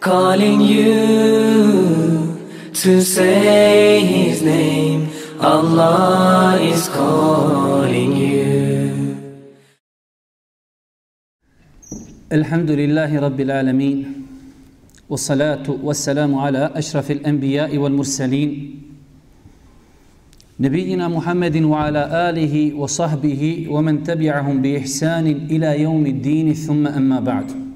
calling 0.00 0.60
you 0.64 2.40
to 2.72 3.00
say 3.04 4.00
His 4.00 4.40
name. 4.42 5.12
Allah 5.40 6.56
is 6.60 6.88
calling 6.88 8.16
you. 8.16 8.48
الحمد 12.32 12.70
لله 12.70 13.10
رب 13.20 13.40
العالمين 13.40 13.98
والصلاة 15.10 15.66
والسلام 15.82 16.34
على 16.34 16.70
أشرف 16.74 17.10
الأنبياء 17.10 17.76
والمرسلين 17.78 18.50
نبينا 20.60 21.08
محمد 21.08 21.56
وعلى 21.62 22.02
آله 22.30 22.74
وصحبه 22.74 23.66
ومن 23.70 24.02
تبعهم 24.02 24.62
بإحسان 24.62 25.26
إلى 25.50 25.82
يوم 25.82 26.06
الدين 26.06 26.54
ثم 26.54 26.86
أما 26.86 27.20
بعد 27.20 27.69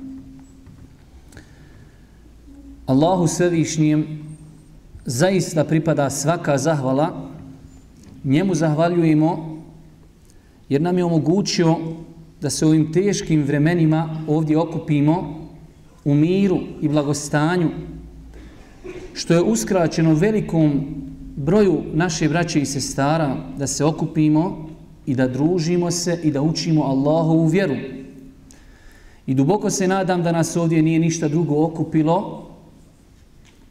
Allahu 2.87 3.27
svevišnjijem 3.27 4.07
zaista 5.05 5.65
pripada 5.65 6.11
svaka 6.11 6.59
zahvala. 6.59 7.31
Njemu 8.25 8.55
zahvaljujemo 8.55 9.61
jer 10.69 10.81
nam 10.81 10.99
je 10.99 11.05
omogućio 11.05 11.77
da 12.41 12.51
se 12.51 12.67
u 12.67 12.69
ovim 12.69 12.93
teškim 12.93 13.43
vremenima 13.43 14.25
ovdje 14.29 14.59
okupimo 14.59 15.49
u 16.05 16.15
miru 16.15 16.59
i 16.81 16.89
blagostanju, 16.89 17.69
što 19.15 19.35
je 19.35 19.43
uskraćeno 19.43 20.15
velikom 20.15 20.85
broju 21.37 21.83
naše 21.93 22.29
braće 22.29 22.61
i 22.61 22.67
sestara 22.67 23.37
da 23.59 23.67
se 23.67 23.85
okupimo 23.85 24.69
i 25.07 25.15
da 25.15 25.29
družimo 25.29 25.91
se 25.91 26.21
i 26.23 26.31
da 26.31 26.43
učimo 26.43 26.83
Allahovu 26.83 27.47
vjeru. 27.47 27.77
I 29.27 29.35
duboko 29.35 29.71
se 29.71 29.89
nadam 29.89 30.23
da 30.23 30.33
nas 30.33 30.57
ovdje 30.57 30.83
nije 30.83 30.98
ništa 30.98 31.29
drugo 31.29 31.65
okupilo, 31.65 32.44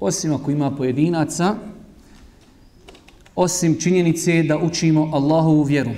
osim 0.03 0.33
ako 0.33 0.51
ima 0.51 0.71
pojedinaca, 0.71 1.55
osim 3.35 3.79
činjenice 3.79 4.43
da 4.43 4.57
učimo 4.57 5.09
Allahovu 5.13 5.63
vjeru. 5.63 5.91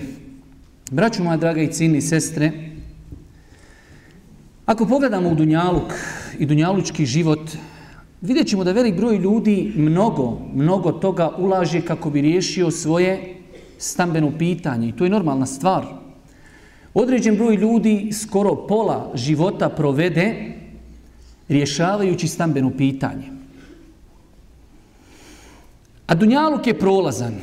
Braću 0.91 1.23
moja 1.23 1.37
draga 1.37 1.61
i 1.61 1.71
cijeni 1.71 2.01
sestre, 2.01 2.51
ako 4.65 4.85
pogledamo 4.85 5.29
u 5.29 5.35
Dunjaluk 5.35 5.93
i 6.39 6.45
Dunjalučki 6.45 7.05
život, 7.05 7.49
vidjet 8.21 8.47
ćemo 8.47 8.63
da 8.63 8.71
velik 8.71 8.95
broj 8.95 9.17
ljudi 9.17 9.73
mnogo, 9.75 10.37
mnogo 10.53 10.91
toga 10.91 11.31
ulaže 11.37 11.81
kako 11.81 12.09
bi 12.09 12.21
riješio 12.21 12.71
svoje 12.71 13.35
stambeno 13.77 14.31
pitanje. 14.37 14.89
I 14.89 14.91
to 14.91 15.03
je 15.03 15.09
normalna 15.09 15.45
stvar. 15.45 15.85
Određen 16.93 17.37
broj 17.37 17.55
ljudi 17.55 18.11
skoro 18.13 18.67
pola 18.67 19.11
života 19.15 19.69
provede 19.69 20.53
rješavajući 21.49 22.27
stambeno 22.27 22.71
pitanje. 22.77 23.34
A 26.07 26.15
Dunjaluk 26.15 26.67
je 26.67 26.79
prolazan. 26.79 27.33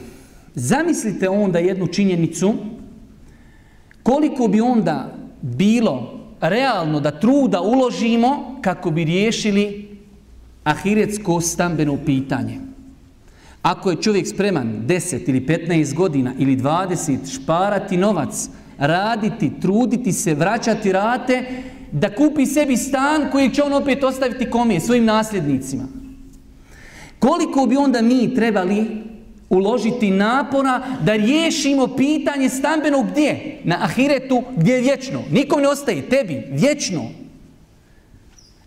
Zamislite 0.55 1.29
onda 1.29 1.59
jednu 1.59 1.87
činjenicu 1.87 2.55
koliko 4.03 4.49
bi 4.49 4.61
onda 4.61 5.15
bilo 5.43 6.21
realno 6.41 7.01
da 7.01 7.21
truda 7.21 7.61
uložimo 7.61 8.59
kako 8.63 8.91
bi 8.91 9.05
riješili 9.05 9.97
ahiretsko 10.65 11.41
stambeno 11.41 11.99
pitanje. 12.07 12.59
Ako 13.63 13.91
je 13.91 14.03
čovjek 14.03 14.29
spreman 14.29 14.83
10 14.87 15.29
ili 15.29 15.47
15 15.47 15.95
godina 15.95 16.33
ili 16.39 16.57
20 16.57 17.35
šparati 17.35 17.97
novac, 17.97 18.49
raditi, 18.79 19.53
truditi 19.61 20.13
se, 20.13 20.35
vraćati 20.35 20.93
rate, 20.93 21.45
da 21.93 22.15
kupi 22.15 22.47
sebi 22.47 22.77
stan 22.77 23.31
koji 23.33 23.51
će 23.51 23.63
on 23.63 23.73
opet 23.73 24.05
ostaviti 24.05 24.51
kome, 24.51 24.81
svojim 24.81 25.05
nasljednicima. 25.05 26.02
Koliko 27.23 27.67
bi 27.67 27.77
onda 27.77 28.03
mi 28.03 28.35
trebali 28.35 28.87
uložiti 29.51 30.11
napora 30.11 30.83
da 31.05 31.17
riješimo 31.17 31.89
pitanje 31.97 32.49
stambenog 32.49 33.07
gdje? 33.11 33.61
Na 33.65 33.77
ahiretu 33.81 34.43
gdje 34.57 34.73
je 34.73 34.81
vječno. 34.81 35.23
Nikom 35.31 35.61
ne 35.61 35.69
ostaje, 35.69 36.09
tebi, 36.09 36.45
vječno. 36.51 37.03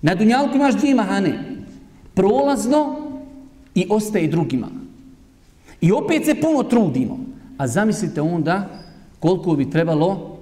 Na 0.01 0.15
dunjalku 0.15 0.55
imaš 0.55 0.75
dvije 0.75 0.95
mahane. 0.95 1.43
Prolazno 2.13 2.95
i 3.75 3.87
ostaje 3.89 4.27
drugima. 4.27 4.67
I 5.81 5.91
opet 5.91 6.25
se 6.25 6.35
puno 6.41 6.63
trudimo. 6.63 7.19
A 7.57 7.67
zamislite 7.67 8.21
onda 8.21 8.69
koliko 9.19 9.55
bi 9.55 9.69
trebalo 9.69 10.37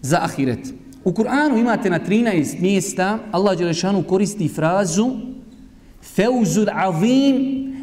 za 0.00 0.18
ahiret. 0.22 0.72
U 1.04 1.12
Kur'anu 1.12 1.58
imate 1.58 1.90
na 1.90 2.00
13 2.00 2.60
mjesta, 2.60 3.18
Allah 3.32 3.58
Đelešanu 3.58 4.02
koristi 4.02 4.48
frazu 4.48 5.33
Feuzul 6.04 6.68
azim, 6.72 7.36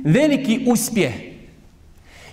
veliki 0.04 0.60
uspjeh. 0.68 1.14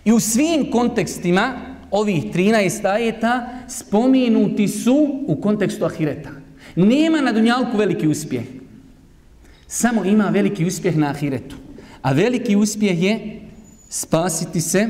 I 0.05 0.13
u 0.13 0.21
svim 0.21 0.71
kontekstima 0.71 1.53
ovih 1.91 2.25
13 2.25 2.87
ajeta 2.87 3.49
spomenuti 3.69 4.69
su 4.69 5.25
u 5.27 5.41
kontekstu 5.41 5.85
ahireta. 5.85 6.31
Nema 6.77 7.21
na 7.21 7.33
dunjalku 7.33 7.77
veliki 7.77 8.09
uspjeh. 8.09 8.45
Samo 9.67 10.05
ima 10.05 10.25
veliki 10.25 10.67
uspjeh 10.67 10.97
na 10.97 11.11
ahiretu. 11.11 11.57
A 12.03 12.13
veliki 12.13 12.57
uspjeh 12.57 13.03
je 13.03 13.41
spasiti 13.89 14.61
se 14.61 14.89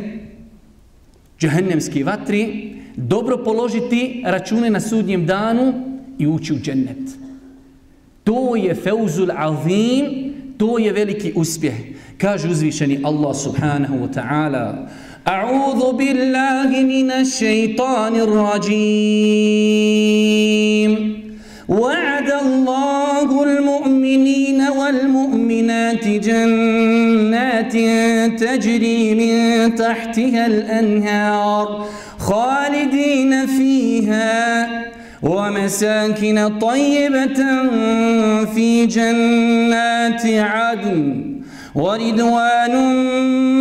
džahennemski 1.41 2.03
vatri, 2.03 2.75
dobro 2.97 3.45
položiti 3.45 4.23
račune 4.27 4.71
na 4.71 4.81
sudnjem 4.81 5.27
danu 5.27 5.75
i 6.19 6.27
ući 6.27 6.53
u 6.53 6.59
džennet. 6.59 7.19
To 8.25 8.57
je 8.57 8.75
feuzul 8.75 9.29
azim, 9.37 10.28
to 10.59 10.79
je 10.79 10.93
veliki 10.93 11.33
uspjeh. 11.37 11.75
Kaže 12.19 12.49
uzvišeni 12.49 13.01
Allah 13.05 13.37
subhanahu 13.37 14.01
wa 14.03 14.09
ta'ala 14.13 14.89
أعوذ 15.29 15.93
بالله 15.93 16.83
من 16.83 17.11
الشيطان 17.11 18.17
الرجيم 18.17 19.69
وعد 21.69 22.31
الله 22.31 23.43
المؤمنين 23.43 24.61
والمؤمنات 24.63 26.09
جنات 26.09 27.73
تجري 28.41 29.15
من 29.15 29.75
تحتها 29.75 30.47
الأنهار 30.47 31.87
خالدين 32.19 33.47
فيها 33.47 34.69
ومساكن 35.23 36.59
طيبة 36.59 37.41
في 38.55 38.87
جنات 38.87 40.27
عدن 40.27 41.35
ورضوان 41.75 42.75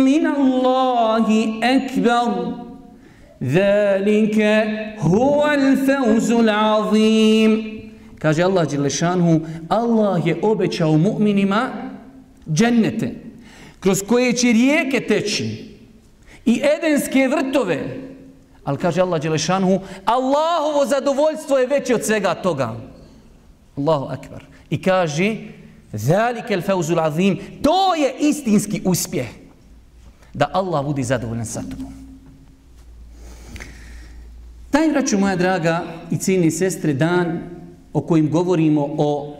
من 0.04 0.26
الله 0.26 1.26
أكبر. 1.62 2.54
ذلك 3.42 4.38
هو 4.98 5.50
الفوز 5.54 6.32
العظيم. 6.32 7.78
كاجي 8.20 8.44
الله 8.44 8.64
جل 8.64 8.90
شانه 8.90 9.40
الله 9.72 10.28
يأبتشاو 10.28 10.96
مؤمن 10.96 11.46
ما 11.46 11.72
جنة 12.48 13.12
كروس 13.84 14.02
كوية 14.02 14.42
رياكة 14.44 15.18
تشي 15.18 15.48
إي 16.48 16.64
إدنسكي 16.64 17.26
ورتوبي 17.26 17.78
Ali 18.68 18.76
kaže 18.76 19.00
Allah 19.00 19.16
Đelešanhu, 19.16 19.80
Allahovo 20.04 20.84
zadovoljstvo 20.86 21.58
je 21.58 21.66
veće 21.66 21.94
od 21.94 22.04
svega 22.04 22.34
toga. 22.34 22.76
Allahu 23.76 24.12
akbar. 24.12 24.44
I 24.70 24.82
kaže, 24.82 25.36
Zalike 25.92 26.52
el 26.54 26.60
feuzul 26.60 27.00
azim. 27.00 27.38
To 27.62 27.94
je 27.94 28.12
istinski 28.20 28.82
uspjeh. 28.84 29.28
Da 30.34 30.50
Allah 30.52 30.84
budi 30.84 31.02
zadovoljan 31.02 31.46
sa 31.46 31.62
tobom. 31.62 31.92
Taj, 34.70 34.88
vraću 34.88 35.18
moja 35.18 35.36
draga 35.36 35.84
i 36.10 36.16
cijeni 36.16 36.50
sestre, 36.50 36.92
dan 36.92 37.40
o 37.92 38.00
kojim 38.00 38.30
govorimo 38.30 38.94
o 38.98 39.36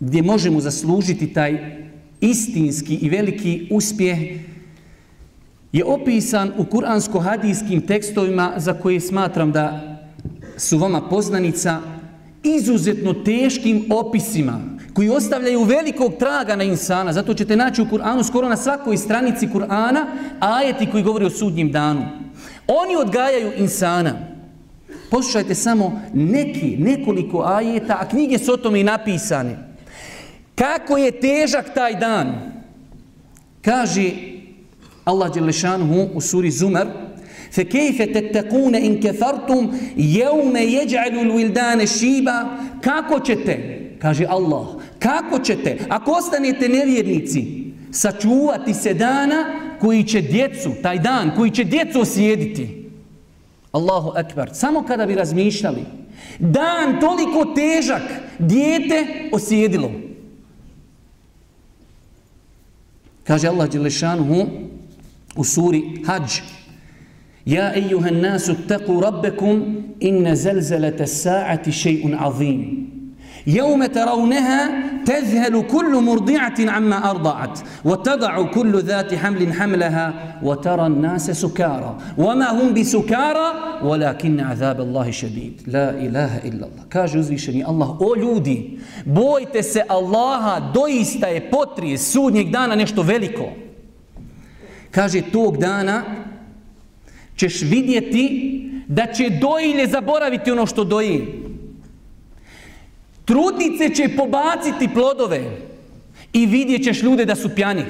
gdje 0.00 0.22
možemo 0.22 0.60
zaslužiti 0.60 1.32
taj 1.32 1.78
istinski 2.20 2.94
i 2.94 3.08
veliki 3.08 3.68
uspjeh 3.70 4.18
je 5.74 5.84
opisan 5.84 6.52
u 6.58 6.64
kuransko-hadijskim 6.64 7.86
tekstovima 7.86 8.52
za 8.56 8.74
koje 8.74 9.00
smatram 9.00 9.52
da 9.52 9.80
su 10.56 10.78
vama 10.78 11.00
poznanica 11.08 11.80
izuzetno 12.42 13.12
teškim 13.12 13.84
opisima 13.90 14.60
koji 14.92 15.08
ostavljaju 15.08 15.62
velikog 15.62 16.12
traga 16.18 16.56
na 16.56 16.64
insana. 16.64 17.12
Zato 17.12 17.34
ćete 17.34 17.56
naći 17.56 17.82
u 17.82 17.86
Kur'anu 17.86 18.28
skoro 18.28 18.48
na 18.48 18.56
svakoj 18.56 18.96
stranici 18.96 19.48
Kur'ana 19.48 20.06
ajeti 20.40 20.90
koji 20.90 21.02
govori 21.02 21.24
o 21.24 21.30
sudnjim 21.30 21.72
danu. 21.72 22.06
Oni 22.66 22.96
odgajaju 22.96 23.52
insana. 23.56 24.14
Poslušajte 25.10 25.54
samo 25.54 26.00
neki, 26.12 26.76
nekoliko 26.78 27.42
ajeta, 27.46 27.98
a 28.00 28.08
knjige 28.08 28.38
su 28.38 28.52
o 28.52 28.56
tome 28.56 28.80
i 28.80 28.84
napisane. 28.84 29.58
Kako 30.54 30.96
je 30.96 31.20
težak 31.20 31.74
taj 31.74 31.94
dan? 31.94 32.34
Kaže 33.62 34.33
Allah 35.05 35.33
Đelešanuhu 35.33 36.09
u 36.13 36.21
suri 36.21 36.51
Zumar, 36.51 36.87
فكيف 37.51 38.01
تتقون 38.01 38.75
إن 38.75 38.99
كفرتم 38.99 39.71
يوم 39.97 40.57
يجعل 40.57 41.19
الولدان 41.19 41.85
شيبا 41.85 42.47
kako 42.81 43.19
ćete 43.19 43.79
kaže 44.01 44.25
Allah 44.29 44.67
kako 44.99 45.39
ćete 45.39 45.77
ako 45.89 46.11
ostanete 46.11 46.69
nevjernici 46.69 47.71
sačuvati 47.91 48.73
se 48.73 48.93
dana 48.93 49.45
koji 49.79 50.03
će 50.03 50.21
djecu 50.21 50.69
taj 50.83 50.99
dan 50.99 51.31
koji 51.35 51.51
će 51.51 51.63
djecu 51.63 52.01
osjediti 52.01 52.89
Allahu 53.71 54.11
akbar 54.15 54.49
samo 54.53 54.83
kada 54.83 55.05
bi 55.05 55.15
razmišljali 55.15 55.85
dan 56.39 56.99
toliko 56.99 57.53
težak 57.55 58.01
dijete 58.39 59.29
osjedilo 59.31 59.91
kaže 63.23 63.47
Allah 63.47 63.69
dželešanuhu 63.69 64.47
suri 65.42 66.02
Hadž 66.06 66.42
يا 67.46 67.74
أيها 67.74 68.08
الناس 68.08 68.50
اتقوا 68.50 69.00
ربكم 69.00 69.74
إن 70.02 70.34
زلزلة 70.34 70.96
الساعة 71.00 71.70
شيء 71.70 72.16
عظيم. 72.16 72.90
يوم 73.46 73.86
ترونها 73.86 74.70
تذهل 75.04 75.62
كل 75.62 75.92
مرضعة 76.02 76.54
عما 76.60 77.10
أرضعت 77.10 77.60
وتضع 77.84 78.42
كل 78.42 78.82
ذات 78.82 79.14
حمل 79.14 79.52
حملها 79.52 80.38
وترى 80.42 80.86
الناس 80.86 81.30
سكارى. 81.30 81.98
وما 82.18 82.50
هم 82.50 82.74
بسكارى؟ 82.74 83.48
ولكن 83.82 84.40
عذاب 84.40 84.80
الله 84.80 85.10
شديد. 85.10 85.62
لا 85.66 85.90
إله 85.90 86.38
إلا 86.48 86.64
الله. 86.66 86.84
كاج 86.90 87.16
uzvišeni 87.16 87.64
Allah 87.64 88.00
o 88.00 88.16
ljudi 88.16 88.78
bojte 89.04 89.62
se 89.62 89.82
Allaha 89.88 90.72
doista 90.74 91.26
je 91.26 91.50
potrije 91.50 91.98
sudnjeg 91.98 92.50
dana 92.50 92.74
veliko. 93.04 93.63
Kaže 94.94 95.22
tog 95.32 95.58
dana 95.58 96.04
ćeš 97.36 97.62
vidjeti 97.62 98.60
da 98.86 99.06
će 99.06 99.30
dojilje 99.30 99.86
zaboraviti 99.86 100.50
ono 100.50 100.66
što 100.66 100.84
doji. 100.84 101.24
Trudnice 103.24 103.94
će 103.94 104.16
pobaciti 104.16 104.94
plodove 104.94 105.42
i 106.32 106.46
vidjet 106.46 106.84
ćeš 106.84 107.02
ljude 107.02 107.24
da 107.24 107.34
su 107.34 107.48
pjani. 107.54 107.84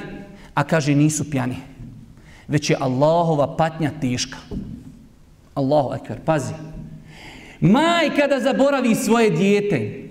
A 0.53 0.63
kaže 0.63 0.95
nisu 0.95 1.29
pjani. 1.31 1.55
Već 2.47 2.69
je 2.69 2.77
Allahova 2.79 3.55
patnja 3.57 3.91
teška. 4.01 4.37
Allahu 5.53 5.89
akvar, 5.89 6.19
pazi. 6.25 6.53
Majka 7.59 8.27
da 8.27 8.39
zaboravi 8.39 8.95
svoje 8.95 9.29
dijete. 9.29 10.04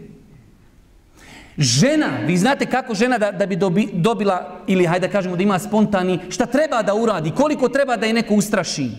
Žena, 1.58 2.08
vi 2.26 2.36
znate 2.36 2.66
kako 2.66 2.94
žena 2.94 3.18
da, 3.18 3.32
da 3.32 3.46
bi 3.46 3.56
dobi, 3.56 3.88
dobila, 3.92 4.60
ili 4.66 4.86
hajde 4.86 5.06
da 5.06 5.12
kažemo 5.12 5.36
da 5.36 5.42
ima 5.42 5.58
spontani, 5.58 6.18
šta 6.28 6.46
treba 6.46 6.82
da 6.82 6.94
uradi, 6.94 7.30
koliko 7.30 7.68
treba 7.68 7.96
da 7.96 8.06
je 8.06 8.12
neko 8.12 8.34
ustraši. 8.34 8.90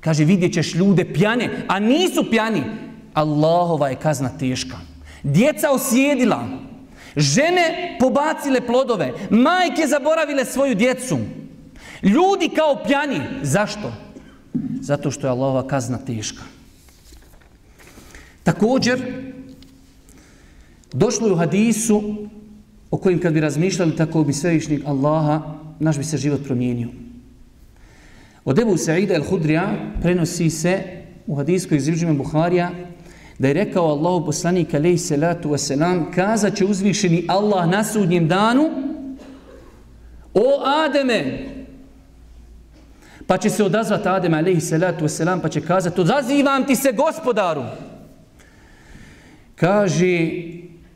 Kaže, 0.00 0.24
vidjet 0.24 0.52
ćeš 0.52 0.74
ljude 0.74 1.12
pjane, 1.12 1.64
a 1.68 1.78
nisu 1.78 2.30
pjani. 2.30 2.62
Allahova 3.14 3.88
je 3.88 3.96
kazna 3.96 4.30
teška. 4.38 4.76
Djeca 5.22 5.70
osjedila, 5.70 6.48
žene 7.16 7.96
pobacile 8.00 8.60
plodove, 8.66 9.12
majke 9.30 9.86
zaboravile 9.86 10.44
svoju 10.44 10.74
djecu. 10.74 11.18
Ljudi 12.02 12.48
kao 12.48 12.82
pjani. 12.86 13.20
Zašto? 13.42 13.92
Zato 14.80 15.10
što 15.10 15.26
je 15.26 15.30
Allahova 15.30 15.68
kazna 15.68 15.98
teška. 15.98 16.42
Također, 18.42 19.00
došlo 20.92 21.26
je 21.26 21.32
u 21.32 21.36
hadisu 21.36 22.02
o 22.90 22.96
kojim 22.96 23.20
kad 23.20 23.32
bi 23.32 23.40
razmišljali 23.40 23.96
tako 23.96 24.24
bi 24.24 24.32
svevišnjeg 24.32 24.82
Allaha, 24.86 25.42
naš 25.78 25.98
bi 25.98 26.04
se 26.04 26.16
život 26.16 26.44
promijenio. 26.44 26.88
Od 28.44 28.58
Ebu 28.58 28.76
Sa'ida 28.76 29.14
el-Hudrija 29.14 29.76
prenosi 30.02 30.50
se 30.50 30.82
u 31.26 31.34
hadijskoj 31.34 31.76
izvježima 31.76 32.14
Buharija 32.14 32.70
da 33.38 33.48
je 33.48 33.54
rekao 33.54 33.84
Allahu 33.84 34.26
poslanik 34.26 34.74
alaihi 34.74 34.98
salatu 34.98 35.50
wasalam 35.50 36.14
kazat 36.14 36.56
će 36.56 36.64
uzvišeni 36.64 37.24
Allah 37.28 37.68
na 37.68 37.84
sudnjem 37.84 38.28
danu 38.28 38.70
o 40.34 40.62
Ademe 40.64 41.48
pa 43.26 43.38
će 43.38 43.50
se 43.50 43.64
odazvati 43.64 44.08
Ademe 44.08 44.38
alaihi 44.38 44.60
salatu 44.60 45.04
wasalam 45.04 45.42
pa 45.42 45.48
će 45.48 45.60
kazati 45.60 46.00
odazivam 46.00 46.66
ti 46.66 46.76
se 46.76 46.92
gospodaru 46.92 47.62
kaže 49.54 50.30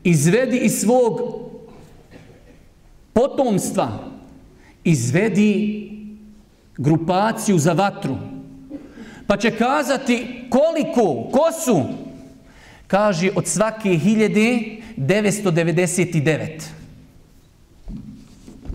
izvedi 0.09 0.57
iz 0.57 0.79
svog 0.81 1.21
potomstva 3.13 3.99
izvedi 4.83 5.91
grupaciju 6.77 7.59
za 7.59 7.73
vatru. 7.73 8.15
Pa 9.27 9.37
će 9.37 9.51
kazati 9.51 10.45
koliko, 10.49 11.29
ko 11.31 11.51
su? 11.65 11.83
Kaže 12.87 13.31
od 13.35 13.47
svake 13.47 13.89
hiljede 13.89 14.59
999. 14.97 16.61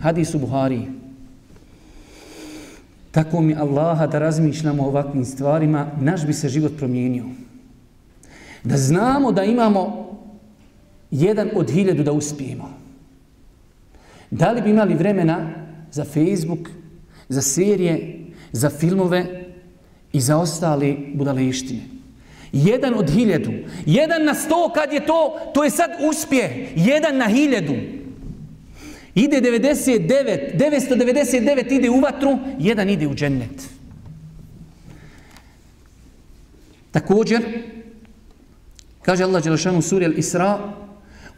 Hadis 0.01 0.33
u 0.35 0.39
Buhari. 0.39 0.81
Tako 3.11 3.41
mi 3.41 3.55
Allaha 3.55 4.07
da 4.07 4.19
razmišljamo 4.19 4.83
o 4.83 4.87
ovakvim 4.87 5.25
stvarima, 5.25 5.87
naš 6.01 6.25
bi 6.25 6.33
se 6.33 6.49
život 6.49 6.71
promijenio. 6.77 7.25
Da 8.63 8.77
znamo 8.77 9.31
da 9.31 9.43
imamo 9.43 10.12
jedan 11.13 11.49
od 11.55 11.69
hiljadu 11.69 12.03
da 12.03 12.11
uspijemo. 12.11 12.73
Da 14.31 14.51
li 14.51 14.61
bi 14.61 14.69
imali 14.69 14.93
vremena 14.93 15.49
za 15.91 16.03
Facebook, 16.03 16.69
za 17.29 17.41
serije, 17.41 18.19
za 18.51 18.69
filmove 18.69 19.45
i 20.13 20.21
za 20.21 20.37
ostali 20.37 21.11
budaleštine. 21.13 21.81
Jedan 22.51 22.93
od 22.93 23.09
hiljadu. 23.09 23.51
Jedan 23.85 24.23
na 24.23 24.33
sto 24.33 24.71
kad 24.75 24.93
je 24.93 25.05
to, 25.05 25.39
to 25.53 25.63
je 25.63 25.69
sad 25.69 25.91
uspjeh. 26.09 26.51
Jedan 26.75 27.17
na 27.17 27.27
hiljadu. 27.27 27.73
Ide 29.15 29.41
99, 29.41 30.57
999 30.57 31.73
ide 31.73 31.89
u 31.89 31.99
vatru, 31.99 32.37
jedan 32.59 32.89
ide 32.89 33.07
u 33.07 33.15
džennet. 33.15 33.69
Također, 36.91 37.41
kaže 39.01 39.23
Allah 39.23 39.43
Đelešanu 39.43 39.81
suri 39.81 40.05
Al-Isra, 40.05 40.57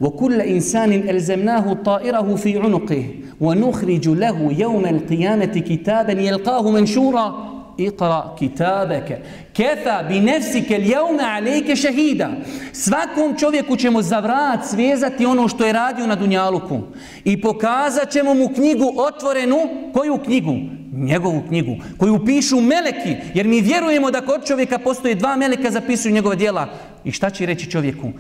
وكل 0.01 0.41
إنسان 0.41 0.93
ألزمناه 0.93 1.73
طائره 1.73 2.35
في 2.37 2.59
عنقه 2.59 3.05
ونخرج 3.41 4.09
له 4.09 4.55
يوم 4.59 4.87
القيامة 4.87 5.45
كتابا 5.69 6.13
يلقاه 6.13 6.71
منشورا 6.71 7.51
اقرأ 7.81 8.37
كتابك 8.41 9.23
كفى 9.55 10.05
بنفسك 10.09 10.73
اليوم 10.73 11.21
عليك 11.21 11.75
شهيدا 11.75 12.43
svakom 12.73 13.37
čovjeku 13.39 13.77
ćemo 13.77 14.03
za 14.03 14.21
vrat 14.21 14.67
svezati 14.67 15.27
ono 15.27 15.49
što 15.49 15.67
je 15.67 15.73
radio 15.73 16.07
na 16.07 16.15
Dunjaluku 16.15 16.81
i 17.25 17.41
pokazat 17.41 18.11
ćemo 18.11 18.35
mu 18.35 18.49
knjigu 18.49 18.93
otvorenu 18.97 19.59
koju 19.93 20.19
knjigu? 20.19 20.55
njegovu 20.93 21.43
knjigu 21.49 21.77
koju 21.99 22.25
pišu 22.25 22.61
meleki 22.61 23.17
jer 23.35 23.47
mi 23.47 23.61
vjerujemo 23.61 24.11
da 24.11 24.21
kod 24.21 24.47
čovjeka 24.47 24.79
postoje 24.79 25.15
dva 25.15 25.37
meleka 25.37 25.71
zapisuju 25.71 26.15
njegove 26.15 26.37
dijela 26.37 26.69
i 27.05 27.13
šta 27.13 27.31
će 27.31 27.47
reći 27.47 27.71
čovjeku 27.71 28.13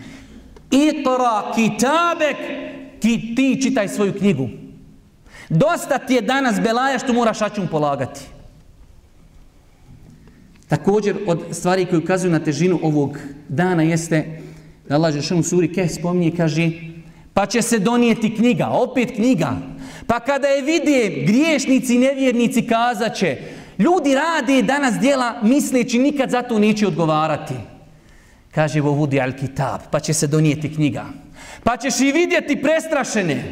Iqra 0.75 1.53
kitabek, 1.55 2.37
ki 3.01 3.35
ti 3.35 3.61
čitaj 3.63 3.87
svoju 3.87 4.13
knjigu. 4.13 4.49
Dosta 5.49 5.97
ti 5.97 6.13
je 6.13 6.21
danas 6.21 6.61
belaja 6.61 6.99
što 6.99 7.13
moraš 7.13 7.39
račun 7.39 7.67
polagati. 7.67 8.21
Također 10.67 11.15
od 11.27 11.39
stvari 11.51 11.85
koje 11.85 11.99
ukazuju 11.99 12.31
na 12.31 12.39
težinu 12.39 12.79
ovog 12.83 13.17
dana 13.49 13.83
jeste 13.83 14.41
da 14.89 14.95
Allah 14.95 15.13
Žešanu 15.13 15.43
suri 15.43 15.73
Keh 15.73 15.91
spominje 15.91 16.31
kaže 16.37 16.71
Pa 17.33 17.45
će 17.45 17.61
se 17.61 17.79
donijeti 17.79 18.35
knjiga, 18.35 18.67
opet 18.67 19.11
knjiga. 19.15 19.57
Pa 20.07 20.19
kada 20.19 20.47
je 20.47 20.61
vide 20.61 21.23
griješnici 21.25 21.95
i 21.95 21.99
nevjernici 21.99 22.67
kazaće 22.67 23.37
ljudi 23.79 24.15
rade 24.15 24.61
danas 24.61 24.99
dijela 24.99 25.39
misleći 25.43 25.99
nikad 25.99 26.29
za 26.29 26.41
to 26.41 26.59
neće 26.59 26.87
odgovarati. 26.87 27.53
Kaže 28.55 28.81
Vovudi 28.81 29.19
al-Kitab, 29.19 29.79
pa 29.91 29.99
će 29.99 30.13
se 30.13 30.27
donijeti 30.27 30.73
knjiga. 30.73 31.05
Pa 31.63 31.77
ćeš 31.77 31.99
i 31.99 32.11
vidjeti 32.11 32.61
prestrašene. 32.61 33.43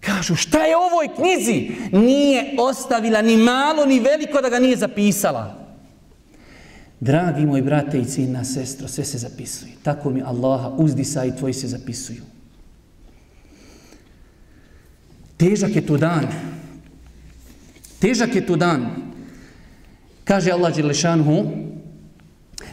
Kažu, 0.00 0.36
šta 0.36 0.64
je 0.64 0.76
ovoj 0.76 1.08
knjizi? 1.16 1.70
Nije 1.92 2.54
ostavila 2.58 3.22
ni 3.22 3.36
malo, 3.36 3.86
ni 3.86 4.00
veliko 4.00 4.40
da 4.40 4.48
ga 4.48 4.58
nije 4.58 4.76
zapisala. 4.76 5.64
Dragi 7.00 7.46
moji 7.46 7.62
brate 7.62 7.98
i 7.98 8.04
cina, 8.04 8.44
sestro, 8.44 8.88
sve 8.88 9.04
se 9.04 9.18
zapisuje. 9.18 9.72
Tako 9.82 10.10
mi 10.10 10.22
Allaha 10.22 10.68
uzdisa 10.68 11.24
i 11.24 11.36
tvoji 11.36 11.52
se 11.52 11.68
zapisuju. 11.68 12.22
Težak 15.36 15.76
je 15.76 15.86
to 15.86 15.96
dan. 15.96 16.28
Težak 18.00 18.34
je 18.34 18.46
to 18.46 18.56
dan. 18.56 18.86
Kaže 20.24 20.50
Allah 20.50 20.74
Đelešanhu, 20.74 21.73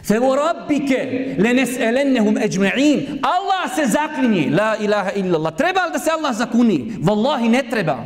Fe 0.04 0.18
u 0.20 0.34
rabbike 0.34 1.34
le 1.38 1.54
nes'elennehum 1.54 2.38
ejma'in. 2.38 3.18
Allah 3.22 3.74
se 3.74 3.86
zaklinje. 3.86 4.50
La 4.50 4.76
ilaha 4.76 5.12
illallah. 5.12 5.56
Treba 5.56 5.86
li 5.86 5.92
da 5.92 5.98
se 5.98 6.10
Allah 6.10 6.34
zakuni? 6.34 6.92
Wallahi 7.00 7.48
ne 7.48 7.62
treba. 7.70 7.98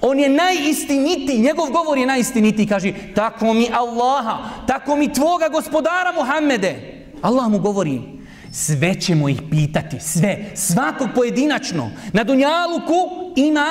On 0.00 0.18
je 0.18 0.28
najistiniti, 0.28 1.38
njegov 1.38 1.70
govor 1.70 1.98
je 1.98 2.06
najistiniti. 2.06 2.66
Kaže, 2.66 2.92
tako 3.14 3.54
mi 3.54 3.68
Allaha, 3.72 4.38
tako 4.66 4.96
mi 4.96 5.12
tvoga 5.12 5.48
gospodara 5.48 6.12
Muhammede. 6.12 7.02
Allah 7.22 7.48
mu 7.50 7.58
govori, 7.58 8.00
sve 8.52 9.00
ćemo 9.00 9.28
ih 9.28 9.42
pitati, 9.50 10.00
sve, 10.00 10.44
svakog 10.54 11.08
pojedinačno. 11.14 11.90
Na 12.12 12.24
Dunjaluku 12.24 13.10
ima 13.36 13.68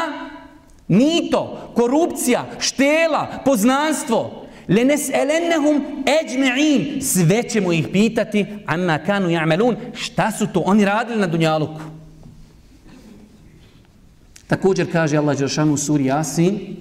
mito, 0.87 1.71
korupcija, 1.75 2.45
štela, 2.59 3.27
poznanstvo 3.45 4.40
lenes'elennahum 4.71 5.81
elennehum. 6.05 7.01
Sve 7.01 7.43
ćemo 7.43 7.73
ih 7.73 7.87
pitati, 7.91 8.45
amma 8.65 8.97
kanu 8.97 9.29
ja'melun, 9.29 9.75
šta 9.93 10.31
su 10.31 10.47
to 10.47 10.59
oni 10.59 10.85
radili 10.85 11.19
na 11.19 11.27
Dunjaluku. 11.27 11.81
Također 14.47 14.91
kaže 14.91 15.17
Allah 15.17 15.37
Đeršanu 15.37 15.73
u 15.73 15.77
suri 15.77 16.03
Yasin, 16.03 16.75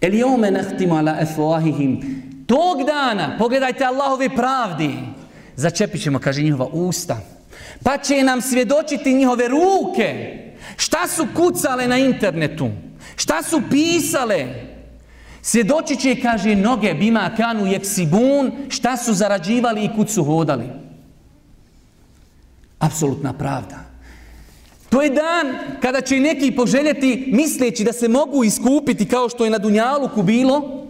El 0.00 0.14
jome 0.14 0.50
nehtimu 0.50 0.94
ala 0.94 1.16
efuahihim. 1.20 2.22
Tog 2.46 2.86
dana, 2.86 3.36
pogledajte 3.38 3.84
Allahove 3.84 4.28
pravdi, 4.36 4.90
začepit 5.56 6.02
ćemo, 6.02 6.18
kaže 6.18 6.42
njihova 6.42 6.66
usta. 6.66 7.20
Pa 7.84 7.98
će 7.98 8.22
nam 8.22 8.40
svjedočiti 8.40 9.14
njihove 9.14 9.48
ruke. 9.48 10.38
Šta 10.76 11.08
su 11.08 11.26
kucale 11.36 11.88
na 11.88 11.98
internetu? 11.98 12.70
Šta 13.16 13.42
su 13.42 13.62
pisale? 13.70 14.71
Svjedoči 15.42 15.96
će, 15.96 16.20
kaže, 16.22 16.54
noge 16.56 16.94
bima 16.94 17.30
kanu 17.36 17.66
jeksibun, 17.66 18.52
šta 18.68 18.96
su 18.96 19.14
zarađivali 19.14 19.84
i 19.84 19.90
kud 19.96 20.10
su 20.10 20.24
hodali. 20.24 20.64
Apsolutna 22.78 23.32
pravda. 23.32 23.76
To 24.88 25.02
je 25.02 25.10
dan 25.10 25.56
kada 25.80 26.00
će 26.00 26.20
neki 26.20 26.52
poželjeti 26.56 27.24
misleći 27.32 27.84
da 27.84 27.92
se 27.92 28.08
mogu 28.08 28.44
iskupiti 28.44 29.08
kao 29.08 29.28
što 29.28 29.44
je 29.44 29.50
na 29.50 29.58
Dunjaluku 29.58 30.22
bilo, 30.22 30.86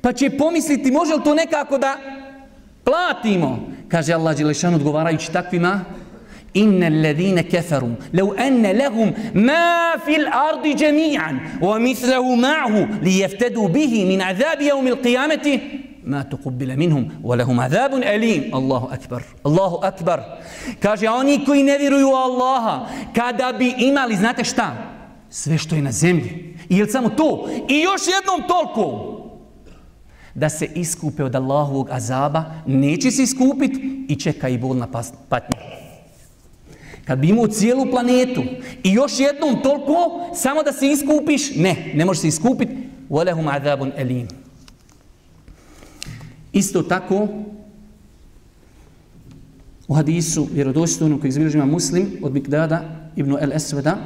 pa 0.00 0.12
će 0.12 0.30
pomisliti 0.30 0.90
može 0.90 1.14
li 1.14 1.24
to 1.24 1.34
nekako 1.34 1.78
da 1.78 1.96
platimo. 2.84 3.68
Kaže 3.88 4.12
Allah 4.12 4.36
Đelešan 4.36 4.74
odgovarajući 4.74 5.32
takvima, 5.32 5.84
inna 6.54 6.86
alladhina 6.86 7.42
kafaru. 7.42 7.96
Law 8.12 8.34
anna 8.38 8.72
lahum 8.72 9.12
ma 9.34 9.98
fil 10.04 10.26
ardi 10.28 10.74
jami'an. 10.74 11.60
Wa 11.60 11.78
mithluhu 11.78 12.36
ma'ahu 12.36 13.02
liyaftadu 13.02 13.68
bihi 13.68 14.06
min 14.06 14.20
adhab 14.20 14.60
yawm 14.60 14.86
alqiyamati 14.86 15.60
ma 16.04 16.24
tuqbila 16.24 16.76
minhum. 16.76 17.10
Wa 17.22 17.36
lahum 17.36 17.58
adhabun 17.58 18.02
alim. 18.04 18.54
Allahu 18.54 18.88
akbar. 18.92 19.22
Allahu 19.44 19.78
akbar. 19.82 20.20
Kaže 20.80 21.08
oni 21.08 21.44
koji 21.44 21.62
ne 21.62 21.78
vjeruju 21.78 22.08
u 22.08 22.14
Allaha 22.14 22.86
kada 23.14 23.52
bi 23.58 23.74
imali 23.78 24.16
znate 24.16 24.44
šta? 24.44 24.76
Sve 25.30 25.58
što 25.58 25.74
je 25.74 25.82
na 25.82 25.92
zemlji. 25.92 26.56
I 26.68 26.78
je 26.78 26.86
samo 26.86 27.08
to? 27.08 27.48
I 27.68 27.80
još 27.80 28.02
jednom 28.06 28.48
toliko 28.48 29.10
da 30.34 30.48
se 30.48 30.66
iskupe 30.74 31.24
od 31.24 31.34
Allahovog 31.34 31.88
azaba 31.90 32.44
neće 32.66 33.10
se 33.10 33.22
iskupiti 33.22 34.06
i 34.08 34.16
čeka 34.16 34.48
i 34.48 34.58
bolna 34.58 34.86
patnja. 35.28 35.83
Kad 37.05 37.19
bi 37.19 37.29
imao 37.29 37.47
cijelu 37.47 37.85
planetu 37.91 38.43
i 38.83 38.93
još 38.93 39.19
jednom 39.19 39.63
toliko, 39.63 40.29
samo 40.35 40.63
da 40.63 40.73
se 40.73 40.87
iskupiš, 40.87 41.55
ne, 41.55 41.91
ne 41.95 42.05
možeš 42.05 42.21
se 42.21 42.27
iskupiti. 42.27 42.89
وَلَهُمْ 43.09 43.49
عَذَابٌ 43.49 43.91
أَلِيمٌ 43.97 44.27
Isto 46.51 46.83
tako, 46.83 47.27
u 49.87 49.93
hadisu 49.93 50.47
vjerodostojnom 50.53 51.19
koji 51.19 51.29
izbilježima 51.29 51.65
muslim 51.65 52.07
od 52.21 52.31
Bigdada 52.31 53.09
ibn 53.15 53.37
El 53.41 53.53
Esveda, 53.53 53.97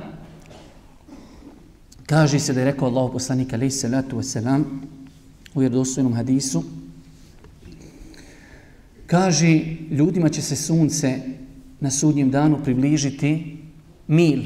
kaže 2.06 2.40
se 2.40 2.54
da 2.54 2.60
je 2.60 2.66
rekao 2.66 2.88
Allah 2.88 3.12
poslanika 3.14 3.56
alaih 3.56 3.74
salatu 3.74 4.18
wasalam 4.18 4.64
u 5.56 5.60
vjerodostojnom 5.60 6.14
hadisu, 6.14 6.64
kaže 9.08 9.60
ljudima 9.92 10.30
će 10.30 10.42
se 10.42 10.56
sunce 10.56 11.20
na 11.81 11.91
sudnjem 11.91 12.31
danu 12.31 12.59
približiti 12.65 13.57
mil. 14.07 14.43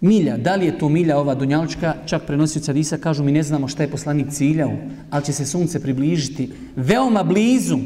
Milja, 0.00 0.36
da 0.36 0.54
li 0.54 0.66
je 0.66 0.78
to 0.78 0.88
milja 0.88 1.18
ova 1.18 1.34
dunjalička, 1.34 1.94
čak 2.06 2.26
prenosioca 2.26 2.72
Risa 2.72 2.98
kažu 2.98 3.24
mi 3.24 3.32
ne 3.32 3.42
znamo 3.42 3.68
šta 3.68 3.82
je 3.82 3.90
poslanik 3.90 4.26
ciljao, 4.30 4.72
ali 5.10 5.24
će 5.24 5.32
se 5.32 5.46
sunce 5.46 5.80
približiti 5.82 6.50
veoma 6.76 7.22
blizu. 7.22 7.78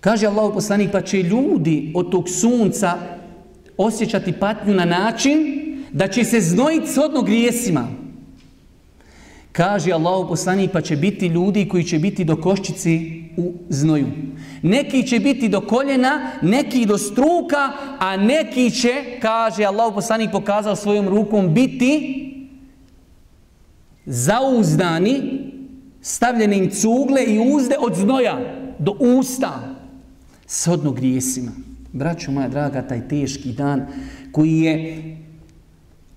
Kaže 0.00 0.26
Allah 0.26 0.50
poslanik, 0.54 0.90
pa 0.92 1.00
će 1.00 1.22
ljudi 1.22 1.92
od 1.94 2.10
tog 2.10 2.28
sunca 2.28 2.98
osjećati 3.76 4.32
patnju 4.32 4.74
na 4.74 4.84
način 4.84 5.38
da 5.92 6.08
će 6.08 6.24
se 6.24 6.40
znojiti 6.40 6.86
s 6.86 6.98
odnog 6.98 7.26
grijesima. 7.26 7.88
Kaže 9.58 9.90
Allahu 9.92 10.28
poslanik, 10.28 10.70
pa 10.72 10.80
će 10.80 10.96
biti 10.96 11.26
ljudi 11.26 11.68
koji 11.68 11.84
će 11.84 11.98
biti 11.98 12.24
do 12.24 12.36
koščici 12.36 13.22
u 13.36 13.52
znoju. 13.68 14.06
Neki 14.62 15.02
će 15.06 15.18
biti 15.18 15.48
do 15.48 15.60
koljena, 15.60 16.30
neki 16.42 16.86
do 16.86 16.98
struka, 16.98 17.72
a 17.98 18.16
neki 18.16 18.70
će, 18.70 19.18
kaže 19.20 19.64
Allahu 19.64 19.94
poslanik 19.94 20.30
pokazao 20.30 20.76
svojom 20.76 21.08
rukom, 21.08 21.54
biti 21.54 22.24
zauzdani, 24.06 25.22
stavljene 26.00 26.58
im 26.58 26.70
cugle 26.70 27.24
i 27.24 27.54
uzde 27.54 27.74
od 27.80 27.94
znoja 27.94 28.38
do 28.78 28.96
usta 29.00 29.74
s 30.46 30.68
odnog 30.68 30.96
grijesima. 30.96 31.50
Braćo 31.92 32.30
moja 32.32 32.48
draga, 32.48 32.82
taj 32.82 33.08
teški 33.08 33.52
dan 33.52 33.86
koji 34.32 34.58
je 34.58 35.02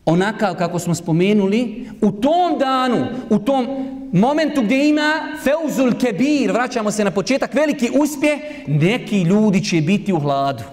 onakav 0.05 0.55
kako 0.55 0.79
smo 0.79 0.96
spomenuli, 0.96 1.89
u 2.01 2.12
tom 2.12 2.60
danu, 2.60 3.08
u 3.29 3.39
tom 3.39 3.67
momentu 4.13 4.62
gdje 4.62 4.89
ima 4.89 5.13
feuzul 5.43 5.93
kebir, 6.00 6.51
vraćamo 6.51 6.91
se 6.91 7.03
na 7.03 7.12
početak, 7.12 7.53
veliki 7.53 7.89
uspjeh, 8.01 8.39
neki 8.67 9.22
ljudi 9.22 9.63
će 9.63 9.81
biti 9.81 10.13
u 10.13 10.20
hladu. 10.20 10.63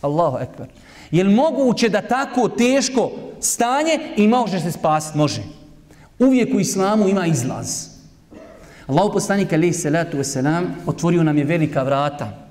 Allahu 0.00 0.38
ekber. 0.38 0.66
Je 1.10 1.24
li 1.24 1.34
moguće 1.34 1.88
da 1.88 2.02
tako 2.02 2.48
teško 2.48 3.10
stanje 3.40 3.98
i 4.16 4.28
može 4.28 4.60
se 4.60 4.72
spasiti? 4.72 5.18
Može. 5.18 5.42
Uvijek 6.18 6.54
u 6.54 6.60
islamu 6.60 7.08
ima 7.08 7.26
izlaz. 7.26 7.88
Allahu 8.86 9.12
poslanik 9.12 9.52
alaih 9.52 9.76
salatu 9.76 10.18
wasalam 10.18 10.64
otvorio 10.86 11.22
nam 11.22 11.38
je 11.38 11.44
velika 11.44 11.82
vrata 11.82 12.45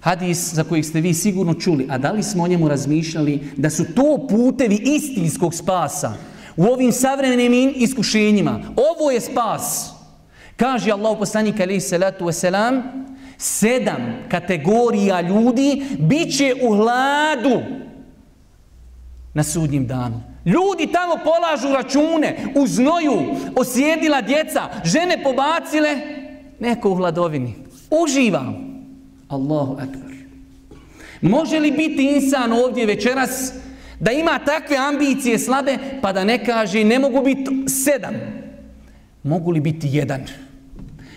hadis 0.00 0.54
za 0.54 0.64
kojeg 0.64 0.84
ste 0.84 1.00
vi 1.00 1.14
sigurno 1.14 1.54
čuli, 1.54 1.86
a 1.90 1.98
da 1.98 2.12
li 2.12 2.22
smo 2.22 2.44
o 2.44 2.48
njemu 2.48 2.68
razmišljali 2.68 3.40
da 3.56 3.70
su 3.70 3.84
to 3.94 4.26
putevi 4.28 4.74
istinskog 4.84 5.54
spasa 5.54 6.12
u 6.56 6.64
ovim 6.64 6.92
savremenim 6.92 7.72
iskušenjima. 7.76 8.60
Ovo 8.76 9.10
je 9.10 9.20
spas. 9.20 9.92
Kaže 10.56 10.92
Allah 10.92 11.16
poslanik 11.18 11.60
alaihi 11.60 11.80
salatu 11.80 12.24
wasalam, 12.24 12.82
sedam 13.38 14.16
kategorija 14.28 15.20
ljudi 15.20 15.82
bit 15.98 16.36
će 16.36 16.54
u 16.62 16.74
hladu 16.74 17.60
na 19.34 19.42
sudnjim 19.42 19.86
danu. 19.86 20.22
Ljudi 20.44 20.86
tamo 20.92 21.14
polažu 21.24 21.74
račune, 21.74 22.36
u 22.54 22.66
znoju, 22.66 23.22
osjedila 23.56 24.20
djeca, 24.20 24.60
žene 24.84 25.22
pobacile, 25.22 25.96
neko 26.60 26.90
u 26.90 26.94
hladovini. 26.94 27.54
Uživam. 27.90 28.69
Allahu 29.30 29.72
akbar. 29.72 30.10
Može 31.20 31.58
li 31.58 31.70
biti 31.70 32.12
insan 32.14 32.52
ovdje 32.52 32.86
večeras 32.86 33.52
da 34.00 34.12
ima 34.12 34.38
takve 34.38 34.76
ambicije 34.76 35.38
slabe 35.38 35.78
pa 36.02 36.12
da 36.12 36.24
ne 36.24 36.44
kaže 36.44 36.84
ne 36.84 36.98
mogu 36.98 37.22
biti 37.24 37.50
sedam. 37.68 38.14
Mogu 39.22 39.50
li 39.50 39.60
biti 39.60 39.88
jedan? 39.90 40.20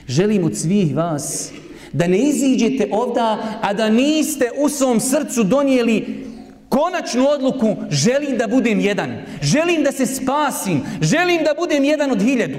Želim 0.07 0.43
od 0.43 0.57
svih 0.57 0.95
vas 0.95 1.51
da 1.93 2.07
ne 2.07 2.17
iziđete 2.17 2.89
ovda, 2.91 3.59
a 3.61 3.73
da 3.73 3.89
niste 3.89 4.49
u 4.57 4.69
svom 4.69 4.99
srcu 4.99 5.43
donijeli 5.43 6.25
konačnu 6.69 7.27
odluku, 7.29 7.75
želim 7.89 8.37
da 8.37 8.47
budem 8.47 8.79
jedan, 8.79 9.17
želim 9.41 9.83
da 9.83 9.91
se 9.91 10.05
spasim, 10.05 10.81
želim 11.01 11.43
da 11.43 11.53
budem 11.59 11.83
jedan 11.83 12.11
od 12.11 12.21
hiljadu. 12.21 12.57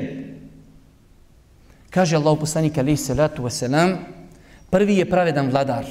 Kaže 1.90 2.16
Allah 2.16 2.36
poslanik 2.40 2.78
alaih 2.78 3.00
salatu 3.00 3.42
wasalam, 3.42 3.96
prvi 4.74 4.96
je 4.96 5.10
pravedan 5.10 5.50
vladar. 5.50 5.84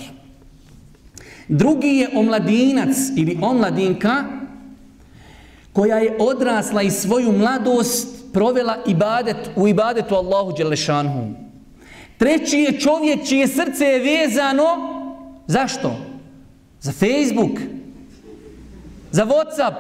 Drugi 1.48 1.88
je 1.88 2.10
omladinac 2.16 2.98
ili 3.16 3.38
omladinka 3.42 4.24
koja 5.74 5.98
je 5.98 6.18
odrasla 6.20 6.82
i 6.82 6.92
svoju 6.92 7.32
mladost 7.32 8.34
provela 8.34 8.78
ibadet, 8.88 9.38
u 9.56 9.68
ibadetu 9.68 10.16
Allahu 10.16 10.52
Đelešanhu. 10.58 11.32
Treći 12.18 12.58
je 12.58 12.80
čovjek 12.80 13.28
čije 13.28 13.48
srce 13.48 13.86
je 13.86 14.00
vezano, 14.00 14.68
zašto? 15.48 15.96
Za 16.82 16.92
Facebook, 16.92 17.60
za 19.12 19.25
Whatsapp, 19.25 19.75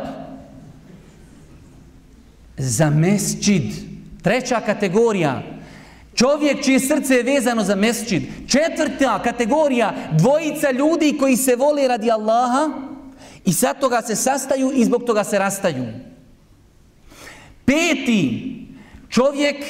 za 2.57 2.89
mesčid. 2.89 3.73
Treća 4.21 4.59
kategorija, 4.65 5.52
čovjek 6.15 6.63
čije 6.63 6.79
srce 6.79 7.15
je 7.15 7.23
vezano 7.23 7.63
za 7.63 7.75
mesčid. 7.75 8.23
Četvrta 8.47 9.23
kategorija, 9.23 9.93
dvojica 10.11 10.71
ljudi 10.71 11.17
koji 11.19 11.37
se 11.37 11.55
vole 11.55 11.87
radi 11.87 12.11
Allaha 12.11 12.69
i 13.45 13.53
sad 13.53 13.79
toga 13.79 14.01
se 14.01 14.15
sastaju 14.15 14.71
i 14.75 14.85
zbog 14.85 15.03
toga 15.03 15.23
se 15.23 15.39
rastaju. 15.39 15.85
Peti, 17.65 18.55
čovjek 19.09 19.65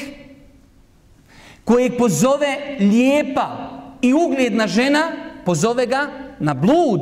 kojeg 1.64 1.98
pozove 1.98 2.78
lijepa 2.80 3.70
i 4.02 4.14
ugledna 4.14 4.68
žena, 4.68 5.12
pozove 5.46 5.86
ga 5.86 6.08
na 6.40 6.54
blud, 6.54 7.02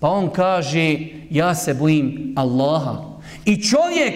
pa 0.00 0.08
on 0.08 0.30
kaže, 0.30 0.96
ja 1.30 1.54
se 1.54 1.74
bojim 1.74 2.34
Allaha. 2.36 2.96
I 3.44 3.62
čovjek 3.62 4.14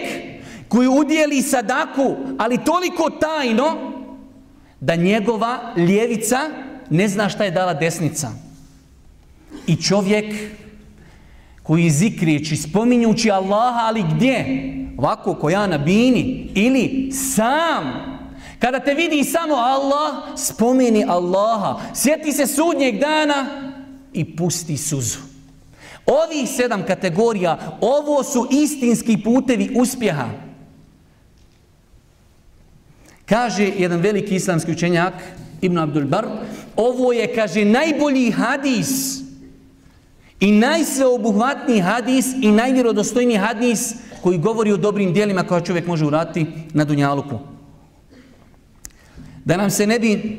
koji 0.67 0.87
udjeli 0.87 1.41
sadaku, 1.41 2.15
ali 2.37 2.63
toliko 2.65 3.09
tajno, 3.09 3.94
da 4.85 4.95
njegova 4.95 5.73
ljevica 5.77 6.39
ne 6.89 7.07
zna 7.07 7.29
šta 7.29 7.43
je 7.43 7.51
dala 7.51 7.73
desnica. 7.73 8.31
I 9.67 9.75
čovjek 9.75 10.35
koji 11.63 11.89
zikrijeći, 11.89 12.55
spominjući 12.55 13.31
Allaha, 13.31 13.79
ali 13.79 14.03
gdje? 14.15 14.45
Ovako, 14.97 15.33
ko 15.35 15.49
ja 15.49 15.67
na 15.67 15.77
bini. 15.77 16.49
Ili 16.55 17.11
sam. 17.11 17.83
Kada 18.59 18.79
te 18.79 18.93
vidi 18.93 19.23
samo 19.23 19.55
Allah, 19.55 20.37
spomeni 20.37 21.05
Allaha. 21.07 21.79
Sjeti 21.93 22.31
se 22.31 22.47
sudnjeg 22.47 22.99
dana 22.99 23.45
i 24.13 24.35
pusti 24.35 24.77
suzu. 24.77 25.19
Ovih 26.05 26.49
sedam 26.49 26.83
kategorija, 26.85 27.77
ovo 27.81 28.23
su 28.23 28.47
istinski 28.51 29.17
putevi 29.23 29.71
uspjeha. 29.75 30.25
Kaže 33.25 33.71
jedan 33.77 33.99
veliki 33.99 34.35
islamski 34.35 34.71
učenjak, 34.71 35.13
Ibn 35.61 35.77
Abdul 35.77 36.05
Bar, 36.05 36.25
ovo 36.75 37.13
je, 37.13 37.35
kaže, 37.35 37.65
najbolji 37.65 38.31
hadis 38.31 39.21
i 40.39 40.51
najsveobuhvatniji 40.51 41.79
hadis 41.79 42.25
i 42.41 42.51
najvjerodostojniji 42.51 43.37
hadis 43.37 43.93
koji 44.21 44.37
govori 44.37 44.71
o 44.71 44.77
dobrim 44.77 45.13
dijelima 45.13 45.43
koja 45.43 45.61
čovjek 45.61 45.87
može 45.87 46.05
urati 46.05 46.45
na 46.73 46.85
Dunjaluku. 46.85 47.39
Da 49.45 49.57
nam 49.57 49.69
se 49.69 49.87
ne 49.87 49.99
bi 49.99 50.37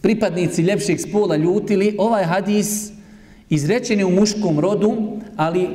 pripadnici 0.00 0.62
ljepšeg 0.62 1.00
spola 1.00 1.36
ljutili, 1.36 1.94
ovaj 1.98 2.24
hadis 2.24 2.90
izrečen 3.50 3.98
je 3.98 4.04
u 4.04 4.10
muškom 4.10 4.60
rodu, 4.60 5.18
ali 5.36 5.68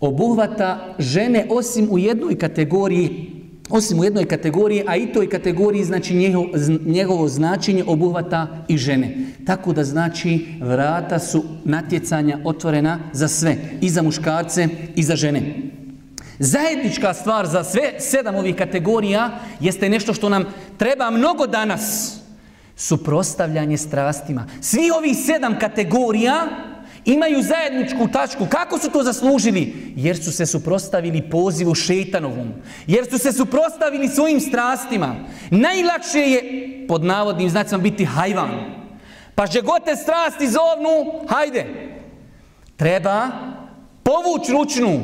obuhvata 0.00 0.94
žene 0.98 1.46
osim 1.50 1.88
u 1.90 1.98
jednoj 1.98 2.38
kategoriji 2.38 3.33
osim 3.74 3.98
u 3.98 4.04
jednoj 4.04 4.24
kategoriji, 4.24 4.84
a 4.86 4.96
i 4.96 5.12
toj 5.12 5.28
kategoriji 5.28 5.84
znači 5.84 6.14
njegov, 6.14 6.44
njegovo 6.86 7.28
značenje 7.28 7.84
obuhvata 7.86 8.64
i 8.68 8.76
žene. 8.78 9.16
Tako 9.46 9.72
da 9.72 9.84
znači 9.84 10.46
vrata 10.60 11.18
su 11.18 11.44
natjecanja 11.64 12.38
otvorena 12.44 12.98
za 13.12 13.28
sve, 13.28 13.56
i 13.80 13.90
za 13.90 14.02
muškarce 14.02 14.68
i 14.94 15.02
za 15.02 15.16
žene. 15.16 15.42
Zajednička 16.38 17.14
stvar 17.14 17.46
za 17.46 17.64
sve 17.64 17.94
sedam 17.98 18.34
ovih 18.34 18.56
kategorija 18.56 19.40
jeste 19.60 19.88
nešto 19.88 20.14
što 20.14 20.28
nam 20.28 20.44
treba 20.76 21.10
mnogo 21.10 21.46
danas 21.46 22.16
suprostavljanje 22.76 23.76
strastima. 23.76 24.46
Svi 24.60 24.90
ovi 24.98 25.14
sedam 25.14 25.58
kategorija 25.58 26.46
imaju 27.04 27.42
zajedničku 27.42 28.08
tačku. 28.12 28.46
Kako 28.50 28.78
su 28.78 28.90
to 28.90 29.02
zaslužili? 29.02 29.92
Jer 29.96 30.24
su 30.24 30.32
se 30.32 30.46
suprostavili 30.46 31.30
pozivu 31.30 31.74
šeitanovom. 31.74 32.52
Jer 32.86 33.10
su 33.10 33.18
se 33.18 33.32
suprostavili 33.32 34.08
svojim 34.08 34.40
strastima. 34.40 35.14
Najlakše 35.50 36.18
je, 36.18 36.40
pod 36.88 37.04
navodnim 37.04 37.50
znacima, 37.50 37.78
biti 37.78 38.04
hajvan. 38.04 38.50
Pa 39.34 39.46
že 39.46 39.60
gote 39.60 39.96
strasti 39.96 40.48
zovnu, 40.48 41.26
hajde. 41.28 41.66
Treba 42.76 43.28
povući 44.02 44.52
ručnu. 44.52 45.00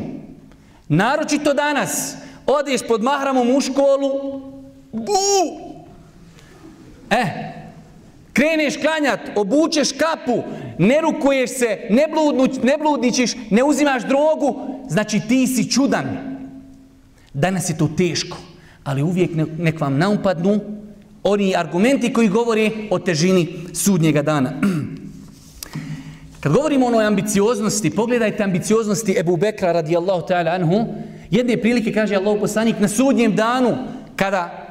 Naročito 0.89 1.55
danas. 1.55 2.15
Odeš 2.47 2.81
pod 2.89 3.03
mahramom 3.03 3.57
u 3.57 3.61
školu. 3.61 4.41
Bu! 4.93 5.13
E, 7.11 7.17
eh, 7.17 7.50
Kreneš 8.33 8.77
klanjat, 8.77 9.21
obučeš 9.37 9.93
kapu, 9.93 10.43
ne 10.79 11.01
rukuješ 11.01 11.51
se, 11.51 11.79
ne, 11.91 12.07
bludnuć, 12.13 12.63
ne 12.63 12.79
bludničiš, 12.79 13.33
ne 13.51 13.65
uzimaš 13.65 14.03
drogu, 14.03 14.57
znači 14.89 15.21
ti 15.29 15.47
si 15.47 15.71
čudan. 15.71 16.07
Danas 17.33 17.71
je 17.71 17.79
to 17.79 17.91
teško, 17.97 18.37
ali 18.85 19.03
uvijek 19.03 19.31
nek 19.59 19.81
vam 19.81 19.99
naumpadnu 19.99 20.61
oni 21.23 21.57
argumenti 21.57 22.13
koji 22.13 22.29
govore 22.29 22.71
o 22.91 22.99
težini 22.99 23.49
sudnjega 23.73 24.23
dana. 24.23 24.53
Kad 26.41 26.53
govorimo 26.53 26.87
o 26.87 26.89
onoj 26.89 27.07
ambicioznosti, 27.07 27.91
pogledajte 27.91 28.43
ambicioznosti 28.43 29.17
Ebu 29.19 29.37
Bekra 29.37 29.73
radijallahu 29.73 30.27
ta'ala 30.27 30.55
anhu, 30.55 30.87
jedne 31.31 31.57
prilike 31.57 31.93
kaže 31.93 32.17
Allah 32.17 32.37
poslanik 32.41 32.81
na 32.81 32.89
sudnjem 32.89 33.37
danu, 33.37 33.77
kada 34.17 34.67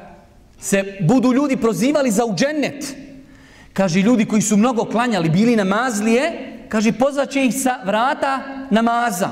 se 0.60 0.84
budu 1.02 1.34
ljudi 1.34 1.58
prozivali 1.58 2.12
za 2.12 2.26
uđennet, 2.26 2.96
kaže 3.80 4.02
ljudi 4.02 4.26
koji 4.26 4.42
su 4.42 4.58
mnogo 4.58 4.86
klanjali, 4.86 5.30
bili 5.30 5.56
namazlije, 5.56 6.24
kaže 6.70 6.92
pozvaće 6.92 7.46
ih 7.46 7.54
sa 7.56 7.80
vrata 7.86 8.42
namaza. 8.70 9.30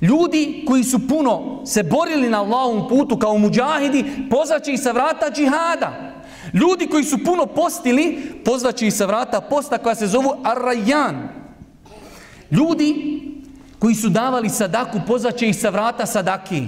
Ljudi 0.00 0.64
koji 0.66 0.84
su 0.84 1.08
puno 1.08 1.62
se 1.66 1.82
borili 1.82 2.28
na 2.28 2.40
Allahom 2.40 2.88
putu 2.88 3.18
kao 3.18 3.38
muđahidi, 3.38 4.04
pozvaće 4.30 4.72
ih 4.72 4.80
sa 4.80 4.90
vrata 4.92 5.30
džihada. 5.30 6.14
Ljudi 6.54 6.86
koji 6.86 7.04
su 7.04 7.24
puno 7.24 7.46
postili, 7.46 8.32
pozvaće 8.44 8.86
ih 8.86 8.94
sa 8.94 9.06
vrata 9.06 9.40
posta 9.40 9.78
koja 9.78 9.94
se 9.94 10.06
zovu 10.06 10.34
Ar-Rayyan. 10.42 11.28
Ljudi 12.50 13.20
koji 13.78 13.94
su 13.94 14.08
davali 14.08 14.48
sadaku, 14.48 14.98
pozvaće 15.06 15.48
ih 15.48 15.56
sa 15.56 15.70
vrata 15.70 16.06
sadaki. 16.06 16.66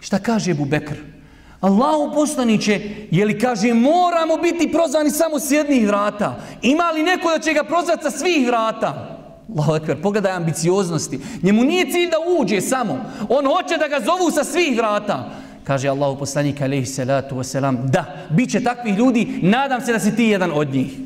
Šta 0.00 0.18
kaže 0.18 0.50
Ebu 0.50 0.64
Bekr? 0.64 1.17
Allahu 1.60 2.14
poslaniće, 2.14 2.80
je 3.10 3.24
li 3.24 3.38
kaže 3.38 3.74
moramo 3.74 4.36
biti 4.42 4.72
prozvani 4.72 5.10
samo 5.10 5.38
s 5.38 5.50
jednih 5.50 5.86
vrata? 5.86 6.40
Ima 6.62 6.90
li 6.90 7.02
neko 7.02 7.30
da 7.30 7.38
će 7.38 7.52
ga 7.52 7.64
prozvati 7.64 8.02
sa 8.02 8.10
svih 8.10 8.46
vrata? 8.46 9.18
Allahu 9.56 9.74
ekber, 9.74 10.02
pogledaj 10.02 10.32
ambicioznosti. 10.32 11.18
Njemu 11.42 11.64
nije 11.64 11.92
cilj 11.92 12.10
da 12.10 12.16
uđe 12.40 12.60
samo. 12.60 13.00
On 13.28 13.46
hoće 13.46 13.76
da 13.76 13.88
ga 13.88 14.04
zovu 14.04 14.30
sa 14.30 14.44
svih 14.44 14.76
vrata. 14.76 15.30
Kaže 15.64 15.88
Allahu 15.88 16.18
poslanik 16.18 16.60
alaihi 16.60 16.86
salatu 16.86 17.36
wasalam, 17.36 17.90
da, 17.90 18.04
bit 18.30 18.50
će 18.50 18.64
takvih 18.64 18.98
ljudi, 18.98 19.38
nadam 19.42 19.80
se 19.80 19.92
da 19.92 19.98
si 19.98 20.16
ti 20.16 20.24
jedan 20.24 20.50
od 20.54 20.74
njih. 20.74 20.98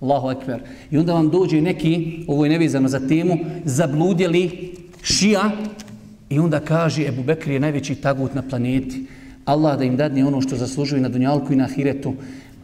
Allahu 0.00 0.30
ekber. 0.30 0.60
I 0.90 0.98
onda 0.98 1.12
vam 1.12 1.30
dođe 1.30 1.60
neki, 1.60 2.24
ovo 2.28 2.44
je 2.44 2.50
nevezano 2.50 2.88
za 2.88 3.00
temu, 3.08 3.38
zabludjeli 3.64 4.74
šija 5.02 5.50
i 6.30 6.38
onda 6.38 6.60
kaže 6.60 7.06
Ebu 7.06 7.22
Bekri 7.22 7.54
je 7.54 7.60
najveći 7.60 7.94
tagut 7.94 8.34
na 8.34 8.42
planeti. 8.42 9.06
Allah 9.48 9.78
da 9.78 9.84
im 9.84 9.96
dadne 9.96 10.26
ono 10.26 10.40
što 10.40 10.56
zaslužuju 10.56 11.02
na 11.02 11.08
dunjalku 11.08 11.52
i 11.52 11.56
na 11.56 11.64
ahiretu. 11.64 12.14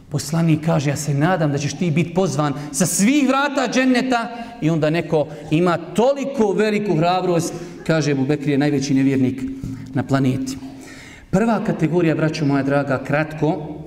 Poslanik 0.09 0.65
kaže, 0.65 0.89
ja 0.89 0.95
se 0.95 1.13
nadam 1.13 1.51
da 1.51 1.57
ćeš 1.57 1.73
ti 1.73 1.91
biti 1.91 2.13
pozvan 2.13 2.53
sa 2.71 2.85
svih 2.85 3.27
vrata 3.27 3.67
dženneta 3.73 4.27
i 4.61 4.69
onda 4.69 4.89
neko 4.89 5.27
ima 5.51 5.77
toliko 5.77 6.51
veliku 6.51 6.95
hrabrost, 6.95 7.53
kaže 7.87 8.11
Ebu 8.11 8.25
Bekri 8.25 8.51
je 8.51 8.57
najveći 8.57 8.93
nevjernik 8.93 9.41
na 9.93 10.03
planeti. 10.03 10.57
Prva 11.29 11.63
kategorija, 11.63 12.15
braćo 12.15 12.45
moja 12.45 12.63
draga, 12.63 13.03
kratko, 13.03 13.81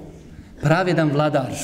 pravedan 0.62 1.10
vladar. 1.10 1.54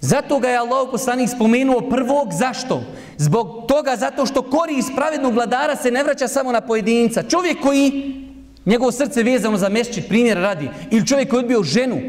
Zato 0.00 0.38
ga 0.38 0.48
je 0.48 0.58
Allah 0.58 0.88
poslanik 0.90 1.28
spomenuo 1.28 1.90
prvog, 1.90 2.32
zašto? 2.32 2.82
Zbog 3.16 3.66
toga 3.68 3.96
zato 3.96 4.26
što 4.26 4.42
korist 4.42 4.92
pravednog 4.96 5.34
vladara 5.34 5.76
se 5.76 5.90
ne 5.90 6.04
vraća 6.04 6.28
samo 6.28 6.52
na 6.52 6.60
pojedinca. 6.60 7.22
Čovjek 7.22 7.60
koji 7.60 8.27
njegovo 8.68 8.92
srce 8.92 9.22
vezano 9.22 9.56
za 9.56 9.68
mešćit, 9.68 10.08
primjer 10.08 10.36
radi, 10.36 10.68
ili 10.90 11.06
čovjek 11.06 11.28
koji 11.30 11.38
je 11.38 11.42
odbio 11.42 11.62
ženu, 11.62 12.00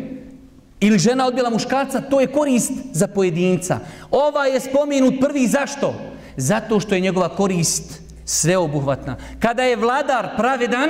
ili 0.80 1.00
žena 1.00 1.28
odbila 1.28 1.50
muškarca, 1.50 2.02
to 2.02 2.22
je 2.22 2.28
korist 2.28 2.72
za 2.92 3.08
pojedinca. 3.08 3.80
Ova 4.12 4.46
je 4.46 4.60
spomenut 4.60 5.14
prvi 5.22 5.48
zašto? 5.48 5.94
Zato 6.38 6.80
što 6.80 6.96
je 6.96 7.02
njegova 7.02 7.30
korist 7.30 8.02
sveobuhvatna. 8.26 9.16
Kada 9.40 9.64
je 9.64 9.76
vladar 9.76 10.30
pravedan, 10.38 10.90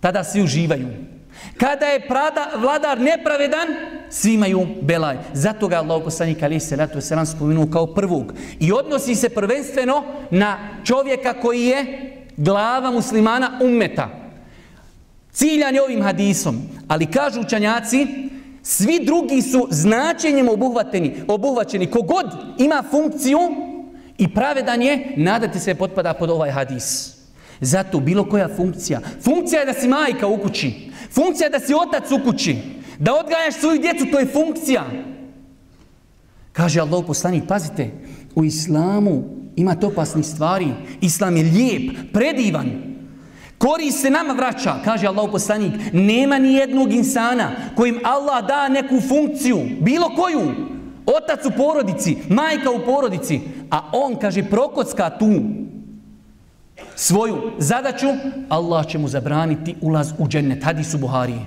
tada 0.00 0.24
svi 0.24 0.42
uživaju. 0.42 0.88
Kada 1.58 1.86
je 1.86 2.08
prada, 2.08 2.50
vladar 2.56 3.00
nepravedan, 3.00 3.68
svi 4.10 4.34
imaju 4.34 4.66
belaj. 4.82 5.16
Zato 5.32 5.68
ga 5.68 5.76
Allah 5.76 6.02
poslanik 6.04 6.42
ali 6.42 6.60
se 6.60 6.76
ratu 6.76 7.00
se 7.00 7.16
nam 7.16 7.26
spomenuo 7.26 7.66
kao 7.72 7.86
prvog. 7.86 8.32
I 8.60 8.72
odnosi 8.72 9.14
se 9.14 9.28
prvenstveno 9.28 10.04
na 10.30 10.58
čovjeka 10.84 11.32
koji 11.40 11.62
je 11.62 11.86
glava 12.36 12.90
muslimana 12.90 13.58
ummeta. 13.62 14.23
Ciljan 15.34 15.74
je 15.74 15.82
ovim 15.82 16.02
hadisom. 16.02 16.62
Ali 16.88 17.06
kažu 17.06 17.40
učanjaci, 17.40 18.06
svi 18.62 19.04
drugi 19.04 19.42
su 19.42 19.68
značenjem 19.70 20.48
obuhvateni, 20.48 21.14
obuhvaćeni. 21.28 21.90
Kogod 21.90 22.26
ima 22.58 22.84
funkciju 22.90 23.38
i 24.18 24.34
pravedan 24.34 24.82
je, 24.82 25.14
nadati 25.16 25.60
se 25.60 25.74
potpada 25.74 26.14
pod 26.14 26.30
ovaj 26.30 26.50
hadis. 26.50 27.14
Zato 27.60 28.00
bilo 28.00 28.28
koja 28.28 28.48
funkcija. 28.56 29.00
Funkcija 29.20 29.60
je 29.60 29.66
da 29.66 29.72
si 29.72 29.88
majka 29.88 30.26
u 30.26 30.38
kući. 30.38 30.90
Funkcija 31.10 31.46
je 31.46 31.50
da 31.50 31.60
si 31.60 31.74
otac 31.74 32.10
u 32.12 32.24
kući. 32.24 32.56
Da 32.98 33.14
odgajaš 33.14 33.54
svoju 33.54 33.80
djecu, 33.80 34.04
to 34.12 34.18
je 34.18 34.26
funkcija. 34.26 34.84
Kaže 36.52 36.80
Allah 36.80 37.04
poslanik, 37.06 37.44
pazite, 37.48 37.90
u 38.34 38.44
islamu 38.44 39.24
ima 39.56 39.74
to 39.74 39.86
opasnih 39.86 40.26
stvari. 40.26 40.66
Islam 41.00 41.36
je 41.36 41.42
lijep, 41.42 42.12
predivan. 42.12 42.93
Kori 43.58 43.90
se 43.90 44.10
nama 44.10 44.32
vraća, 44.32 44.74
kaže 44.84 45.06
Allah 45.06 45.28
poslanik. 45.32 45.72
Nema 45.92 46.38
ni 46.38 46.54
jednog 46.54 46.92
insana 46.92 47.50
kojim 47.76 48.00
Allah 48.04 48.46
da 48.46 48.68
neku 48.68 49.00
funkciju, 49.00 49.58
bilo 49.80 50.10
koju. 50.16 50.54
Otac 51.06 51.46
u 51.46 51.50
porodici, 51.56 52.16
majka 52.28 52.70
u 52.70 52.84
porodici. 52.86 53.40
A 53.70 53.90
on, 53.92 54.16
kaže, 54.16 54.42
prokocka 54.42 55.10
tu 55.18 55.42
svoju 56.96 57.36
zadaću, 57.58 58.06
Allah 58.48 58.86
će 58.86 58.98
mu 58.98 59.08
zabraniti 59.08 59.74
ulaz 59.80 60.12
u 60.18 60.28
džennet. 60.28 60.64
Hadis 60.64 60.94
u 60.94 60.98
Buhariji. 60.98 61.40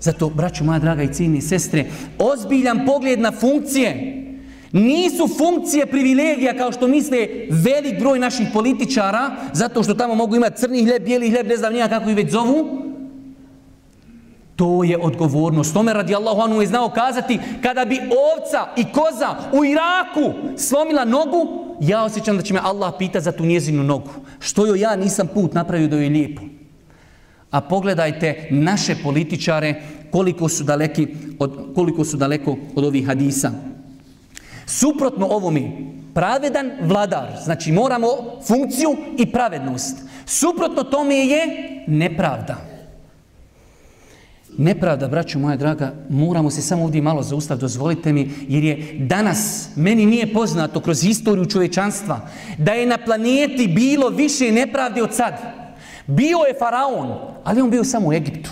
Zato, 0.00 0.28
braću 0.28 0.64
moja 0.64 0.78
draga 0.78 1.02
i 1.02 1.12
cijene 1.12 1.40
sestre, 1.40 1.84
ozbiljan 2.18 2.86
pogled 2.86 3.20
na 3.20 3.32
funkcije 3.32 4.16
nisu 4.72 5.28
funkcije 5.38 5.86
privilegija 5.86 6.56
kao 6.56 6.72
što 6.72 6.88
misle 6.88 7.28
velik 7.50 7.98
broj 7.98 8.18
naših 8.18 8.46
političara, 8.52 9.30
zato 9.52 9.82
što 9.82 9.94
tamo 9.94 10.14
mogu 10.14 10.36
imati 10.36 10.60
crni 10.60 10.84
hljeb, 10.84 11.04
bijeli 11.04 11.30
hljeb, 11.30 11.46
ne 11.46 11.56
znam 11.56 11.72
nija 11.72 11.88
kako 11.88 12.10
ih 12.10 12.16
već 12.16 12.30
zovu. 12.30 12.90
To 14.56 14.84
je 14.84 14.98
odgovornost. 14.98 15.74
Tome 15.74 15.92
radi 15.92 16.14
Allahu 16.14 16.40
anu 16.40 16.60
je 16.60 16.66
znao 16.66 16.90
kazati, 16.90 17.38
kada 17.62 17.84
bi 17.84 17.96
ovca 17.96 18.68
i 18.76 18.84
koza 18.92 19.36
u 19.52 19.64
Iraku 19.64 20.56
slomila 20.56 21.04
nogu, 21.04 21.48
ja 21.80 22.04
osjećam 22.04 22.36
da 22.36 22.42
će 22.42 22.54
me 22.54 22.60
Allah 22.62 22.92
pita 22.98 23.20
za 23.20 23.32
tu 23.32 23.44
njezinu 23.44 23.82
nogu. 23.82 24.10
Što 24.38 24.66
joj 24.66 24.80
ja 24.80 24.96
nisam 24.96 25.28
put 25.34 25.54
napravio 25.54 25.88
da 25.88 25.96
joj 25.96 26.04
je 26.04 26.10
lijepo. 26.10 26.42
A 27.50 27.60
pogledajte 27.60 28.48
naše 28.50 28.96
političare 29.02 29.82
koliko 30.10 30.48
su, 30.48 30.64
daleki 30.64 31.08
od, 31.38 31.74
koliko 31.74 32.04
su 32.04 32.16
daleko 32.16 32.56
od 32.74 32.84
ovih 32.84 33.06
hadisa. 33.06 33.69
Suprotno 34.70 35.26
ovome, 35.26 35.70
pravedan 36.14 36.70
vladar, 36.82 37.28
znači 37.44 37.72
moramo 37.72 38.06
funkciju 38.46 38.96
i 39.18 39.26
pravednost. 39.26 39.96
Suprotno 40.26 40.82
tome 40.82 41.16
je 41.16 41.46
nepravda. 41.86 42.56
Nepravda, 44.58 45.08
braću 45.08 45.38
moja 45.38 45.56
draga, 45.56 45.94
moramo 46.08 46.50
se 46.50 46.62
samo 46.62 46.84
ovdje 46.84 47.02
malo 47.02 47.22
zaustav, 47.22 47.58
dozvolite 47.58 48.12
mi, 48.12 48.30
jer 48.48 48.64
je 48.64 48.98
danas, 48.98 49.68
meni 49.76 50.06
nije 50.06 50.32
poznato 50.32 50.80
kroz 50.80 51.02
historiju 51.02 51.46
čovečanstva, 51.46 52.20
da 52.58 52.72
je 52.72 52.86
na 52.86 52.98
planeti 53.04 53.72
bilo 53.74 54.08
više 54.08 54.52
nepravde 54.52 55.02
od 55.02 55.14
sad. 55.14 55.34
Bio 56.06 56.38
je 56.38 56.58
faraon, 56.58 57.18
ali 57.44 57.60
on 57.60 57.70
bio 57.70 57.84
samo 57.84 58.08
u 58.08 58.12
Egiptu. 58.12 58.50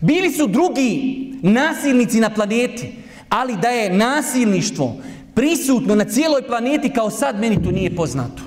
Bili 0.00 0.30
su 0.30 0.46
drugi 0.46 1.16
nasilnici 1.42 2.20
na 2.20 2.30
planeti, 2.30 2.92
ali 3.28 3.56
da 3.56 3.68
je 3.68 3.96
nasilništvo 3.96 4.96
prisutno 5.36 5.94
na 5.94 6.04
cijeloj 6.04 6.46
planeti 6.46 6.92
kao 6.92 7.10
sad, 7.10 7.40
meni 7.40 7.62
to 7.62 7.70
nije 7.70 7.96
poznato. 7.96 8.42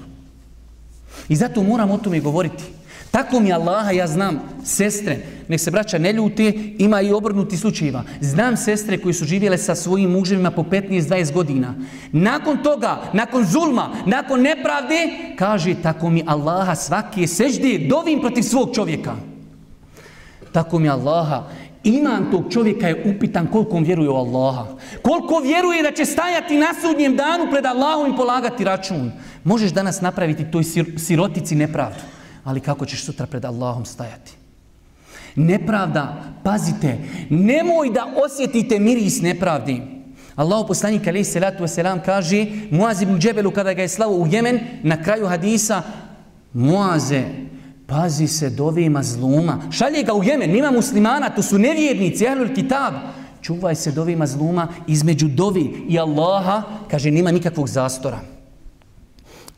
I 1.30 1.36
zato 1.36 1.64
moram 1.64 1.92
o 1.92 1.98
tome 1.98 2.20
govoriti. 2.20 2.64
Tako 3.12 3.40
mi 3.40 3.54
Allaha, 3.54 3.92
ja 3.92 4.08
znam, 4.08 4.40
sestre, 4.66 5.18
nek 5.48 5.60
se 5.60 5.72
braća 5.72 5.98
ne 5.98 6.14
ljute, 6.14 6.54
ima 6.78 7.02
i 7.02 7.12
obrnuti 7.12 7.58
slučajeva. 7.58 8.04
Znam 8.22 8.58
sestre 8.58 8.98
koji 8.98 9.14
su 9.14 9.26
živjele 9.26 9.58
sa 9.58 9.76
svojim 9.76 10.12
muževima 10.12 10.52
po 10.52 10.64
15-20 10.64 11.34
godina. 11.34 11.76
Nakon 12.12 12.64
toga, 12.64 13.02
nakon 13.14 13.46
zulma, 13.46 13.90
nakon 14.06 14.42
nepravde, 14.42 15.10
kaže, 15.38 15.76
tako 15.84 16.10
mi 16.10 16.24
Allaha 16.28 16.76
svaki 16.76 17.22
je 17.22 17.28
sežde, 17.28 17.78
dovim 17.90 18.20
protiv 18.20 18.42
svog 18.42 18.76
čovjeka. 18.76 19.16
Tako 20.52 20.80
mi 20.80 20.90
Allaha, 20.90 21.44
iman 21.84 22.32
tog 22.32 22.44
čovjeka 22.52 22.88
je 22.88 23.16
upitan 23.16 23.48
koliko 23.48 23.78
on 23.78 23.84
vjeruje 23.84 24.10
u 24.10 24.16
Allaha. 24.16 24.66
Koliko 25.02 25.40
vjeruje 25.40 25.84
da 25.84 25.92
će 25.92 26.06
stajati 26.06 26.58
na 26.58 26.68
sudnjem 26.82 27.16
danu 27.16 27.48
pred 27.52 27.66
Allahom 27.66 28.14
i 28.14 28.18
polagati 28.18 28.64
račun. 28.64 29.12
Možeš 29.44 29.72
danas 29.72 30.02
napraviti 30.02 30.52
toj 30.52 30.64
sirotici 30.98 31.56
nepravdu 31.56 32.00
ali 32.44 32.60
kako 32.60 32.86
ćeš 32.86 33.06
sutra 33.06 33.26
pred 33.26 33.46
Allahom 33.46 33.86
stajati? 33.86 34.32
Nepravda, 35.36 36.24
pazite, 36.44 36.98
nemoj 37.30 37.90
da 37.90 38.14
osjetite 38.26 38.80
miris 38.80 39.22
nepravdi. 39.22 39.82
Allahu 40.36 40.68
poslanik 40.68 41.08
alejhi 41.08 41.26
salatu 41.26 41.64
vesselam 41.64 42.02
kaže 42.06 42.46
Muaz 42.72 43.02
ibn 43.02 43.20
Džebelu 43.20 43.52
kada 43.52 43.74
ga 43.74 43.82
je 43.82 43.88
slao 43.88 44.12
u 44.12 44.28
Jemen 44.28 44.60
na 44.84 45.04
kraju 45.04 45.28
hadisa 45.28 45.82
Muaze 46.54 47.24
pazi 47.90 48.28
se 48.28 48.50
dovima 48.50 49.00
mazluma 49.00 49.62
šalje 49.72 50.04
ga 50.04 50.14
u 50.14 50.24
Jemen 50.24 50.52
nima 50.52 50.72
muslimana 50.72 51.30
to 51.30 51.42
su 51.42 51.58
nevjernici 51.58 52.28
ahlul 52.28 52.56
kitab 52.56 52.94
čuvaj 53.42 53.76
se 53.76 53.92
dovima 53.92 54.20
mazluma 54.20 54.68
između 54.88 55.28
dovi 55.28 55.86
i 55.90 56.00
Allaha 56.00 56.64
kaže 56.92 57.12
nima 57.12 57.32
nikakvog 57.32 57.68
zastora 57.68 58.20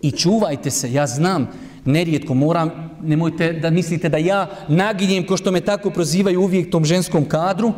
i 0.01 0.11
čuvajte 0.11 0.71
se 0.71 0.93
ja 0.93 1.07
znam 1.07 1.47
nerijetko 1.85 2.33
moram, 2.33 2.71
nemojte 3.03 3.53
da 3.53 3.69
mislite 3.69 4.09
da 4.09 4.17
ja 4.17 4.49
naginjem 4.67 5.27
ko 5.27 5.37
što 5.37 5.51
me 5.51 5.61
tako 5.61 5.89
prozivaju 5.89 6.41
uvijek 6.41 6.71
tom 6.71 6.85
ženskom 6.85 7.25
kadru. 7.25 7.73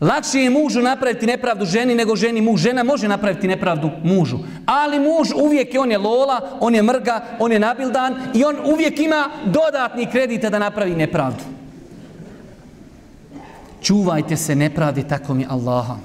Lakše 0.00 0.38
je 0.40 0.50
mužu 0.50 0.80
napraviti 0.80 1.26
nepravdu 1.26 1.64
ženi 1.64 1.94
nego 1.94 2.16
ženi 2.16 2.40
muž. 2.40 2.60
Žena 2.60 2.82
može 2.82 3.08
napraviti 3.08 3.48
nepravdu 3.48 3.90
mužu. 4.04 4.38
Ali 4.66 4.98
muž 4.98 5.28
uvijek 5.36 5.74
je, 5.74 5.80
on 5.80 5.90
je 5.90 5.98
lola, 5.98 6.40
on 6.60 6.74
je 6.74 6.82
mrga, 6.82 7.24
on 7.38 7.52
je 7.52 7.58
nabildan 7.58 8.14
i 8.34 8.44
on 8.44 8.56
uvijek 8.64 9.00
ima 9.00 9.30
dodatni 9.44 10.06
kredita 10.06 10.50
da 10.50 10.58
napravi 10.58 10.96
nepravdu. 10.96 11.44
Čuvajte 13.82 14.36
se 14.36 14.54
nepravde, 14.54 15.02
tako 15.08 15.34
mi 15.34 15.46
Allaha. 15.48 15.96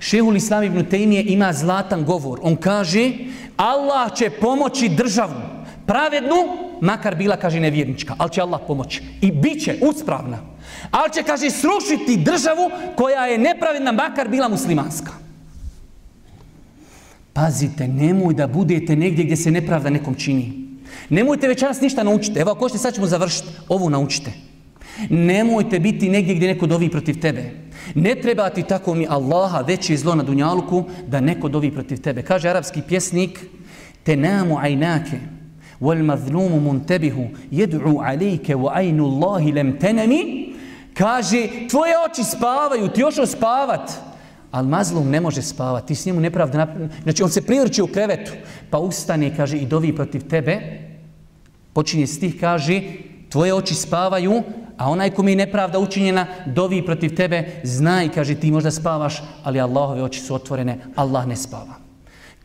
Šehul 0.00 0.36
Islam 0.36 0.62
ibn 0.62 0.84
Tejmije 0.84 1.24
ima 1.28 1.52
zlatan 1.52 2.04
govor. 2.04 2.38
On 2.42 2.56
kaže, 2.56 3.12
Allah 3.56 4.14
će 4.14 4.30
pomoći 4.30 4.88
državu 4.88 5.40
pravednu, 5.86 6.67
makar 6.80 7.16
bila, 7.16 7.36
kaže, 7.36 7.60
nevjernička. 7.60 8.14
Ali 8.18 8.30
će 8.30 8.40
Allah 8.40 8.60
pomoći. 8.66 9.02
I 9.20 9.32
bit 9.32 9.64
će 9.64 9.78
uspravna. 9.82 10.38
Ali 10.90 11.12
će, 11.12 11.22
kaže, 11.22 11.50
srušiti 11.50 12.16
državu 12.16 12.70
koja 12.96 13.26
je 13.26 13.38
nepravedna, 13.38 13.92
makar 13.92 14.28
bila 14.28 14.48
muslimanska. 14.48 15.12
Pazite, 17.32 17.88
nemoj 17.88 18.34
da 18.34 18.46
budete 18.46 18.96
negdje 18.96 19.24
gdje 19.24 19.36
se 19.36 19.50
nepravda 19.50 19.90
nekom 19.90 20.14
čini. 20.14 20.68
Nemojte 21.08 21.48
večeras 21.48 21.80
ništa 21.80 22.02
naučiti. 22.02 22.38
Evo, 22.38 22.50
ako 22.50 22.68
ćete, 22.68 22.78
sad 22.78 22.94
ćemo 22.94 23.06
završiti. 23.06 23.48
Ovo 23.68 23.88
naučite. 23.88 24.32
Nemojte 25.10 25.78
biti 25.78 26.08
negdje 26.08 26.34
gdje 26.34 26.48
neko 26.48 26.66
dovi 26.66 26.90
protiv 26.90 27.20
tebe. 27.20 27.50
Ne 27.94 28.14
treba 28.14 28.50
ti 28.50 28.62
tako 28.62 28.94
mi 28.94 29.06
Allaha 29.08 29.60
veće 29.60 29.96
zlo 29.96 30.14
na 30.14 30.22
dunjalku 30.22 30.84
da 31.06 31.20
neko 31.20 31.48
dovi 31.48 31.70
protiv 31.70 32.00
tebe. 32.00 32.22
Kaže 32.22 32.48
arapski 32.48 32.82
pjesnik, 32.88 33.40
te 34.02 34.16
namu 34.16 34.58
ajnake, 34.58 35.18
والمظلوم 35.81 36.67
منتبه 36.67 37.29
يدعو 37.51 38.01
عليك 38.01 38.47
وعين 38.49 38.99
الله 38.99 39.51
لم 39.51 39.71
تنمي 39.77 40.53
kaže 40.93 41.49
tvoje 41.69 41.93
oči 42.05 42.23
spavaju 42.23 42.87
ti 42.87 43.01
još 43.01 43.15
spavat 43.25 43.91
al 44.51 44.65
mazlum 44.65 45.09
ne 45.09 45.21
može 45.21 45.41
spavati 45.41 45.87
ti 45.87 45.95
s 45.95 46.05
njemu 46.05 46.21
nepravda 46.21 46.75
znači 47.03 47.23
on 47.23 47.29
se 47.29 47.41
privrće 47.41 47.83
u 47.83 47.87
krevetu 47.87 48.31
pa 48.69 48.77
ustane 48.77 49.35
kaže 49.35 49.57
i 49.57 49.65
dovi 49.65 49.95
protiv 49.95 50.27
tebe 50.29 50.61
počinje 51.73 52.07
stih 52.07 52.39
kaže 52.39 52.81
tvoje 53.29 53.53
oči 53.53 53.75
spavaju 53.75 54.43
a 54.77 54.89
onaj 54.89 55.09
ko 55.09 55.23
mi 55.23 55.31
je 55.31 55.35
nepravda 55.35 55.79
učinjena 55.79 56.27
dovi 56.45 56.85
protiv 56.85 57.15
tebe 57.15 57.61
znaj 57.63 58.09
kaže 58.09 58.35
ti 58.35 58.51
možda 58.51 58.71
spavaš 58.71 59.23
ali 59.43 59.61
Allahove 59.61 60.03
oči 60.03 60.19
su 60.19 60.35
otvorene 60.35 60.77
Allah 60.95 61.27
ne 61.27 61.35
spava 61.35 61.73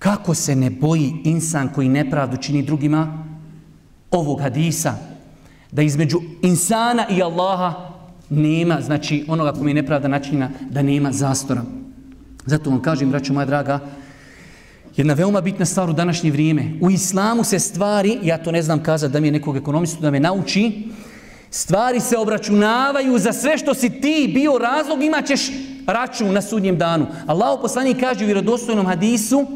Kako 0.03 0.33
se 0.33 0.55
ne 0.55 0.69
boji 0.69 1.13
insan 1.23 1.69
koji 1.75 1.89
nepravdu 1.89 2.37
čini 2.37 2.61
drugima 2.63 3.23
ovog 4.11 4.41
hadisa? 4.41 4.95
Da 5.71 5.81
između 5.81 6.19
insana 6.41 7.05
i 7.09 7.23
Allaha 7.23 7.73
nema, 8.29 8.81
znači 8.81 9.25
onoga 9.27 9.53
kome 9.53 9.69
je 9.71 9.75
nepravda 9.75 10.07
načina, 10.07 10.49
da 10.69 10.81
nema 10.81 11.11
zastora. 11.11 11.61
Zato 12.45 12.69
vam 12.69 12.81
kažem, 12.81 13.09
braću 13.09 13.33
moja 13.33 13.45
draga, 13.45 13.79
jedna 14.95 15.13
veoma 15.13 15.41
bitna 15.41 15.65
stvar 15.65 15.89
u 15.89 15.93
današnje 15.93 16.31
vrijeme. 16.31 16.71
U 16.81 16.91
islamu 16.91 17.43
se 17.43 17.59
stvari, 17.59 18.19
ja 18.23 18.37
to 18.37 18.51
ne 18.51 18.61
znam 18.61 18.83
kazati 18.83 19.13
da 19.13 19.19
mi 19.19 19.27
je 19.27 19.31
nekog 19.31 19.57
ekonomistu 19.57 20.01
da 20.01 20.11
me 20.11 20.19
nauči, 20.19 20.89
stvari 21.49 21.99
se 21.99 22.17
obračunavaju 22.17 23.19
za 23.19 23.33
sve 23.33 23.57
što 23.57 23.73
si 23.73 23.89
ti 23.89 24.31
bio 24.33 24.57
razlog, 24.57 25.03
imat 25.03 25.25
ćeš 25.25 25.51
račun 25.87 26.33
na 26.33 26.41
sudnjem 26.41 26.77
danu. 26.77 27.07
Allah 27.25 27.59
poslanik 27.61 27.99
kaže 27.99 28.23
u 28.23 28.27
vjerodostojnom 28.27 28.85
hadisu, 28.85 29.47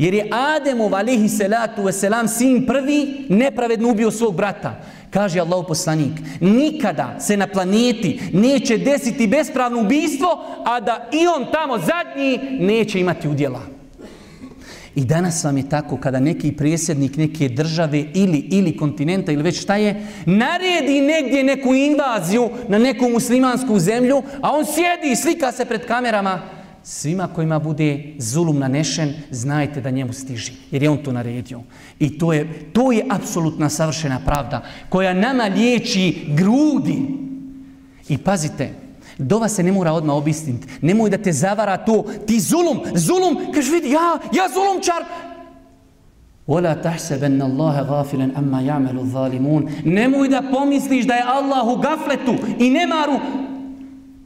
jer 0.00 0.14
je 0.14 0.28
Ademov 0.30 0.94
alihi 0.94 1.28
salatu 1.28 1.82
wasalam 1.82 2.28
sin 2.28 2.66
prvi 2.66 3.26
nepravedno 3.28 3.90
ubio 3.90 4.10
svog 4.10 4.34
brata. 4.34 4.80
Kaže 5.10 5.40
Allah 5.40 5.64
poslanik, 5.68 6.12
nikada 6.40 7.20
se 7.20 7.36
na 7.36 7.46
planeti 7.46 8.20
neće 8.32 8.78
desiti 8.78 9.26
bespravno 9.26 9.80
ubijstvo, 9.80 10.44
a 10.64 10.80
da 10.80 11.08
i 11.12 11.26
on 11.26 11.46
tamo 11.52 11.78
zadnji 11.78 12.38
neće 12.60 13.00
imati 13.00 13.28
udjela. 13.28 13.60
I 14.94 15.04
danas 15.04 15.44
vam 15.44 15.56
je 15.56 15.68
tako 15.68 15.96
kada 15.96 16.20
neki 16.20 16.52
prijesednik 16.52 17.16
neke 17.16 17.48
države 17.48 18.04
ili 18.14 18.38
ili 18.50 18.76
kontinenta 18.76 19.32
ili 19.32 19.42
već 19.42 19.60
šta 19.62 19.76
je, 19.76 20.06
naredi 20.26 21.00
negdje 21.00 21.44
neku 21.44 21.74
invaziju 21.74 22.50
na 22.68 22.78
neku 22.78 23.08
muslimansku 23.08 23.78
zemlju, 23.78 24.22
a 24.40 24.50
on 24.52 24.64
sjedi 24.64 25.12
i 25.12 25.16
slika 25.16 25.52
se 25.52 25.64
pred 25.64 25.86
kamerama, 25.86 26.59
svima 26.83 27.27
kojima 27.27 27.59
bude 27.59 28.13
zulum 28.17 28.59
nanešen, 28.59 29.13
znajte 29.31 29.81
da 29.81 29.89
njemu 29.89 30.13
stiži, 30.13 30.51
jer 30.71 30.83
je 30.83 30.89
on 30.89 30.97
to 30.97 31.11
naredio. 31.11 31.61
I 31.99 32.17
to 32.17 32.33
je, 32.33 32.69
to 32.73 32.91
je 32.91 33.05
apsolutna 33.09 33.69
savršena 33.69 34.19
pravda 34.25 34.61
koja 34.89 35.13
nama 35.13 35.43
liječi 35.43 36.25
grudi. 36.27 37.01
I 38.09 38.17
pazite, 38.17 38.73
dova 39.17 39.49
se 39.49 39.63
ne 39.63 39.71
mora 39.71 39.91
odmah 39.91 40.15
obistiniti. 40.15 40.67
Nemoj 40.81 41.09
da 41.09 41.17
te 41.17 41.31
zavara 41.31 41.77
to, 41.77 42.05
ti 42.27 42.39
zulum, 42.39 42.79
zulum, 42.95 43.53
kaž 43.53 43.69
vidi, 43.69 43.89
ja, 43.89 44.19
ja 44.33 44.49
zulumčar. 44.53 45.03
وَلَا 46.47 46.73
تَحْسَبَنَّ 46.73 47.41
اللَّهَ 47.41 47.81
غَافِلًا 47.81 48.27
أَمَّا 48.37 48.61
يَعْمَلُ 48.61 48.97
الظَّالِمُونَ 48.99 49.69
Nemoj 49.85 50.29
da 50.29 50.43
pomisliš 50.51 51.05
da 51.05 51.13
je 51.13 51.23
Allah 51.25 51.67
u 51.67 51.81
gafletu 51.81 52.35
i 52.59 52.69
nemaru 52.69 53.19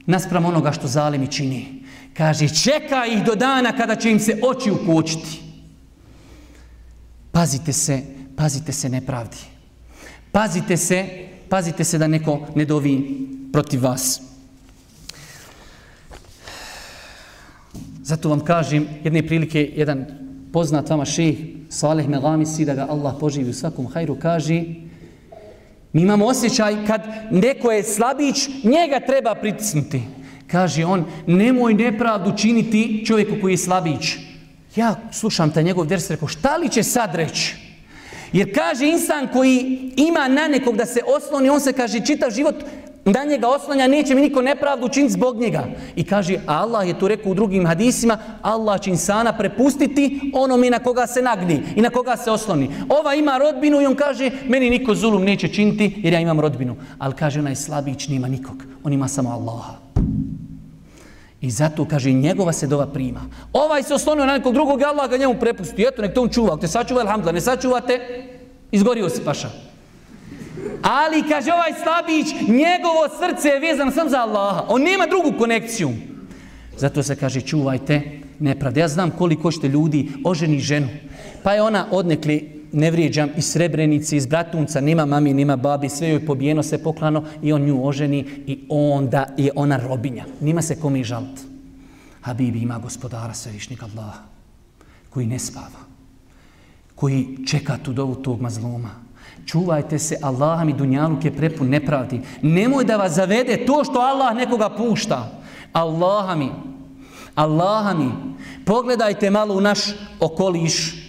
naspram 0.06 0.46
onoga 0.46 0.72
što 0.72 0.88
zalimi 0.88 1.28
čini. 1.28 1.83
Kaže, 2.15 2.49
čeka 2.49 3.07
ih 3.07 3.25
do 3.25 3.35
dana 3.35 3.73
kada 3.77 3.97
će 3.97 4.11
im 4.11 4.21
se 4.21 4.39
oči 4.43 4.71
ukočiti. 4.71 5.41
Pazite 7.33 7.73
se, 7.73 8.03
pazite 8.37 8.73
se 8.73 8.89
nepravdi. 8.89 9.37
Pazite 10.33 10.77
se, 10.77 11.07
pazite 11.49 11.85
se 11.85 11.99
da 11.99 12.07
neko 12.07 12.47
ne 12.55 12.65
dovi 12.65 13.27
protiv 13.53 13.83
vas. 13.85 14.21
Zato 18.03 18.29
vam 18.29 18.41
kažem, 18.41 18.87
jedne 19.05 19.27
prilike, 19.27 19.73
jedan 19.77 20.07
poznat 20.53 20.91
vama 20.91 21.05
ših, 21.05 21.39
Saleh 21.69 22.09
Melamisi, 22.09 22.65
da 22.65 22.75
ga 22.75 22.87
Allah 22.91 23.15
poživi 23.21 23.51
u 23.51 23.55
svakom 23.55 23.87
hajru, 23.87 24.17
kaže, 24.23 24.63
mi 25.93 26.03
imamo 26.03 26.27
osjećaj 26.27 26.87
kad 26.87 27.03
neko 27.31 27.73
je 27.73 27.83
slabić, 27.83 28.49
njega 28.65 29.01
treba 29.07 29.35
pritisnuti. 29.35 30.03
Kaže 30.55 30.85
on, 30.87 31.05
nemoj 31.27 31.75
nepravdu 31.75 32.33
činiti 32.37 33.03
čovjeku 33.07 33.35
koji 33.41 33.53
je 33.53 33.59
slabić. 33.59 34.17
Ja 34.77 34.95
slušam 35.13 35.51
taj 35.51 35.63
njegov 35.63 35.87
ders, 35.87 36.11
rekao, 36.11 36.29
šta 36.29 36.57
li 36.57 36.69
će 36.69 36.83
sad 36.83 37.15
reći? 37.15 37.57
Jer 38.33 38.55
kaže 38.55 38.87
insan 38.87 39.29
koji 39.33 39.91
ima 39.97 40.29
na 40.29 40.49
nekog 40.49 40.77
da 40.77 40.87
se 40.87 41.01
osloni, 41.17 41.51
on 41.51 41.61
se 41.61 41.73
kaže 41.73 42.07
čitav 42.07 42.31
život 42.31 42.55
na 43.05 43.25
njega 43.25 43.49
oslanja, 43.49 43.89
neće 43.89 44.15
mi 44.15 44.21
niko 44.21 44.43
nepravdu 44.43 44.87
učiniti 44.87 45.13
zbog 45.13 45.41
njega. 45.41 45.65
I 45.97 46.05
kaže, 46.05 46.39
Allah 46.47 46.89
je 46.89 46.99
to 46.99 47.09
rekao 47.09 47.33
u 47.33 47.35
drugim 47.35 47.67
hadisima, 47.67 48.19
Allah 48.43 48.81
će 48.81 48.91
insana 48.91 49.33
prepustiti 49.33 50.31
onome 50.35 50.71
na 50.71 50.79
koga 50.79 51.07
se 51.07 51.23
nagni 51.23 51.63
i 51.77 51.83
na 51.83 51.91
koga 51.91 52.17
se 52.17 52.31
osloni. 52.31 52.71
Ova 52.89 53.15
ima 53.15 53.39
rodbinu 53.39 53.81
i 53.81 53.87
on 53.87 53.95
kaže, 53.95 54.31
meni 54.49 54.71
niko 54.71 54.95
zulum 54.95 55.25
neće 55.25 55.49
činiti 55.49 55.95
jer 56.05 56.13
ja 56.13 56.21
imam 56.21 56.41
rodbinu. 56.41 56.77
Ali 56.99 57.15
kaže, 57.15 57.41
onaj 57.41 57.55
slabić 57.55 58.09
nema 58.09 58.29
nikog, 58.29 58.57
on 58.85 58.93
ima 58.93 59.09
samo 59.09 59.31
Allaha. 59.31 59.84
I 61.45 61.51
zato, 61.51 61.85
kaže, 61.85 62.13
njegova 62.13 62.53
se 62.53 62.67
dova 62.67 62.87
prima. 62.87 63.21
Ovaj 63.53 63.83
se 63.83 63.95
oslonio 63.95 64.27
na 64.27 64.33
nekog 64.33 64.55
drugog, 64.55 64.83
Allah 64.83 65.11
ga 65.11 65.17
njemu 65.17 65.35
prepusti. 65.41 65.83
Eto, 65.83 66.03
nek 66.03 66.15
to 66.15 66.23
on 66.23 66.29
čuva. 66.29 66.49
Ako 66.55 66.61
te 66.61 66.69
sačuva, 66.69 67.01
alhamdla, 67.01 67.33
ne 67.33 67.41
sačuvate, 67.41 67.99
izgorio 68.73 69.09
si 69.09 69.21
paša. 69.25 69.51
Ali, 70.83 71.23
kaže, 71.29 71.53
ovaj 71.53 71.75
slabić, 71.83 72.49
njegovo 72.49 73.09
srce 73.21 73.49
je 73.49 73.61
vezano 73.61 73.91
sam 73.91 74.09
za 74.09 74.23
Allaha. 74.23 74.65
On 74.69 74.83
nema 74.83 75.07
drugu 75.07 75.39
konekciju. 75.39 75.91
Zato 76.77 77.03
se 77.03 77.17
kaže, 77.17 77.41
čuvajte 77.41 78.01
nepravde. 78.39 78.81
Ja 78.81 78.89
znam 78.89 79.11
koliko 79.11 79.53
ćete 79.53 79.69
ljudi 79.69 80.09
oženi 80.25 80.59
ženu. 80.59 80.89
Pa 81.43 81.53
je 81.53 81.63
ona 81.63 81.87
odnekli 81.91 82.64
ne 82.75 82.91
vrijeđam, 82.91 83.29
iz 83.37 83.47
Srebrenici, 83.47 84.17
iz 84.17 84.27
Bratunca, 84.27 84.81
nema 84.81 85.07
mami, 85.07 85.35
nema 85.35 85.57
babi, 85.57 85.89
sve 85.89 86.09
joj 86.09 86.27
pobijeno, 86.27 86.63
sve 86.63 86.79
poklano 86.83 87.25
i 87.43 87.53
on 87.53 87.63
nju 87.63 87.87
oženi 87.87 88.25
i 88.47 88.59
onda 88.69 89.27
je 89.37 89.51
ona 89.57 89.77
robinja. 89.77 90.25
Nima 90.41 90.63
se 90.63 90.81
komi 90.81 91.05
žalt. 91.05 91.41
Habibi 92.21 92.59
ima 92.59 92.79
gospodara 92.79 93.35
svevišnjeg 93.35 93.83
Allaha 93.83 94.23
koji 95.11 95.27
ne 95.27 95.39
spava, 95.39 95.85
koji 96.95 97.39
čeka 97.47 97.79
tu 97.85 97.93
dovu 97.93 98.15
tog 98.15 98.41
mazloma. 98.41 98.91
Čuvajte 99.47 99.99
se, 99.99 100.17
Allah 100.23 100.65
mi 100.65 100.73
dunjaluk 100.73 101.25
je 101.25 101.37
prepun 101.37 101.69
nepravdi. 101.69 102.21
Nemoj 102.43 102.85
da 102.85 102.97
vas 102.97 103.13
zavede 103.13 103.67
to 103.67 103.85
što 103.85 104.01
Allah 104.01 104.37
nekoga 104.37 104.71
pušta. 104.71 105.41
Allah 105.73 106.39
mi, 106.39 106.51
Allah 107.35 107.97
mi, 107.99 108.11
pogledajte 108.65 109.31
malo 109.31 109.55
u 109.55 109.61
naš 109.61 109.81
okoliš, 110.21 111.04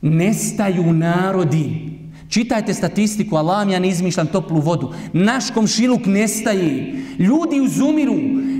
nestaju 0.00 0.92
narodi. 0.92 1.98
Čitajte 2.28 2.74
statistiku, 2.74 3.36
Allah 3.36 3.70
ja 3.70 3.78
ne 3.78 3.88
izmišljam 3.88 4.26
toplu 4.26 4.60
vodu. 4.60 4.92
Naš 5.12 5.50
komšiluk 5.50 6.06
nestaje. 6.06 6.94
Ljudi 7.18 7.60
uzumiru. 7.60 8.14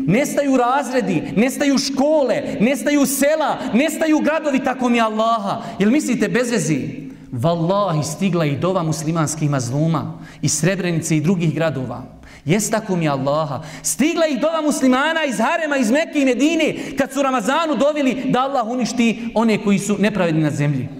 Nestaju 0.06 0.56
razredi, 0.56 1.22
nestaju 1.36 1.78
škole, 1.78 2.56
nestaju 2.60 3.06
sela, 3.06 3.58
nestaju 3.74 4.18
gradovi, 4.18 4.64
tako 4.64 4.88
mi 4.88 5.00
Allaha. 5.00 5.62
Jel 5.78 5.90
mislite 5.90 6.28
bez 6.28 6.50
vezi? 6.50 7.08
Wallahi 7.32 8.02
stigla 8.02 8.44
i 8.44 8.56
dova 8.56 8.82
muslimanskih 8.82 9.50
mazluma 9.50 10.18
i 10.42 10.48
Srebrenice 10.48 11.16
i 11.16 11.20
drugih 11.20 11.54
gradova. 11.54 12.02
Jes 12.44 12.70
tako 12.70 12.96
mi 12.96 13.08
Allaha. 13.08 13.62
Stigla 13.82 14.26
ih 14.26 14.40
dova 14.40 14.62
muslimana 14.62 15.24
iz 15.24 15.38
Harema, 15.38 15.76
iz 15.76 15.90
Mekke 15.90 16.20
i 16.20 16.24
Medine, 16.24 16.74
kad 16.98 17.12
su 17.12 17.22
Ramazanu 17.22 17.76
dovili 17.76 18.22
da 18.24 18.40
Allah 18.40 18.66
uništi 18.66 19.30
one 19.34 19.64
koji 19.64 19.78
su 19.78 19.96
nepravedni 19.98 20.42
na 20.42 20.50
zemlji. 20.50 20.97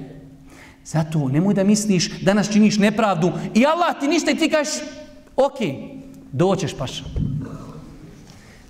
Zato 0.89 1.29
nemoj 1.29 1.55
da 1.55 1.65
misliš 1.65 2.21
da 2.21 2.35
nas 2.35 2.49
činiš 2.53 2.79
nepravdu 2.79 3.33
i 3.55 3.67
Allah 3.67 4.01
ti 4.01 4.09
ništa 4.09 4.31
i 4.31 4.37
ti 4.37 4.49
kažeš 4.51 4.75
ok, 5.37 5.59
doćeš 6.33 6.75
paša. 6.79 7.05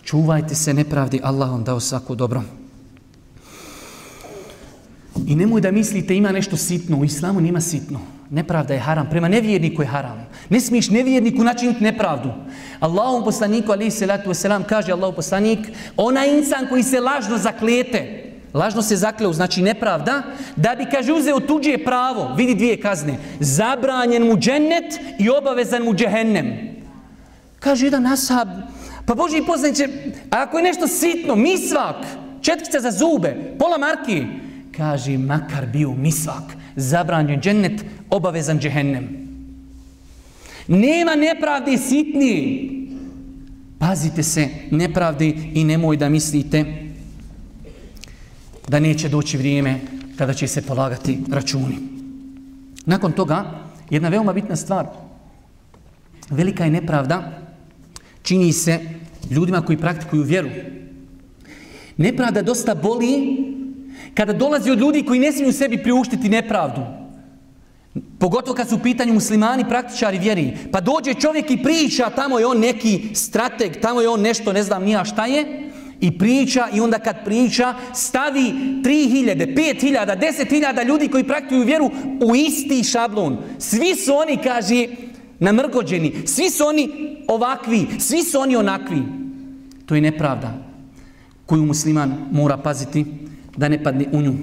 Čuvajte 0.05 0.55
se 0.55 0.75
nepravdi, 0.75 1.21
Allah 1.23 1.51
vam 1.51 1.65
dao 1.65 1.81
svako 1.81 2.15
dobro. 2.15 2.43
I 5.27 5.35
nemoj 5.35 5.61
da 5.61 5.71
mislite 5.71 6.17
ima 6.17 6.33
nešto 6.33 6.57
sitno, 6.57 6.99
u 6.99 7.05
islamu 7.05 7.41
nema 7.41 7.61
sitno. 7.61 8.01
Nepravda 8.31 8.75
je 8.75 8.81
haram, 8.81 9.07
prema 9.11 9.29
nevjerniku 9.29 9.83
je 9.83 9.89
haram. 9.89 10.27
Ne 10.49 10.61
smiješ 10.61 10.91
nevjerniku 10.91 11.45
načiniti 11.45 11.85
nepravdu. 11.85 12.33
Allahom 12.81 13.25
poslaniku, 13.25 13.73
alaihi 13.73 13.91
salatu 13.91 14.31
wasalam, 14.31 14.65
kaže 14.69 14.93
Allahom 14.93 15.15
poslanik, 15.15 15.59
onaj 15.97 16.39
insan 16.39 16.67
koji 16.69 16.83
se 16.83 17.01
lažno 17.01 17.39
zaklijete, 17.39 18.28
Lažno 18.59 18.83
se 18.83 18.97
zakleo, 18.97 19.33
znači 19.33 19.63
nepravda, 19.63 20.23
da 20.57 20.75
bi, 20.79 20.87
kaže, 20.91 21.13
uzeo 21.13 21.41
tuđe 21.41 21.79
pravo, 21.85 22.35
vidi 22.37 22.55
dvije 22.55 22.81
kazne, 22.81 23.15
zabranjen 23.41 24.27
mu 24.27 24.37
džennet 24.37 25.01
i 25.19 25.31
obavezan 25.31 25.83
mu 25.83 25.95
džehennem. 25.95 26.47
Kaže 27.59 27.87
jedan 27.87 28.07
ashab, 28.07 28.49
pa 29.07 29.15
Boži 29.15 29.43
poznaće, 29.47 29.89
ako 30.31 30.59
je 30.59 30.65
nešto 30.65 30.89
sitno, 30.89 31.37
misvak, 31.37 31.97
četkica 32.43 32.81
za 32.81 32.91
zube, 32.91 33.55
pola 33.59 33.79
marki, 33.79 34.25
kaže, 34.77 35.19
makar 35.19 35.67
bio 35.67 35.93
misvak, 35.93 36.57
zabranjen 36.77 37.41
džennet, 37.41 37.85
obavezan 38.11 38.59
džehennem. 38.59 39.09
Nema 40.69 41.15
nepravde 41.15 41.79
sitni. 41.79 42.71
Pazite 43.79 44.23
se 44.23 44.49
nepravdi 44.71 45.51
i 45.55 45.65
nemoj 45.65 45.97
da 45.97 46.09
mislite 46.09 46.88
da 48.69 48.81
neće 48.81 49.09
doći 49.09 49.39
vrijeme 49.39 49.81
kada 50.17 50.35
će 50.35 50.47
se 50.49 50.63
polagati 50.63 51.19
računi. 51.31 51.79
Nakon 52.87 53.13
toga, 53.13 53.45
jedna 53.91 54.09
veoma 54.09 54.33
bitna 54.33 54.57
stvar, 54.57 54.87
velika 56.31 56.65
je 56.65 56.71
nepravda, 56.71 57.43
čini 58.23 58.53
se 58.53 58.81
ljudima 59.31 59.63
koji 59.63 59.79
praktikuju 59.79 60.23
vjeru. 60.23 60.49
Nepravda 61.97 62.43
dosta 62.43 62.75
boli 62.75 63.37
kada 64.15 64.33
dolazi 64.33 64.71
od 64.71 64.79
ljudi 64.79 65.03
koji 65.03 65.21
ne 65.21 65.33
smiju 65.33 65.53
sebi 65.53 65.83
priuštiti 65.83 66.29
nepravdu. 66.29 66.81
Pogotovo 68.19 68.55
kad 68.55 68.69
su 68.69 68.77
u 68.77 68.83
pitanju 68.83 69.15
muslimani, 69.15 69.69
praktičari 69.69 70.19
vjeri. 70.19 70.57
Pa 70.73 70.81
dođe 70.81 71.15
čovjek 71.15 71.51
i 71.51 71.63
priča, 71.63 72.11
tamo 72.11 72.39
je 72.39 72.47
on 72.47 72.59
neki 72.59 73.11
strateg, 73.15 73.81
tamo 73.81 74.01
je 74.01 74.09
on 74.09 74.21
nešto, 74.21 74.53
ne 74.53 74.63
znam 74.63 74.85
nija 74.85 75.05
šta 75.05 75.27
je, 75.27 75.68
I 76.01 76.19
priča 76.19 76.69
i 76.75 76.81
onda 76.81 76.99
kad 76.99 77.25
priča 77.25 77.75
stavi 77.95 78.41
3000, 78.41 79.55
5000, 79.57 80.19
10000 80.51 80.87
ljudi 80.87 81.09
koji 81.09 81.25
praktikuju 81.25 81.65
vjeru 81.65 81.91
u 82.21 82.37
isti 82.37 82.85
šablon. 82.85 83.39
Svi 83.59 83.95
su 83.95 84.15
oni, 84.15 84.39
kaže, 84.45 84.87
namrgođeni. 85.39 86.13
Svi 86.27 86.51
su 86.51 86.65
oni 86.67 87.17
ovakvi, 87.29 87.87
svi 87.99 88.23
su 88.23 88.41
oni 88.41 88.57
onakvi. 88.57 89.03
To 89.87 89.95
je 89.95 90.01
nepravda 90.01 90.69
koju 91.47 91.67
musliman 91.67 92.15
mora 92.33 92.57
paziti 92.57 93.05
da 93.57 93.69
ne 93.69 93.83
padne 93.85 94.07
u 94.13 94.23
nju. 94.23 94.35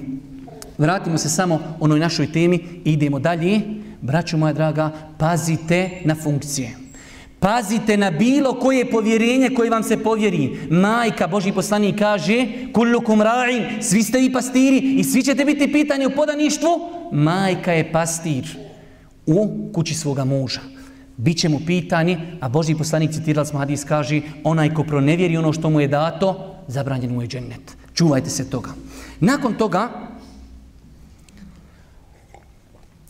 Vratimo 0.78 1.18
se 1.18 1.28
samo 1.28 1.60
onoj 1.80 2.00
našoj 2.00 2.32
temi 2.32 2.56
i 2.84 2.92
idemo 2.92 3.18
dalje. 3.18 3.60
Braćo 4.00 4.36
moja 4.36 4.52
draga, 4.52 4.90
pazite 5.18 5.90
na 6.04 6.14
funkcije. 6.14 6.85
Pazite 7.40 7.96
na 7.96 8.10
bilo 8.10 8.54
koje 8.60 8.90
povjerenje 8.90 9.50
koje 9.56 9.70
vam 9.70 9.82
se 9.82 10.02
povjeri. 10.02 10.68
Majka, 10.70 11.26
Boži 11.26 11.52
poslanik 11.52 11.98
kaže, 11.98 12.46
kullukum 12.72 13.20
ra'in, 13.20 13.82
svi 13.82 14.02
ste 14.02 14.18
vi 14.18 14.32
pastiri 14.32 14.78
i 14.78 15.04
svi 15.04 15.22
ćete 15.22 15.44
biti 15.44 15.72
pitani 15.72 16.06
u 16.06 16.10
podaništvu. 16.10 16.68
Majka 17.12 17.72
je 17.72 17.92
pastir 17.92 18.56
u 19.26 19.70
kući 19.72 19.94
svoga 19.94 20.24
muža. 20.24 20.60
Biće 21.16 21.48
mu 21.48 21.60
pitani, 21.66 22.18
a 22.40 22.48
Boži 22.48 22.74
poslanik 22.74 23.10
citirali 23.10 23.46
smo 23.46 23.58
hadis, 23.58 23.84
kaže, 23.84 24.20
onaj 24.44 24.74
ko 24.74 24.84
pronevjeri 24.84 25.36
ono 25.36 25.52
što 25.52 25.70
mu 25.70 25.80
je 25.80 25.88
dato, 25.88 26.54
zabranjen 26.68 27.14
mu 27.14 27.22
je 27.22 27.28
džennet. 27.28 27.76
Čuvajte 27.94 28.30
se 28.30 28.50
toga. 28.50 28.70
Nakon 29.20 29.54
toga, 29.54 29.88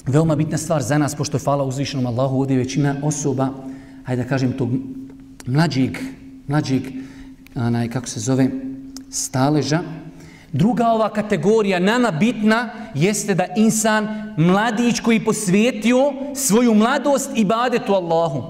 veoma 0.07 0.37
bitna 0.37 0.59
stvar 0.59 0.83
za 0.83 0.99
nas, 0.99 1.15
pošto 1.15 1.37
je 1.37 1.45
hvala 1.45 1.65
uzvišenom 1.65 2.07
Allahu, 2.07 2.41
ovdje 2.41 2.57
većina 2.57 2.97
osoba, 3.03 3.49
hajde 4.07 4.23
da 4.23 4.29
kažem, 4.29 4.53
tog 4.53 4.71
mlađeg, 5.47 5.99
mlađeg, 6.49 6.83
onaj, 7.55 7.89
kako 7.91 8.09
se 8.09 8.21
zove, 8.21 8.49
staleža. 9.11 9.81
Druga 10.53 10.89
ova 10.89 11.09
kategorija, 11.13 11.79
nama 11.79 12.11
bitna, 12.11 12.71
jeste 12.95 13.35
da 13.35 13.47
insan, 13.57 14.09
mladić 14.37 15.01
koji 15.01 15.25
posvijetio 15.25 16.13
svoju 16.35 16.75
mladost 16.75 17.31
ibadetu 17.37 17.95
Allahu. 17.95 18.43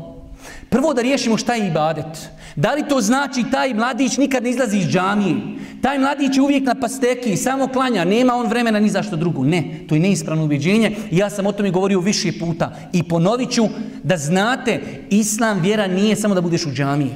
Prvo 0.68 0.94
da 0.94 1.02
riješimo 1.02 1.36
šta 1.36 1.54
je 1.54 1.68
ibadet. 1.68 2.28
Da 2.56 2.74
li 2.74 2.88
to 2.88 3.00
znači 3.00 3.44
taj 3.50 3.74
mladić 3.74 4.16
nikad 4.16 4.42
ne 4.42 4.50
izlazi 4.50 4.78
iz 4.78 4.86
džamije? 4.86 5.36
Taj 5.82 5.98
mladić 5.98 6.36
je 6.36 6.42
uvijek 6.42 6.64
na 6.66 6.74
pasteki, 6.74 7.36
samo 7.36 7.68
klanja, 7.68 8.04
nema 8.04 8.34
on 8.34 8.46
vremena 8.46 8.80
ni 8.80 8.88
za 8.88 9.02
što 9.02 9.16
drugo. 9.16 9.44
Ne, 9.44 9.64
to 9.88 9.94
je 9.94 10.00
neispravno 10.00 10.44
ubjeđenje. 10.44 10.96
Ja 11.10 11.30
sam 11.30 11.46
o 11.46 11.52
tome 11.52 11.70
govorio 11.70 12.00
više 12.00 12.32
puta. 12.38 12.76
I 12.92 13.02
ponovit 13.02 13.50
ću 13.50 13.64
da 14.02 14.16
znate, 14.16 14.80
islam 15.10 15.60
vjera 15.60 15.86
nije 15.86 16.16
samo 16.16 16.34
da 16.34 16.40
budeš 16.40 16.66
u 16.66 16.70
džamiji. 16.70 17.10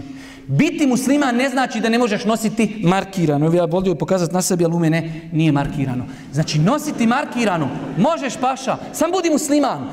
Biti 0.46 0.86
musliman 0.86 1.36
ne 1.36 1.48
znači 1.48 1.80
da 1.80 1.88
ne 1.88 1.98
možeš 1.98 2.24
nositi 2.24 2.82
markirano. 2.84 3.52
Ja 3.54 3.64
volio 3.64 3.94
pokazati 3.94 4.34
na 4.34 4.42
sebi, 4.42 4.64
ali 4.64 4.74
u 4.74 4.78
mene 4.78 5.28
nije 5.32 5.52
markirano. 5.52 6.04
Znači, 6.32 6.58
nositi 6.58 7.06
markirano, 7.06 7.68
možeš 7.98 8.36
paša, 8.40 8.76
sam 8.92 9.10
budi 9.10 9.30
musliman. 9.30 9.88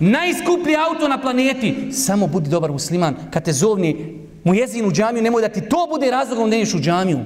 Najskuplji 0.00 0.76
auto 0.76 1.08
na 1.08 1.20
planeti, 1.20 1.92
samo 1.92 2.26
budi 2.26 2.50
dobar 2.50 2.72
musliman. 2.72 3.14
Kad 3.30 3.44
te 3.44 3.52
zovni 3.52 4.21
mu 4.44 4.54
jezin 4.54 4.86
u 4.86 4.92
džamiju, 4.92 5.22
nemoj 5.22 5.42
da 5.42 5.48
ti 5.48 5.68
to 5.68 5.86
bude 5.90 6.10
razlogom 6.10 6.50
da 6.50 6.56
ideš 6.56 6.74
u 6.74 6.80
džamiju. 6.80 7.20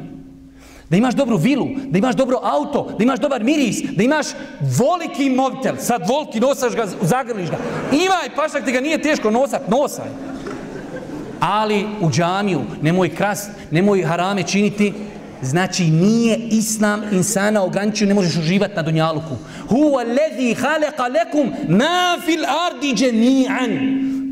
Da 0.90 0.96
imaš 0.96 1.14
dobru 1.14 1.36
vilu, 1.36 1.68
da 1.86 1.98
imaš 1.98 2.14
dobro 2.14 2.38
auto, 2.42 2.94
da 2.98 3.04
imaš 3.04 3.18
dobar 3.18 3.44
miris, 3.44 3.82
da 3.96 4.02
imaš 4.02 4.26
voliki 4.60 5.30
mobitel. 5.30 5.74
Sad 5.78 6.02
volki 6.08 6.40
nosaš 6.40 6.76
ga, 6.76 6.86
zagrliš 7.02 7.50
ga. 7.50 7.56
Imaj, 7.92 8.36
pašak 8.36 8.64
ti 8.64 8.72
ga 8.72 8.80
nije 8.80 9.02
teško 9.02 9.30
nosat, 9.30 9.68
nosaj. 9.68 10.06
Ali 11.40 11.86
u 12.00 12.10
džamiju, 12.10 12.60
nemoj 12.82 13.14
krast, 13.14 13.50
nemoj 13.70 14.02
harame 14.02 14.42
činiti. 14.42 14.92
Znači 15.42 15.84
nije 15.84 16.36
islam 16.36 17.02
insana 17.12 17.64
ograničio, 17.64 18.08
ne 18.08 18.14
možeš 18.14 18.36
uživati 18.36 18.74
na 18.76 18.82
dunjaluku. 18.82 19.36
Huwa 19.68 20.04
lezi 20.06 20.54
haleka 20.54 21.06
lekum 21.06 21.52
ma 21.68 22.18
fil 22.24 22.44
ardi 22.66 22.94
džemi'an. 22.94 23.78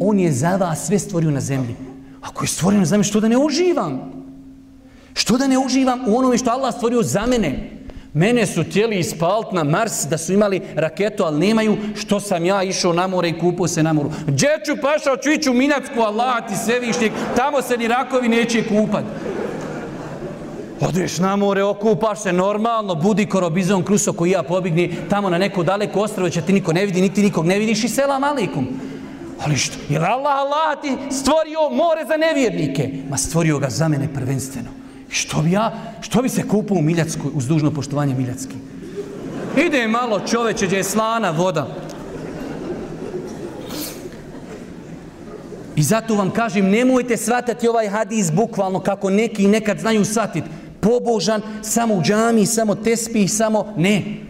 On 0.00 0.18
je 0.18 0.32
za 0.32 0.56
vas 0.56 0.86
sve 0.86 0.98
stvorio 0.98 1.30
na 1.30 1.40
zemlji. 1.40 1.93
Ako 2.24 2.44
je 2.44 2.48
stvorio 2.48 2.84
za 2.84 2.96
mene, 2.96 3.04
što 3.04 3.20
da 3.20 3.28
ne 3.28 3.36
uživam? 3.36 4.00
Što 5.14 5.36
da 5.36 5.46
ne 5.46 5.58
uživam 5.58 6.00
u 6.06 6.18
onome 6.18 6.38
što 6.38 6.50
Allah 6.50 6.74
stvorio 6.74 7.02
za 7.02 7.26
mene? 7.26 7.70
Mene 8.14 8.46
su 8.46 8.64
tijeli 8.64 8.98
ispalt 8.98 9.52
na 9.52 9.64
Mars 9.64 10.06
da 10.10 10.18
su 10.18 10.32
imali 10.32 10.60
raketu, 10.74 11.24
ali 11.24 11.46
nemaju 11.46 11.76
što 11.94 12.20
sam 12.20 12.44
ja 12.44 12.62
išao 12.62 12.92
na 12.92 13.06
more 13.06 13.28
i 13.28 13.38
kupao 13.38 13.68
se 13.68 13.82
na 13.82 13.92
moru. 13.92 14.10
Gdje 14.26 14.48
ću 14.66 14.72
pašao, 14.82 15.16
ću 15.16 15.30
iću 15.30 15.52
Minacku, 15.52 16.00
Allah 16.00 16.48
ti 16.48 16.54
sve 16.64 16.80
višnjeg, 16.80 17.12
tamo 17.36 17.62
se 17.62 17.76
ni 17.76 17.88
rakovi 17.88 18.28
neće 18.28 18.64
kupat. 18.68 19.04
Odeš 20.80 21.18
na 21.18 21.36
more, 21.36 21.62
okupaš 21.62 22.22
se 22.22 22.32
normalno, 22.32 22.94
budi 22.94 23.26
korobizon 23.26 23.82
kruso 23.82 24.12
koji 24.12 24.30
ja 24.30 24.42
pobigni 24.42 24.96
tamo 25.10 25.30
na 25.30 25.38
neko 25.38 25.62
daleko 25.62 26.00
ostrovo, 26.00 26.30
će 26.30 26.42
ti 26.42 26.52
niko 26.52 26.72
ne 26.72 26.86
vidi, 26.86 27.00
niti 27.00 27.22
nikog 27.22 27.46
ne 27.46 27.58
vidiš 27.58 27.84
i 27.84 27.88
selam 27.88 28.24
alikum. 28.24 28.68
Ali 29.44 29.56
što? 29.56 29.76
Je 29.88 29.98
Allah, 29.98 30.36
Allah 30.36 30.80
ti 30.82 31.14
stvorio 31.14 31.60
more 31.70 32.04
za 32.08 32.16
nevjernike? 32.16 32.90
Ma 33.10 33.16
stvorio 33.16 33.58
ga 33.58 33.70
za 33.70 33.88
mene 33.88 34.08
prvenstveno. 34.14 34.68
Što 35.08 35.42
bi 35.42 35.50
ja, 35.52 35.72
što 36.00 36.22
bi 36.22 36.28
se 36.28 36.48
kupao 36.48 36.76
u 36.76 36.82
Miljackoj, 36.82 37.30
uz 37.34 37.46
dužno 37.46 37.70
poštovanje 37.70 38.14
Miljacki? 38.14 38.54
Ide 39.66 39.88
malo 39.88 40.20
čoveče, 40.20 40.66
gdje 40.66 40.76
je 40.76 40.84
slana 40.84 41.30
voda. 41.30 41.66
I 45.76 45.82
zato 45.82 46.14
vam 46.14 46.30
kažem, 46.30 46.70
nemojte 46.70 47.16
svatati 47.16 47.68
ovaj 47.68 47.88
hadis 47.88 48.32
bukvalno 48.32 48.80
kako 48.80 49.10
neki 49.10 49.46
nekad 49.48 49.78
znaju 49.78 50.04
shvatiti. 50.04 50.48
Pobožan, 50.80 51.42
samo 51.62 51.94
u 51.94 52.02
džami, 52.02 52.46
samo 52.46 52.74
tespi, 52.74 53.28
samo 53.28 53.74
ne 53.76 54.23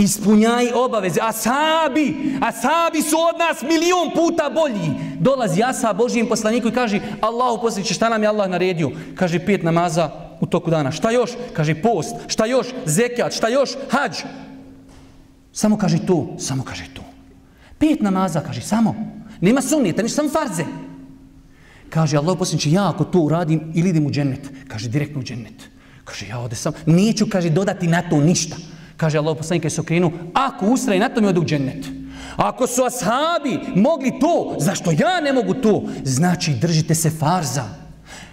ispunjaj 0.00 0.72
obaveze. 0.74 1.20
Asabi, 1.22 2.36
asabi 2.40 3.02
su 3.02 3.16
od 3.16 3.38
nas 3.38 3.62
milion 3.62 4.10
puta 4.14 4.50
bolji. 4.54 4.90
Dolazi 5.18 5.62
Asa 5.62 5.92
Božijem 5.92 6.28
poslaniku 6.28 6.68
i 6.68 6.72
kaže 6.72 7.00
Allahu 7.20 7.62
posljedniče, 7.62 7.94
šta 7.94 8.08
nam 8.08 8.22
je 8.22 8.28
Allah 8.28 8.50
naredio? 8.50 8.90
Kaže 9.14 9.46
pet 9.46 9.62
namaza 9.62 10.10
u 10.40 10.46
toku 10.46 10.70
dana. 10.70 10.92
Šta 10.92 11.10
još? 11.10 11.30
Kaže 11.52 11.82
post. 11.82 12.16
Šta 12.28 12.46
još? 12.46 12.66
Zekjat. 12.84 13.32
Šta 13.32 13.48
još? 13.48 13.70
Hađ. 13.90 14.16
Samo 15.52 15.78
kaže 15.78 16.06
to. 16.06 16.36
Samo 16.38 16.62
kaže 16.64 16.84
to. 16.94 17.02
Pet 17.78 18.00
namaza, 18.00 18.40
kaže, 18.40 18.60
samo. 18.60 18.94
Nema 19.40 19.62
sunnijeta, 19.62 20.02
ništa, 20.02 20.16
samo 20.16 20.28
farze. 20.28 20.64
Kaže, 21.90 22.16
Allah 22.16 22.36
posljedniče, 22.38 22.70
ja 22.70 22.88
ako 22.88 23.04
to 23.04 23.18
uradim 23.18 23.72
ili 23.74 23.88
idem 23.88 24.06
u 24.06 24.10
džennet. 24.10 24.50
Kaže, 24.68 24.88
direktno 24.88 25.20
u 25.20 25.24
džennet. 25.24 25.70
Kaže, 26.04 26.26
ja 26.26 26.38
ode 26.40 26.56
sam. 26.56 26.72
Neću, 26.86 27.26
kaže, 27.30 27.50
dodati 27.50 27.88
na 27.88 28.02
to 28.10 28.20
ništa. 28.20 28.56
Kaže 29.00 29.16
Allah 29.16 29.32
poslanik 29.32 29.64
je 29.64 29.70
sokrinu, 29.70 30.12
ako 30.36 30.76
ustraje 30.76 31.00
na 31.00 31.08
tome 31.08 31.28
odu 31.28 31.40
u 31.40 31.44
džennet. 31.44 31.86
Ako 32.36 32.66
su 32.66 32.82
ashabi 32.84 33.58
mogli 33.76 34.12
to, 34.20 34.56
zašto 34.58 34.90
ja 34.90 35.20
ne 35.24 35.32
mogu 35.32 35.54
to? 35.54 35.84
Znači 36.04 36.54
držite 36.54 36.94
se 36.94 37.10
farza. 37.10 37.64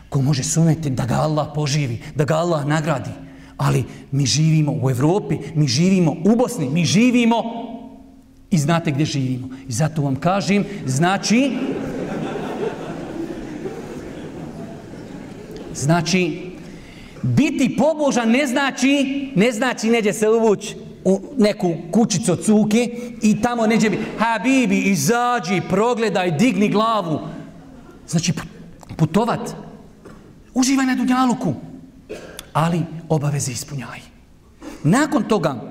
Ko 0.09 0.21
može 0.21 0.43
sumjeti 0.43 0.89
da 0.89 1.05
ga 1.05 1.15
Allah 1.15 1.47
poživi, 1.55 2.01
da 2.15 2.23
ga 2.23 2.35
Allah 2.35 2.65
nagradi. 2.65 3.09
Ali 3.57 3.83
mi 4.11 4.25
živimo 4.25 4.75
u 4.81 4.89
Evropi, 4.89 5.37
mi 5.55 5.67
živimo 5.67 6.11
u 6.11 6.35
Bosni, 6.35 6.69
mi 6.69 6.85
živimo 6.85 7.43
i 8.51 8.57
znate 8.57 8.91
gdje 8.91 9.05
živimo. 9.05 9.47
I 9.67 9.71
zato 9.71 10.01
vam 10.01 10.15
kažem, 10.15 10.65
znači, 10.85 11.51
znači, 15.73 16.46
Biti 17.21 17.75
pobožan 17.77 18.31
ne 18.31 18.47
znači, 18.47 19.31
ne 19.35 19.51
znači 19.51 19.89
neđe 19.89 20.13
se 20.13 20.29
uvući 20.29 20.75
u 21.03 21.21
neku 21.37 21.73
kućicu 21.91 22.35
cuke 22.35 22.99
i 23.21 23.41
tamo 23.41 23.67
neđe 23.67 23.89
bi, 23.89 23.99
habibi, 24.19 24.81
izađi, 24.81 25.61
progledaj, 25.69 26.31
digni 26.31 26.69
glavu. 26.69 27.19
Znači, 28.07 28.33
putovat. 28.97 29.55
Uživaj 30.53 30.85
na 30.85 30.95
dunjaluku. 30.95 31.53
Ali 32.53 32.81
obaveze 33.09 33.51
ispunjaj. 33.51 33.99
Nakon 34.83 35.23
toga, 35.23 35.61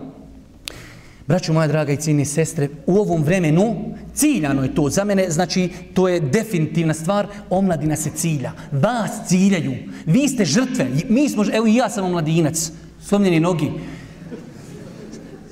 Braćo 1.27 1.53
moja 1.53 1.67
draga 1.67 1.93
i 1.93 1.97
cijene 1.97 2.25
sestre, 2.25 2.69
u 2.87 2.97
ovom 2.97 3.23
vremenu 3.23 3.97
Ciljano 4.17 4.63
je 4.63 4.75
to 4.75 4.91
za 4.91 5.05
mene, 5.05 5.31
znači 5.31 5.69
to 5.95 6.09
je 6.09 6.21
definitivna 6.21 6.95
stvar, 6.95 7.27
omladina 7.51 7.97
se 7.97 8.11
cilja. 8.11 8.53
Vas 8.73 9.11
ciljaju, 9.29 9.75
vi 10.07 10.29
ste 10.29 10.45
žrtve, 10.45 10.87
mi 11.09 11.29
smo, 11.29 11.45
evo 11.53 11.67
i 11.67 11.75
ja 11.75 11.91
sam 11.91 12.05
omladinac, 12.05 12.71
slomljeni 13.03 13.41
nogi. 13.41 13.71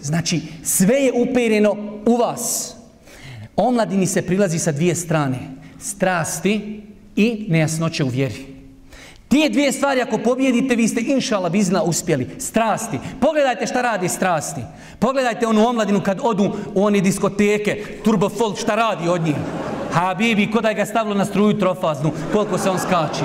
Znači, 0.03 0.41
sve 0.63 0.95
je 0.95 1.13
upereno 1.13 1.77
u 2.07 2.17
vas. 2.17 2.75
Omladini 3.57 4.07
se 4.07 4.23
prilazi 4.23 4.59
sa 4.59 4.73
dvije 4.73 4.95
strane, 4.95 5.39
strasti 5.81 6.83
i 7.17 7.47
nejasnoće 7.49 8.05
u 8.05 8.09
vjeri. 8.09 8.54
Te 9.35 9.49
dvije 9.49 9.73
stvari, 9.73 10.01
ako 10.01 10.19
pobjedite, 10.19 10.77
vi 10.77 10.89
ste 10.89 11.01
inšala 11.01 11.49
bizna 11.49 11.83
uspjeli. 11.83 12.31
Strasti. 12.39 12.99
Pogledajte 13.21 13.67
šta 13.67 13.83
radi 13.83 14.09
strasti. 14.09 14.61
Pogledajte 14.99 15.47
onu 15.47 15.69
omladinu 15.69 16.01
kad 16.01 16.21
odu 16.23 16.53
u 16.75 16.85
one 16.85 17.01
diskoteke, 17.01 17.85
turbo 18.05 18.29
folk, 18.29 18.59
šta 18.59 18.75
radi 18.75 19.09
od 19.09 19.23
njih. 19.23 19.35
Habibi, 19.93 20.51
ko 20.51 20.61
da 20.61 20.73
ga 20.73 20.87
stavilo 20.87 21.15
na 21.15 21.25
struju 21.25 21.59
trofaznu, 21.59 22.11
koliko 22.33 22.59
se 22.59 22.71
on 22.71 22.79
skači. 22.79 23.25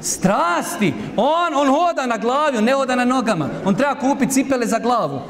Strasti. 0.00 0.94
On, 1.16 1.54
on 1.54 1.68
hoda 1.68 2.06
na 2.06 2.16
glavi, 2.16 2.58
on 2.58 2.64
ne 2.64 2.72
hoda 2.72 2.96
na 2.96 3.04
nogama. 3.04 3.48
On 3.64 3.74
treba 3.74 3.94
kupiti 3.94 4.32
cipele 4.32 4.66
za 4.66 4.78
glavu. 4.78 5.20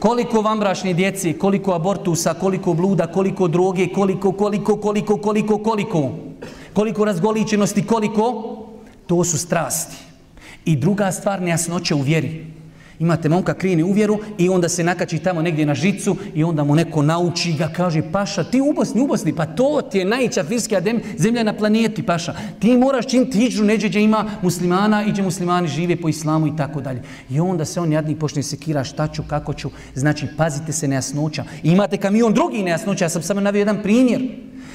Koliko 0.00 0.40
vambrašne 0.40 0.94
djece, 0.94 1.38
koliko 1.38 1.72
abortusa, 1.72 2.34
koliko 2.34 2.74
bluda, 2.74 3.06
koliko 3.06 3.48
droge, 3.48 3.88
koliko, 3.88 4.32
koliko, 4.32 4.76
koliko, 4.76 5.16
koliko, 5.16 5.58
koliko, 5.58 6.10
koliko 6.72 7.04
razgoličenosti, 7.04 7.86
koliko, 7.86 8.56
to 9.06 9.24
su 9.24 9.38
strasti. 9.38 9.96
I 10.64 10.76
druga 10.76 11.12
stvar, 11.12 11.42
nejasnoće 11.42 11.94
u 11.94 12.00
vjeri. 12.00 12.46
Imate 13.00 13.28
momka 13.28 13.54
krini 13.54 13.82
u 13.82 13.92
vjeru 13.92 14.18
i 14.38 14.48
onda 14.48 14.68
se 14.68 14.84
nakači 14.84 15.18
tamo 15.18 15.42
negdje 15.42 15.66
na 15.66 15.74
žicu 15.74 16.16
i 16.34 16.44
onda 16.44 16.64
mu 16.64 16.74
neko 16.74 17.02
nauči 17.02 17.52
ga 17.52 17.70
kaže 17.76 18.02
paša 18.12 18.44
ti 18.44 18.60
ubosni, 18.60 19.00
ubosni, 19.00 19.34
pa 19.36 19.46
to 19.46 19.82
ti 19.90 19.98
je 19.98 20.04
najča 20.04 20.44
firska 20.44 20.82
zemlja 21.16 21.42
na 21.42 21.56
planeti 21.56 22.02
paša. 22.02 22.34
Ti 22.58 22.76
moraš 22.76 23.06
čim 23.06 23.30
ti 23.30 23.46
iđu 23.46 23.64
neđe 23.64 23.88
gdje 23.88 24.02
ima 24.02 24.30
muslimana 24.42 25.04
i 25.04 25.10
gdje 25.10 25.22
muslimani 25.22 25.68
žive 25.68 25.96
po 25.96 26.08
islamu 26.08 26.46
i 26.46 26.56
tako 26.56 26.80
dalje. 26.80 27.02
I 27.30 27.40
onda 27.40 27.64
se 27.64 27.80
on 27.80 27.92
jadni 27.92 28.18
počne 28.18 28.42
sekira 28.42 28.84
šta 28.84 29.08
ću, 29.08 29.22
kako 29.28 29.54
ću. 29.54 29.70
Znači 29.94 30.26
pazite 30.36 30.72
se 30.72 30.88
nejasnoća. 30.88 31.44
I 31.62 31.70
imate 31.70 31.96
kamion 31.96 32.34
drugi 32.34 32.62
nejasnoća, 32.62 33.04
ja 33.04 33.08
sam 33.08 33.22
samo 33.22 33.40
navio 33.40 33.58
jedan 33.58 33.82
primjer. 33.82 34.22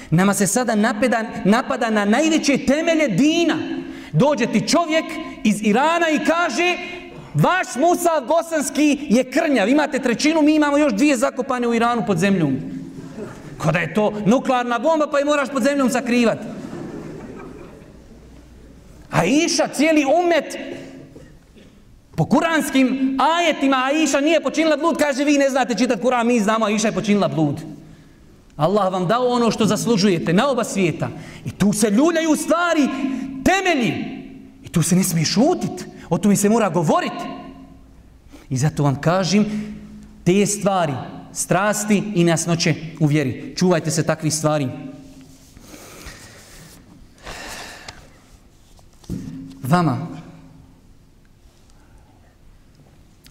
Nama 0.09 0.33
se 0.33 0.47
sada 0.47 0.75
napada, 0.75 1.25
napada 1.45 1.89
na 1.89 2.05
najveće 2.05 2.57
temelje 2.57 3.07
dina. 3.07 3.57
Dođe 4.13 4.45
ti 4.45 4.67
čovjek 4.67 5.05
iz 5.43 5.61
Irana 5.61 6.09
i 6.09 6.25
kaže 6.25 6.77
Vaš 7.35 7.67
Musav 7.75 8.27
Bosanski 8.27 8.97
je 9.09 9.31
krnjav. 9.31 9.69
Imate 9.69 9.99
trećinu, 9.99 10.41
mi 10.41 10.55
imamo 10.55 10.77
još 10.77 10.93
dvije 10.93 11.17
zakopane 11.17 11.67
u 11.67 11.73
Iranu 11.73 12.03
pod 12.07 12.17
zemljom. 12.17 12.57
Kada 13.57 13.79
je 13.79 13.93
to 13.93 14.13
nuklearna 14.25 14.79
bomba, 14.79 15.07
pa 15.11 15.19
je 15.19 15.25
moraš 15.25 15.49
pod 15.49 15.63
zemljom 15.63 15.89
sakrivat. 15.89 16.37
A 19.11 19.25
Iša, 19.25 19.67
cijeli 19.67 20.05
umet, 20.05 20.57
po 22.15 22.25
kuranskim 22.25 23.17
ajetima, 23.37 23.77
a 23.85 23.91
Iša 23.91 24.19
nije 24.19 24.43
počinila 24.43 24.77
blud, 24.77 24.97
kaže 24.97 25.23
vi 25.23 25.37
ne 25.37 25.49
znate 25.49 25.75
čitati 25.75 26.01
Kuran, 26.01 26.27
mi 26.27 26.39
znamo, 26.39 26.65
a 26.65 26.69
Iša 26.69 26.87
je 26.87 26.93
počinila 26.93 27.27
blud. 27.27 27.61
Allah 28.55 28.93
vam 28.93 29.07
dao 29.07 29.27
ono 29.27 29.51
što 29.51 29.65
zaslužujete 29.65 30.33
na 30.33 30.49
oba 30.49 30.63
svijeta. 30.63 31.09
I 31.45 31.51
tu 31.51 31.73
se 31.73 31.89
ljuljaju 31.89 32.35
stvari, 32.35 32.87
temelji. 33.43 33.93
I 34.63 34.69
tu 34.69 34.81
se 34.81 34.95
ne 34.95 35.03
smije 35.03 35.25
šutiti. 35.25 35.94
O 36.09 36.17
tome 36.17 36.35
se 36.35 36.49
mora 36.49 36.69
govoriti. 36.69 37.23
I 38.49 38.57
zato 38.57 38.83
vam 38.83 39.01
kažem, 39.01 39.45
te 40.23 40.45
stvari, 40.45 40.93
strasti 41.33 42.03
i 42.15 42.23
nasnoće 42.23 42.75
u 42.99 43.05
vjeri. 43.05 43.53
Čuvajte 43.57 43.91
se 43.91 44.03
takvih 44.03 44.33
stvari. 44.33 44.69
Vama, 49.63 50.07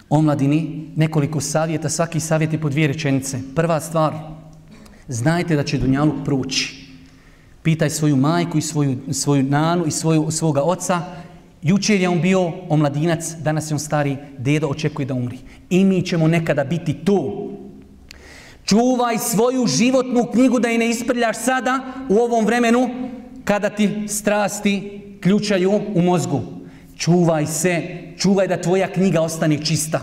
omladini, 0.09 0.89
nekoliko 0.97 1.41
savjeta, 1.41 1.89
svaki 1.89 2.21
savjet 2.21 2.53
je 2.53 2.61
po 2.61 2.69
dvije 2.69 2.89
rečenice. 2.89 3.39
Prva 3.55 3.81
stvar, 3.81 4.15
znajte 5.09 5.57
da 5.57 5.65
će 5.65 5.79
Dunjaluk 5.79 6.25
proći. 6.25 6.85
Pitaj 7.63 7.91
svoju 7.91 8.17
majku 8.17 8.59
i 8.59 8.63
svoju, 8.63 8.99
svoju 9.13 9.43
nanu 9.43 9.87
i 9.87 9.91
svoju, 9.91 10.31
svoga 10.31 10.63
oca, 10.63 11.03
Jučer 11.65 12.01
je 12.01 12.09
on 12.09 12.21
bio 12.21 12.53
omladinac, 12.69 13.35
danas 13.41 13.71
je 13.71 13.75
on 13.75 13.79
stari 13.79 14.17
dedo, 14.39 14.69
očekuje 14.69 15.07
da 15.07 15.15
umri. 15.15 15.39
I 15.71 15.85
mi 15.85 16.03
ćemo 16.03 16.29
nekada 16.29 16.65
biti 16.65 16.95
tu. 17.05 17.51
Čuvaj 18.65 19.19
svoju 19.19 19.67
životnu 19.67 20.27
knjigu 20.33 20.59
da 20.59 20.69
je 20.69 20.79
ne 20.79 20.91
isprljaš 20.91 21.37
sada 21.37 21.81
u 22.09 22.19
ovom 22.19 22.47
vremenu 22.47 22.89
kada 23.45 23.71
ti 23.71 23.91
strasti 24.09 25.01
ključaju 25.21 25.81
u 25.95 26.03
mozgu. 26.03 26.41
Čuvaj 26.97 27.47
se, 27.47 27.83
čuvaj 28.19 28.49
da 28.49 28.63
tvoja 28.63 28.93
knjiga 28.93 29.21
ostane 29.21 29.65
čista. 29.65 30.01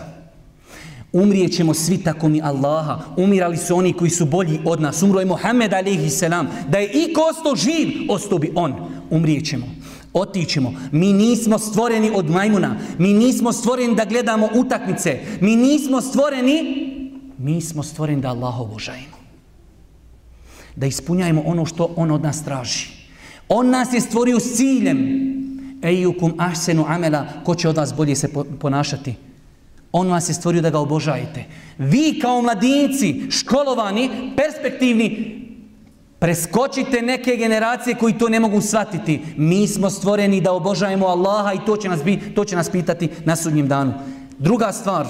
Umrijet 1.12 1.52
ćemo 1.52 1.74
svi 1.74 1.98
tako 1.98 2.28
mi 2.28 2.42
Allaha. 2.42 2.98
Umirali 3.16 3.56
su 3.56 3.76
oni 3.76 3.92
koji 3.92 4.10
su 4.10 4.26
bolji 4.26 4.60
od 4.64 4.80
nas. 4.80 5.02
Umro 5.02 5.20
je 5.20 5.26
Mohamed 5.26 5.72
alaihi 5.72 6.10
selam. 6.10 6.48
Da 6.68 6.78
je 6.78 6.90
i 6.92 7.14
ko 7.14 7.20
osto 7.30 7.56
živ, 7.56 7.88
osto 8.08 8.38
bi 8.38 8.52
on. 8.54 8.74
Umrijet 9.10 9.46
ćemo. 9.46 9.66
Otićemo. 10.12 10.74
Mi 10.92 11.12
nismo 11.12 11.58
stvoreni 11.58 12.10
od 12.14 12.30
majmuna. 12.30 12.76
Mi 12.98 13.12
nismo 13.12 13.52
stvoreni 13.52 13.94
da 13.94 14.04
gledamo 14.04 14.48
utakmice. 14.54 15.20
Mi 15.40 15.56
nismo 15.56 16.00
stvoreni, 16.00 16.62
mi 17.38 17.60
smo 17.60 17.82
stvoreni 17.82 18.22
da 18.22 18.28
Allah 18.28 18.60
obožajemo. 18.60 19.16
Da 20.76 20.86
ispunjajemo 20.86 21.42
ono 21.46 21.66
što 21.66 21.94
On 21.96 22.10
od 22.10 22.22
nas 22.22 22.44
traži. 22.44 22.88
On 23.48 23.70
nas 23.70 23.92
je 23.92 24.00
stvorio 24.00 24.40
s 24.40 24.56
ciljem. 24.56 25.32
Ejukum 25.82 26.34
ahsenu 26.38 26.84
amela, 26.88 27.26
ko 27.44 27.54
će 27.54 27.68
od 27.68 27.76
vas 27.76 27.94
bolje 27.94 28.16
se 28.16 28.28
ponašati? 28.60 29.14
On 29.92 30.08
vas 30.08 30.28
je 30.28 30.34
stvorio 30.34 30.62
da 30.62 30.70
ga 30.70 30.78
obožajete. 30.78 31.44
Vi 31.78 32.18
kao 32.22 32.42
mladinci, 32.42 33.30
školovani, 33.30 34.10
perspektivni, 34.36 35.41
Preskočite 36.22 37.02
neke 37.02 37.36
generacije 37.36 37.94
koji 37.94 38.18
to 38.18 38.28
ne 38.28 38.40
mogu 38.40 38.60
shvatiti. 38.60 39.20
Mi 39.36 39.68
smo 39.68 39.90
stvoreni 39.90 40.40
da 40.40 40.52
obožajemo 40.52 41.06
Allaha 41.06 41.52
i 41.52 41.64
to 41.66 41.76
će 41.76 41.88
nas, 41.88 42.04
bi, 42.04 42.34
to 42.34 42.44
će 42.44 42.56
nas 42.56 42.70
pitati 42.70 43.08
na 43.24 43.36
sudnjem 43.36 43.68
danu. 43.68 43.92
Druga 44.38 44.72
stvar, 44.72 45.06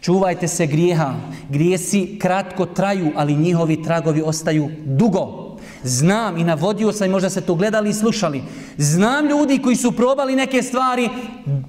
čuvajte 0.00 0.48
se 0.48 0.66
grijeha. 0.66 1.14
Grijesi 1.48 2.18
kratko 2.20 2.66
traju, 2.66 3.12
ali 3.16 3.36
njihovi 3.36 3.82
tragovi 3.82 4.22
ostaju 4.22 4.68
dugo. 4.84 5.56
Znam 5.82 6.36
i 6.36 6.44
navodio 6.44 6.92
sam 6.92 7.06
i 7.06 7.10
možda 7.10 7.30
se 7.30 7.40
to 7.40 7.54
gledali 7.54 7.90
i 7.90 7.94
slušali. 7.94 8.42
Znam 8.76 9.26
ljudi 9.26 9.58
koji 9.58 9.76
su 9.76 9.92
probali 9.92 10.36
neke 10.36 10.62
stvari 10.62 11.08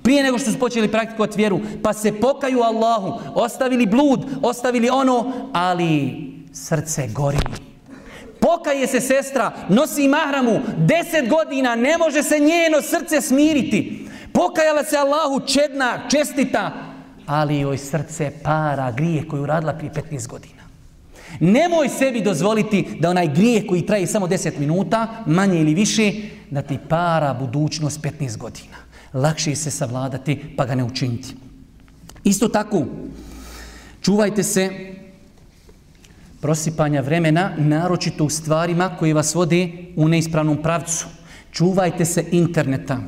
prije 0.04 0.24
nego 0.24 0.38
što 0.38 0.52
su 0.52 0.60
počeli 0.60 0.92
praktikovati 0.92 1.38
vjeru, 1.38 1.60
pa 1.84 1.94
se 1.94 2.20
pokaju 2.20 2.62
Allahu, 2.62 3.20
ostavili 3.36 3.86
blud, 3.86 4.26
ostavili 4.42 4.90
ono, 4.90 5.32
ali 5.54 6.14
srce 6.54 7.08
gori. 7.08 7.71
Pokaje 8.58 8.88
se 8.88 9.00
sestra, 9.02 9.52
nosi 9.70 10.08
mahramu, 10.08 10.60
deset 10.78 11.30
godina, 11.30 11.76
ne 11.76 11.98
može 11.98 12.24
se 12.24 12.40
njeno 12.40 12.82
srce 12.82 13.22
smiriti. 13.22 14.08
Pokajala 14.34 14.84
se 14.84 14.98
Allahu 14.98 15.40
čedna, 15.48 16.10
čestita, 16.10 16.72
ali 17.26 17.60
joj 17.60 17.78
srce 17.78 18.32
para 18.44 18.92
grije 18.92 19.28
koju 19.28 19.46
radila 19.46 19.74
prije 19.74 19.92
15 19.92 20.28
godina. 20.28 20.62
Nemoj 21.40 21.90
sebi 21.90 22.22
dozvoliti 22.22 22.88
da 23.00 23.10
onaj 23.10 23.28
grijeh 23.28 23.64
koji 23.70 23.86
traje 23.86 24.08
samo 24.08 24.28
10 24.28 24.60
minuta, 24.60 25.08
manje 25.26 25.62
ili 25.62 25.74
više, 25.74 26.14
da 26.50 26.62
ti 26.62 26.78
para 26.90 27.34
budućnost 27.34 28.02
15 28.02 28.38
godina. 28.38 28.78
Lakše 29.14 29.56
se 29.56 29.72
savladati 29.72 30.56
pa 30.58 30.66
ga 30.66 30.76
ne 30.76 30.84
učiniti. 30.84 31.36
Isto 32.24 32.48
tako, 32.48 32.86
čuvajte 34.02 34.44
se 34.44 34.94
prosipanja 36.42 37.02
vremena, 37.02 37.52
naročito 37.58 38.26
u 38.26 38.30
stvarima 38.30 38.90
koje 39.00 39.14
vas 39.14 39.36
vode 39.36 39.70
u 39.96 40.08
neispravnom 40.08 40.58
pravcu. 40.62 41.08
Čuvajte 41.52 42.06
se 42.06 42.26
interneta. 42.32 43.00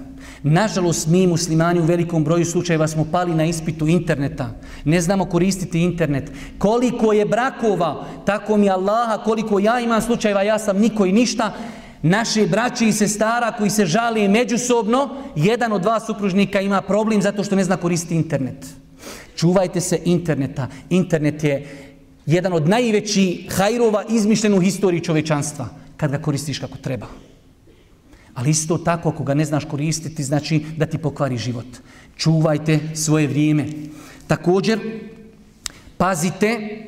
Nažalost, 0.44 1.08
mi 1.08 1.28
muslimani 1.28 1.80
u 1.80 1.84
velikom 1.84 2.24
broju 2.24 2.46
slučajeva 2.46 2.88
smo 2.88 3.06
pali 3.12 3.36
na 3.36 3.46
ispitu 3.46 3.88
interneta. 3.88 4.50
Ne 4.86 5.02
znamo 5.02 5.26
koristiti 5.26 5.80
internet. 5.80 6.32
Koliko 6.58 7.14
je 7.14 7.26
brakova, 7.26 8.06
tako 8.26 8.58
mi 8.58 8.70
Allaha, 8.70 9.24
koliko 9.24 9.60
ja 9.60 9.80
imam 9.80 10.02
slučajeva, 10.02 10.42
ja 10.42 10.60
sam 10.60 10.78
niko 10.78 11.06
i 11.06 11.12
ništa, 11.12 11.54
naše 12.02 12.48
braće 12.48 12.88
i 12.88 12.92
sestara 12.92 13.52
koji 13.52 13.70
se 13.70 13.86
žali 13.86 14.28
međusobno, 14.28 15.10
jedan 15.36 15.72
od 15.72 15.82
dva 15.82 16.00
supružnika 16.00 16.62
ima 16.62 16.82
problem 16.82 17.22
zato 17.22 17.44
što 17.44 17.56
ne 17.56 17.64
zna 17.64 17.78
koristiti 17.78 18.16
internet. 18.16 18.68
Čuvajte 19.36 19.82
se 19.82 20.00
interneta. 20.06 20.68
Internet 20.90 21.44
je 21.44 21.68
jedan 22.26 22.54
od 22.54 22.70
najvećih 22.70 23.52
hajrova 23.52 24.04
izmišljen 24.10 24.54
u 24.54 24.62
historiji 24.62 25.02
čovečanstva, 25.02 25.70
kad 25.98 26.12
ga 26.12 26.22
koristiš 26.22 26.60
kako 26.60 26.78
treba. 26.78 27.08
Ali 28.34 28.50
isto 28.50 28.78
tako, 28.78 29.10
ako 29.10 29.24
ga 29.24 29.34
ne 29.34 29.46
znaš 29.46 29.66
koristiti, 29.66 30.24
znači 30.24 30.66
da 30.78 30.86
ti 30.86 30.98
pokvari 30.98 31.38
život. 31.38 31.66
Čuvajte 32.18 32.80
svoje 32.96 33.28
vrijeme. 33.28 33.68
Također, 34.28 34.80
pazite 35.98 36.80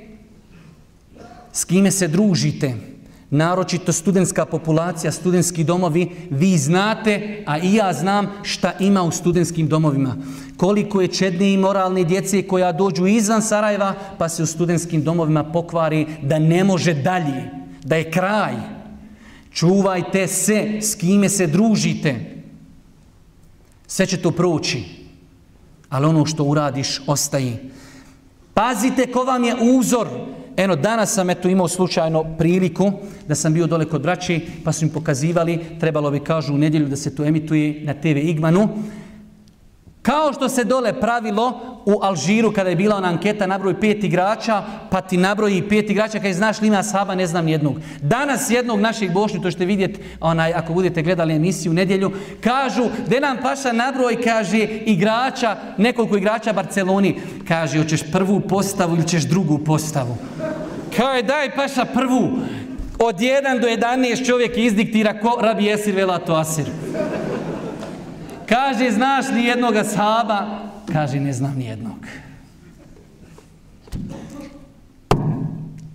s 1.54 1.64
kime 1.64 1.92
se 1.92 2.08
družite. 2.08 2.95
Naročito 3.30 3.94
studentska 3.94 4.46
populacija, 4.46 5.12
studentski 5.12 5.64
domovi, 5.64 6.10
vi 6.30 6.58
znate, 6.58 7.44
a 7.46 7.60
i 7.60 7.74
ja 7.74 7.94
znam 7.94 8.28
šta 8.44 8.74
ima 8.80 9.04
u 9.04 9.12
studentskim 9.12 9.68
domovima 9.68 10.16
koliko 10.58 11.02
je 11.02 11.08
čedne 11.08 11.54
i 11.54 11.58
moralne 11.58 12.04
djece 12.04 12.48
koja 12.48 12.72
dođu 12.72 13.08
izvan 13.08 13.42
Sarajeva 13.42 13.94
pa 14.18 14.30
se 14.30 14.44
u 14.44 14.46
studentskim 14.46 15.04
domovima 15.04 15.44
pokvari 15.44 16.08
da 16.22 16.40
ne 16.40 16.64
može 16.64 16.94
dalje, 16.94 17.50
da 17.84 17.96
je 17.96 18.12
kraj. 18.12 18.54
Čuvajte 19.52 20.28
se 20.28 20.78
s 20.82 20.96
kime 20.96 21.30
se 21.30 21.48
družite. 21.48 22.44
Sve 23.88 24.06
će 24.06 24.22
to 24.22 24.32
proći, 24.32 24.84
ali 25.90 26.06
ono 26.06 26.26
što 26.26 26.44
uradiš 26.44 27.02
ostaje. 27.08 27.70
Pazite 28.54 29.12
ko 29.12 29.24
vam 29.24 29.44
je 29.44 29.56
uzor 29.62 30.08
eno 30.58 30.76
danas 30.76 31.14
sam 31.14 31.30
eto 31.30 31.50
imao 31.50 31.68
slučajno 31.68 32.24
priliku 32.38 32.92
da 33.28 33.36
sam 33.36 33.54
bio 33.54 33.68
dole 33.68 33.86
kod 33.86 34.02
braći, 34.02 34.42
pa 34.64 34.72
su 34.72 34.86
im 34.86 34.92
pokazivali, 34.92 35.60
trebalo 35.80 36.12
bi 36.12 36.20
kažu 36.20 36.54
u 36.54 36.58
nedjelju 36.58 36.88
da 36.88 36.96
se 36.96 37.16
to 37.16 37.26
emituje 37.26 37.82
na 37.84 37.94
TV 37.94 38.18
Igmanu, 38.18 38.70
Kao 40.06 40.34
što 40.34 40.50
se 40.50 40.64
dole 40.64 41.00
pravilo 41.00 41.60
u 41.86 42.00
Alžiru 42.02 42.52
kada 42.54 42.70
je 42.70 42.76
bila 42.76 42.96
ona 42.96 43.08
anketa 43.08 43.48
nabroj 43.48 43.80
pet 43.80 44.04
igrača, 44.04 44.64
pa 44.90 45.02
ti 45.02 45.18
nabroji 45.18 45.70
pet 45.70 45.90
igrača, 45.90 46.12
kada 46.12 46.28
je 46.28 46.34
znaš 46.34 46.62
li 46.62 46.68
ima 46.68 46.84
saba, 46.84 47.16
ne 47.16 47.28
znam 47.28 47.48
jednog. 47.48 47.76
Danas 48.02 48.50
jednog 48.50 48.80
naših 48.80 49.14
bošnju, 49.14 49.42
to 49.42 49.52
ćete 49.52 49.66
vidjeti 49.66 50.00
onaj, 50.20 50.54
ako 50.54 50.74
budete 50.74 51.02
gledali 51.02 51.36
emisiju 51.36 51.72
u 51.72 51.76
nedjelju, 51.76 52.12
kažu, 52.42 52.84
da 53.08 53.20
nam 53.20 53.38
paša 53.42 53.72
nabroj, 53.72 54.22
kaže, 54.22 54.58
igrača, 54.86 55.56
nekoliko 55.78 56.18
igrača 56.18 56.54
Barceloni, 56.54 57.16
kaže, 57.48 57.78
hoćeš 57.78 58.12
prvu 58.12 58.40
postavu 58.40 58.96
ili 58.96 59.08
ćeš 59.08 59.24
drugu 59.24 59.58
postavu. 59.58 60.18
Kao 60.98 61.14
je, 61.14 61.24
daj 61.24 61.56
paša 61.56 61.86
prvu. 61.86 62.30
Od 63.00 63.16
1 63.16 63.62
do 63.62 63.68
11 63.68 64.26
čovjek 64.26 64.58
izdiktira 64.58 65.20
ko 65.20 65.38
rabi 65.42 65.72
esir 65.72 65.96
velato 65.96 66.34
asir. 66.34 66.66
Kaže, 68.50 68.92
znaš 68.92 69.26
ni 69.34 69.46
jednog 69.46 69.74
sahaba? 69.94 70.60
Kaže, 70.94 71.20
ne 71.20 71.34
znam 71.34 71.56
ni 71.58 71.66
jednog. 71.66 72.08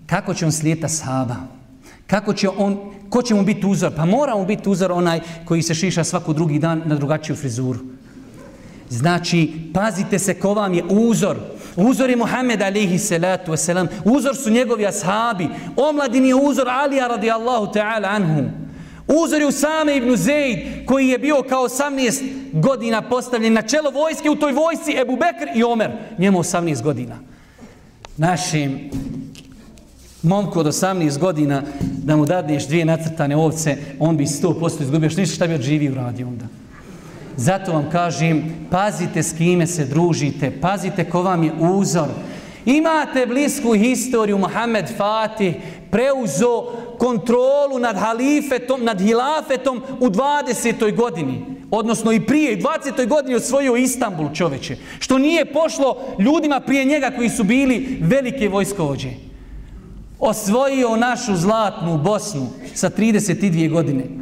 Kako 0.07 0.35
će 0.35 0.45
on 0.47 0.53
slijeta 0.53 0.89
sahaba? 0.89 1.37
Kako 2.07 2.33
će 2.33 2.49
on, 2.49 2.79
ko 3.11 3.23
će 3.23 3.35
mu 3.35 3.45
biti 3.45 3.67
uzor? 3.67 3.93
Pa 3.97 4.05
mora 4.05 4.37
mu 4.37 4.47
biti 4.47 4.69
uzor 4.69 4.93
onaj 4.93 5.21
koji 5.45 5.63
se 5.63 5.75
šiša 5.75 6.05
svaku 6.05 6.33
drugi 6.33 6.59
dan 6.59 6.83
na 6.87 6.95
drugačiju 6.95 7.37
frizuru. 7.37 7.79
Znači, 8.89 9.71
pazite 9.75 10.19
se 10.19 10.35
ko 10.35 10.55
vam 10.55 10.75
je 10.75 10.85
uzor. 10.85 11.37
Uzor 11.77 12.11
je 12.11 12.17
Muhammed 12.17 12.63
alihi 12.63 12.99
salatu 12.99 13.53
wasalam. 13.53 13.87
Uzor 14.05 14.37
su 14.37 14.51
njegovi 14.51 14.87
ashabi. 14.87 15.49
Omladin 15.77 16.27
je 16.27 16.35
uzor 16.35 16.69
Alija 16.69 17.07
radijallahu 17.07 17.67
ta'ala 17.67 18.09
anhu. 18.09 18.51
Uzor 19.25 19.41
je 19.41 19.47
Usame 19.47 19.97
ibn 19.97 20.17
Zeid, 20.17 20.59
koji 20.87 21.09
je 21.09 21.19
bio 21.19 21.43
kao 21.49 21.69
18 21.69 22.23
godina 22.53 23.03
postavljen 23.03 23.53
na 23.53 23.63
čelo 23.63 23.91
vojske 23.91 24.31
u 24.31 24.37
toj 24.37 24.53
vojsci 24.53 24.97
Ebu 25.01 25.17
Bekr 25.17 25.59
i 25.59 25.65
Omer. 25.65 25.91
Njemu 26.19 26.39
18 26.39 26.83
godina. 26.83 27.19
Našim 28.17 28.91
momku 30.23 30.61
od 30.61 30.67
18 30.67 31.19
godina 31.19 31.63
da 31.81 32.17
mu 32.17 32.27
dadneš 32.27 32.67
dvije 32.67 32.85
nacrtane 32.85 33.37
ovce, 33.37 33.77
on 33.99 34.17
bi 34.17 34.25
100% 34.25 34.83
izgubio. 34.83 35.11
Što 35.11 35.21
ništa 35.21 35.35
šta 35.35 35.47
bi 35.47 35.55
od 35.55 35.63
živi 35.63 35.89
uradio 35.89 36.29
onda. 36.29 36.45
Zato 37.37 37.73
vam 37.73 37.91
kažem, 37.93 38.43
pazite 38.71 39.23
s 39.23 39.33
kime 39.33 39.67
se 39.67 39.85
družite, 39.85 40.51
pazite 40.61 41.05
ko 41.05 41.23
vam 41.23 41.43
je 41.43 41.53
uzor. 41.61 42.09
Imate 42.65 43.27
blisku 43.27 43.73
historiju, 43.73 44.39
Mohamed 44.39 44.87
Fatih 44.97 45.55
preuzo 45.91 46.73
kontrolu 46.99 47.79
nad 47.79 47.97
halifetom, 47.97 48.85
nad 48.85 49.01
hilafetom 49.01 49.83
u 50.01 50.07
20. 50.09 50.97
godini. 50.97 51.45
Odnosno 51.71 52.13
i 52.13 52.21
prije, 52.27 52.57
u 52.57 52.61
20. 52.61 53.09
godini 53.09 53.35
osvojio 53.35 53.77
Istanbul 53.77 54.29
čoveče. 54.35 54.77
Što 54.99 55.19
nije 55.19 55.53
pošlo 55.53 55.97
ljudima 56.19 56.61
prije 56.61 56.85
njega 56.85 57.11
koji 57.17 57.29
su 57.29 57.45
bili 57.45 57.99
velike 58.01 58.49
vojskovođe. 58.49 59.11
Osvojio 60.19 60.97
našu 60.97 61.37
zlatnu 61.37 61.99
Bosnu 61.99 62.49
sa 62.75 62.91
32 62.91 63.71
godine. 63.71 64.20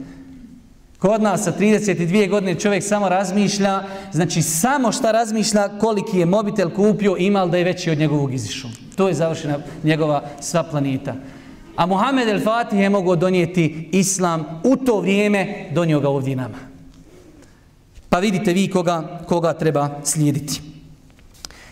Kod 0.99 1.23
nas 1.23 1.45
sa 1.45 1.53
32 1.53 2.29
godine 2.31 2.55
čovjek 2.55 2.85
samo 2.85 3.09
razmišlja, 3.09 3.83
znači 4.13 4.43
samo 4.43 4.93
šta 4.93 5.13
razmišlja 5.13 5.69
koliki 5.79 6.19
je 6.19 6.27
mobitel 6.27 6.71
kupio, 6.71 7.17
imal 7.19 7.49
da 7.49 7.57
je 7.57 7.65
veći 7.65 7.91
od 7.91 7.99
njegovog 7.99 8.35
izišu. 8.35 8.69
To 8.97 9.09
je 9.09 9.15
završena 9.15 9.59
njegova 9.85 10.23
sva 10.41 10.63
planeta. 10.63 11.15
A 11.77 11.87
Muhammed 11.87 12.29
el-Fatih 12.29 12.81
je 12.81 12.91
mogao 12.91 13.17
donijeti 13.17 13.89
islam 13.93 14.61
u 14.65 14.77
to 14.77 15.01
vrijeme, 15.01 15.69
donio 15.75 16.01
ga 16.01 16.09
ovdje 16.09 16.37
nama. 16.37 16.59
Pa 18.09 18.19
vidite 18.19 18.53
vi 18.53 18.71
koga, 18.71 19.21
koga 19.27 19.53
treba 19.53 20.01
slijediti. 20.05 20.61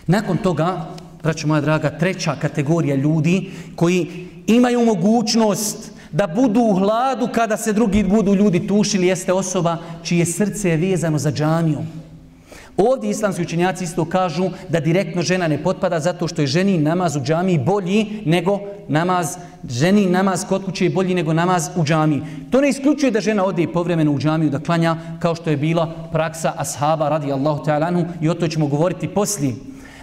Nakon 0.06 0.36
toga, 0.36 0.86
braću 1.22 1.46
moja 1.48 1.60
draga, 1.60 1.98
treća 1.98 2.36
kategorija 2.40 2.96
ljudi 2.96 3.50
koji 3.76 4.28
imaju 4.46 4.84
mogućnost 4.84 5.95
da 6.12 6.26
budu 6.26 6.61
u 6.61 6.74
hladu 6.74 7.28
kada 7.34 7.57
se 7.57 7.72
drugi 7.72 8.04
budu 8.04 8.34
ljudi 8.34 8.66
tušili, 8.66 9.07
jeste 9.07 9.32
osoba 9.32 9.76
čije 10.02 10.26
srce 10.26 10.70
je 10.70 10.76
vezano 10.76 11.18
za 11.18 11.32
džamiju. 11.32 11.78
Ovdje 12.76 13.11
islamski 13.11 13.42
učenjaci 13.42 13.84
isto 13.84 14.04
kažu 14.04 14.50
da 14.68 14.80
direktno 14.80 15.22
žena 15.22 15.48
ne 15.48 15.62
potpada 15.62 16.00
zato 16.00 16.28
što 16.28 16.42
je 16.42 16.46
ženi 16.46 16.78
namaz 16.78 17.16
u 17.16 17.20
džamiji 17.20 17.59
bolji 17.59 18.22
nego 18.24 18.61
namaz, 18.88 19.36
ženi 19.68 20.07
namaz 20.07 20.44
kod 20.48 20.64
kuće 20.64 20.84
je 20.84 20.90
bolji 20.90 21.14
nego 21.14 21.32
namaz 21.32 21.70
u 21.76 21.84
džamiji. 21.84 22.22
To 22.50 22.61
ne 22.61 22.68
isključuje 22.68 23.11
da 23.11 23.20
žena 23.20 23.44
ode 23.44 23.66
povremeno 23.72 24.12
u 24.12 24.18
džamiju 24.18 24.50
da 24.50 24.59
klanja 24.59 24.96
kao 25.18 25.34
što 25.34 25.50
je 25.50 25.57
bila 25.57 25.94
praksa 26.12 26.52
ashaba 26.57 27.09
radi 27.09 27.32
Allahu 27.32 27.64
ta'ala 27.64 28.04
i 28.20 28.28
o 28.28 28.34
to 28.34 28.48
ćemo 28.48 28.66
govoriti 28.66 29.09
poslije. 29.09 29.54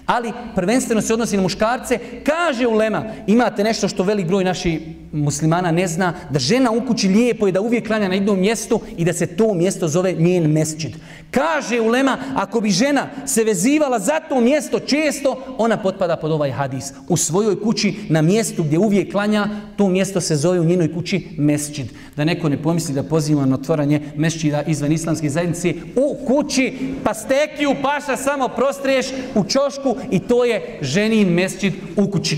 Ali 0.06 0.32
prvenstveno 0.56 1.02
se 1.02 1.14
odnosi 1.14 1.38
na 1.38 1.44
muškarce. 1.44 2.00
Kaže 2.24 2.68
ulema, 2.68 3.04
imate 3.28 3.64
nešto 3.64 3.88
što 3.88 4.04
velik 4.04 4.28
broj 4.28 4.44
naših 4.44 4.82
muslimana 5.12 5.72
ne 5.72 5.88
zna, 5.88 6.14
da 6.30 6.40
žena 6.40 6.72
u 6.72 6.86
kući 6.88 7.08
lijepo 7.08 7.46
je 7.48 7.52
da 7.52 7.62
uvijek 7.62 7.88
klanja 7.88 8.08
na 8.08 8.14
jednom 8.14 8.40
mjestu 8.40 8.82
i 8.98 9.06
da 9.06 9.14
se 9.14 9.28
to 9.28 9.54
mjesto 9.54 9.88
zove 9.88 10.14
njen 10.14 10.52
mesčid. 10.52 10.96
Kaže 11.32 11.82
ulema, 11.82 12.18
ako 12.36 12.62
bi 12.62 12.70
žena 12.70 13.08
se 13.26 13.44
vezivala 13.44 14.00
za 14.00 14.20
to 14.20 14.42
mjesto 14.42 14.80
često, 14.80 15.56
ona 15.58 15.78
potpada 15.78 16.16
pod 16.16 16.32
ovaj 16.32 16.52
hadis. 16.52 16.94
U 17.10 17.18
svojoj 17.18 17.62
kući, 17.62 17.96
na 18.10 18.22
mjestu 18.22 18.64
gdje 18.64 18.80
uvijek 18.80 19.12
klanja, 19.12 19.48
to 19.76 19.90
mjesto 19.90 20.22
se 20.22 20.36
zove 20.36 20.60
u 20.60 20.64
njenoj 20.64 20.94
kući 20.94 21.28
mesčid. 21.38 21.88
Da 22.16 22.26
neko 22.26 22.50
ne 22.50 22.62
pomisli 22.62 22.94
da 22.96 23.04
pozivamo 23.04 23.46
na 23.46 23.56
otvaranje 23.56 24.02
mešćida 24.16 24.62
izvan 24.62 24.92
islamske 24.92 25.30
zajednice 25.30 25.74
u 25.96 26.26
kući, 26.28 26.74
pa 27.04 27.14
stekiju 27.14 27.76
paša 27.82 28.18
samo 28.18 28.48
prostriješ 28.48 29.08
u 29.36 29.44
čošku 29.44 29.96
i 30.12 30.20
to 30.20 30.46
je 30.46 30.80
ženin 30.82 31.34
mešćid 31.34 31.74
u 31.98 32.08
kući. 32.12 32.38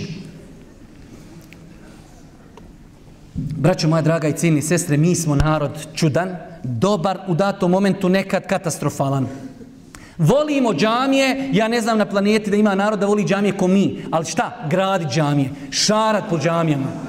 Braćo 3.35 3.87
moja 3.87 4.01
draga 4.01 4.27
i 4.27 4.33
ciljni 4.33 4.61
sestre, 4.61 4.97
mi 4.97 5.15
smo 5.15 5.35
narod 5.35 5.87
čudan, 5.93 6.35
dobar 6.63 7.19
u 7.27 7.35
datom 7.35 7.71
momentu, 7.71 8.09
nekad 8.09 8.47
katastrofalan. 8.47 9.27
Volimo 10.17 10.73
džamije, 10.73 11.49
ja 11.53 11.67
ne 11.67 11.81
znam 11.81 11.97
na 11.97 12.05
planeti 12.05 12.49
da 12.49 12.57
ima 12.57 12.75
narod 12.75 12.99
da 12.99 13.05
voli 13.05 13.23
džamije 13.23 13.57
ko 13.57 13.67
mi, 13.67 14.05
ali 14.11 14.25
šta? 14.25 14.67
Gradi 14.69 15.05
džamije, 15.05 15.49
šarat 15.71 16.23
po 16.29 16.37
džamijama. 16.37 17.04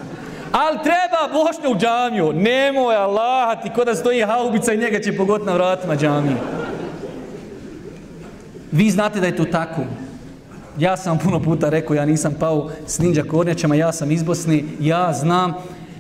Ali 0.57 0.79
treba 0.83 1.33
Bošnja 1.33 1.71
u 1.71 1.79
džamiju, 1.79 2.33
nemoj 2.33 2.97
Allah, 2.97 3.63
ti 3.63 3.71
kod 3.75 3.87
da 3.87 3.95
stoji 3.95 4.23
haubica 4.23 4.73
i 4.73 4.79
njega 4.79 5.01
će 5.01 5.17
pogot 5.17 5.47
na 5.47 5.53
vratima 5.53 5.97
džamije. 5.97 6.37
Vi 8.73 8.91
znate 8.91 9.21
da 9.21 9.27
je 9.27 9.37
to 9.37 9.45
tako. 9.45 9.83
Ja 10.79 10.97
sam 10.97 11.19
puno 11.19 11.43
puta 11.43 11.69
rekao, 11.69 11.95
ja 11.95 12.05
nisam 12.05 12.35
pao 12.41 12.71
s 12.87 12.99
ninja 12.99 13.25
kornjačama, 13.25 13.75
ja 13.75 13.93
sam 13.93 14.11
iz 14.11 14.23
Bosne, 14.23 14.63
ja 14.81 15.13
znam 15.13 15.55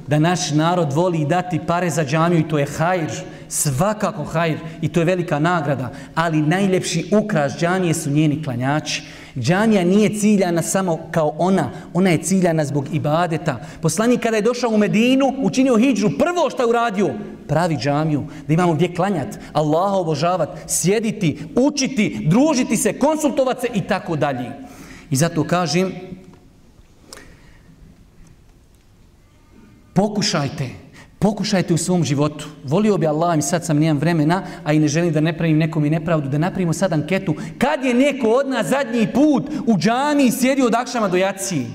da 0.06 0.18
naš 0.18 0.50
narod 0.50 0.92
voli 0.92 1.24
dati 1.24 1.60
pare 1.66 1.90
za 1.90 2.04
džamiju 2.04 2.40
i 2.40 2.48
to 2.48 2.58
je 2.58 2.66
hajr, 2.66 3.10
svakako 3.48 4.24
hajr 4.24 4.58
i 4.80 4.88
to 4.88 5.00
je 5.00 5.04
velika 5.04 5.38
nagrada, 5.38 5.90
ali 6.14 6.42
najljepši 6.42 7.10
ukras 7.12 7.58
džamije 7.58 7.94
su 7.94 8.10
njeni 8.10 8.42
klanjači. 8.44 9.02
Džamija 9.38 9.84
nije 9.84 10.14
ciljana 10.14 10.62
samo 10.62 10.98
kao 11.10 11.34
ona, 11.38 11.70
ona 11.94 12.10
je 12.10 12.22
ciljana 12.22 12.64
zbog 12.64 12.86
ibadeta. 12.92 13.60
Poslanik 13.82 14.22
kada 14.22 14.36
je 14.36 14.42
došao 14.42 14.70
u 14.70 14.78
Medinu, 14.78 15.34
učinio 15.42 15.76
hijđu, 15.76 16.10
prvo 16.18 16.50
što 16.50 16.62
je 16.62 16.68
uradio, 16.68 17.14
pravi 17.48 17.76
džamiju, 17.76 18.24
da 18.48 18.54
imamo 18.54 18.74
gdje 18.74 18.94
klanjati, 18.94 19.38
Allaha 19.52 19.96
obožavati, 19.96 20.60
sjediti, 20.66 21.38
učiti, 21.56 22.26
družiti 22.30 22.76
se, 22.76 22.98
konsultovati 22.98 23.60
se 23.60 23.68
i 23.74 23.80
tako 23.80 24.16
dalje. 24.16 24.52
I 25.10 25.16
zato 25.16 25.44
kažem, 25.44 25.92
pokušajte, 29.94 30.70
pokušajte 31.26 31.74
u 31.74 31.76
svom 31.76 32.04
životu. 32.04 32.46
Volio 32.64 32.98
bi 32.98 33.06
Allah, 33.06 33.36
mi 33.36 33.42
sad 33.42 33.64
sam 33.64 33.78
nijem 33.78 33.98
vremena, 33.98 34.42
a 34.64 34.72
i 34.72 34.78
ne 34.78 34.88
želim 34.88 35.12
da 35.12 35.20
ne 35.20 35.32
pravim 35.38 35.58
nekom 35.58 35.84
i 35.84 35.90
nepravdu, 35.90 36.28
da 36.28 36.38
napravimo 36.38 36.72
sad 36.72 36.92
anketu. 36.92 37.34
Kad 37.58 37.84
je 37.84 37.94
neko 37.94 38.28
od 38.28 38.48
nas 38.48 38.66
zadnji 38.66 39.08
put 39.14 39.50
u 39.66 39.78
džami 39.78 40.30
sjedio 40.30 40.66
od 40.66 40.74
akšama 40.74 41.08
do 41.08 41.16
jaciji? 41.16 41.66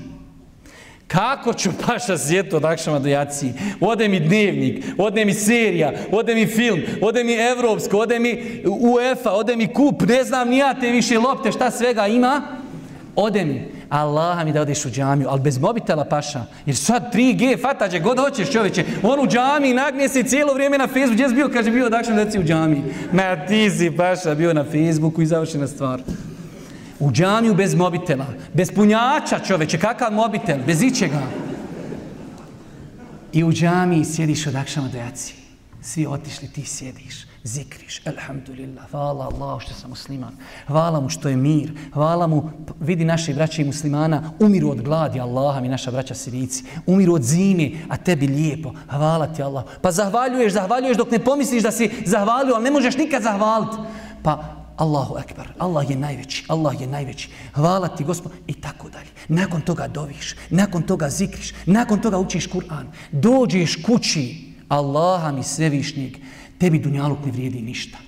Kako 1.06 1.52
ću 1.52 1.70
paša 1.86 2.18
sjeti 2.18 2.56
od 2.56 2.64
akšama 2.64 2.98
do 2.98 3.08
jaciji? 3.08 3.52
Ode 3.80 4.08
mi 4.08 4.20
dnevnik, 4.20 4.84
ode 4.98 5.24
mi 5.24 5.34
serija, 5.34 5.92
ode 6.12 6.34
mi 6.34 6.46
film, 6.46 6.80
ode 7.02 7.24
mi 7.24 7.32
evropsko, 7.32 7.98
ode 7.98 8.18
mi 8.18 8.62
UEFA, 8.64 9.32
ode 9.32 9.56
mi 9.56 9.66
kup, 9.66 10.02
ne 10.08 10.24
znam 10.24 10.48
nijate 10.48 10.90
više 10.90 11.18
lopte, 11.18 11.52
šta 11.52 11.70
svega 11.70 12.06
ima? 12.06 12.42
Ode 13.16 13.44
mi. 13.44 13.81
Allah 13.92 14.44
mi 14.44 14.52
da 14.52 14.60
odeš 14.60 14.84
u 14.84 14.90
džamiju, 14.90 15.28
ali 15.30 15.40
bez 15.40 15.58
mobitela 15.58 16.04
paša. 16.04 16.44
Jer 16.66 16.76
sad 16.76 17.14
3G, 17.14 17.62
fatađe, 17.62 18.00
god 18.00 18.18
hoćeš 18.18 18.52
čovječe. 18.52 18.84
On 19.02 19.20
u 19.20 19.26
džamiji 19.26 19.74
nagnije 19.74 20.08
se 20.08 20.22
cijelo 20.22 20.54
vrijeme 20.54 20.78
na 20.78 20.86
Facebook. 20.86 21.12
Gdje 21.12 21.28
si 21.28 21.34
bio? 21.34 21.48
Kaže, 21.48 21.70
bio 21.70 21.88
dakle 21.88 22.24
da 22.24 22.40
u 22.40 22.42
džamiji. 22.42 22.82
Ma 23.12 23.46
ti 23.46 23.70
si 23.70 23.96
paša 23.96 24.34
bio 24.34 24.54
na 24.54 24.64
Facebooku 24.64 25.22
i 25.22 25.26
završena 25.26 25.66
stvar. 25.66 26.00
U 27.00 27.12
džamiju 27.12 27.54
bez 27.54 27.74
mobitela. 27.74 28.26
Bez 28.54 28.70
punjača 28.74 29.38
čoveče. 29.38 29.78
Kakav 29.78 30.12
mobitel? 30.12 30.58
Bez 30.66 30.82
ičega. 30.82 31.22
I 33.32 33.44
u 33.44 33.52
džamiji 33.52 34.04
sjediš 34.04 34.46
od 34.46 34.54
akšama 34.54 34.88
do 34.88 34.98
jaci. 34.98 35.34
Svi 35.82 36.06
otišli, 36.06 36.48
ti 36.48 36.64
sjediš 36.64 37.31
zikriš, 37.44 38.06
elhamdulillah, 38.06 38.90
hvala 38.90 39.24
Allah 39.24 39.62
što 39.62 39.74
sam 39.74 39.90
musliman, 39.90 40.36
hvala 40.66 41.00
mu 41.00 41.08
što 41.08 41.28
je 41.28 41.36
mir, 41.36 41.72
hvala 41.92 42.26
mu, 42.26 42.50
vidi 42.80 43.04
naše 43.04 43.34
braće 43.34 43.62
i 43.62 43.64
muslimana, 43.64 44.32
umiru 44.40 44.70
od 44.70 44.82
gladi 44.82 45.20
Allaha 45.20 45.60
mi 45.60 45.68
naša 45.68 45.90
braća 45.90 46.14
sirici, 46.14 46.64
umiru 46.86 47.14
od 47.14 47.22
zime, 47.22 47.70
a 47.88 47.96
tebi 47.96 48.26
lijepo, 48.26 48.72
hvala 48.88 49.26
ti 49.26 49.42
Allah. 49.42 49.64
Pa 49.80 49.90
zahvaljuješ, 49.90 50.52
zahvaljuješ 50.52 50.96
dok 50.96 51.10
ne 51.10 51.18
pomisliš 51.18 51.62
da 51.62 51.70
si 51.70 51.90
zahvalio, 52.06 52.54
ali 52.54 52.64
ne 52.64 52.70
možeš 52.70 52.96
nikad 52.96 53.22
zahvaliti. 53.22 53.76
Pa 54.22 54.62
Allahu 54.76 55.18
ekber, 55.18 55.52
Allah 55.58 55.90
je 55.90 55.96
najveći, 55.96 56.44
Allah 56.48 56.80
je 56.80 56.86
najveći, 56.86 57.30
hvala 57.54 57.88
ti 57.88 58.04
gospod, 58.04 58.32
i 58.46 58.54
tako 58.54 58.88
dalje. 58.88 59.10
Nakon 59.28 59.60
toga 59.60 59.88
doviš, 59.88 60.34
nakon 60.50 60.82
toga 60.82 61.08
zikriš, 61.08 61.52
nakon 61.66 62.00
toga 62.00 62.18
učiš 62.18 62.48
Kur'an, 62.50 62.86
dođeš 63.12 63.82
kući, 63.82 64.52
Allaha 64.68 65.32
mi 65.32 65.42
svevišnjeg, 65.42 66.16
tebi 66.62 66.78
dunjaluk 66.78 67.24
ne 67.26 67.32
vrijedi 67.32 67.62
ništa. 67.62 67.98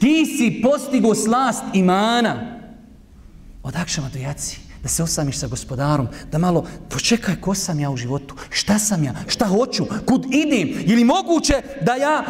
Ti 0.00 0.26
si 0.26 0.60
postigo 0.62 1.14
slast 1.14 1.64
imana. 1.72 2.60
Od 3.62 3.76
akšama 3.76 4.08
do 4.12 4.18
jaci, 4.18 4.58
da 4.82 4.88
se 4.88 5.02
osamiš 5.02 5.38
sa 5.38 5.46
gospodarom, 5.46 6.08
da 6.32 6.38
malo 6.38 6.66
počekaj 6.88 7.40
ko 7.40 7.54
sam 7.54 7.80
ja 7.80 7.90
u 7.90 7.96
životu, 7.96 8.34
šta 8.50 8.78
sam 8.78 9.04
ja, 9.04 9.14
šta 9.26 9.46
hoću, 9.46 9.86
kud 10.06 10.26
idem, 10.30 10.68
je 10.86 10.96
li 10.96 11.04
moguće 11.04 11.62
da 11.80 11.94
ja 11.94 12.24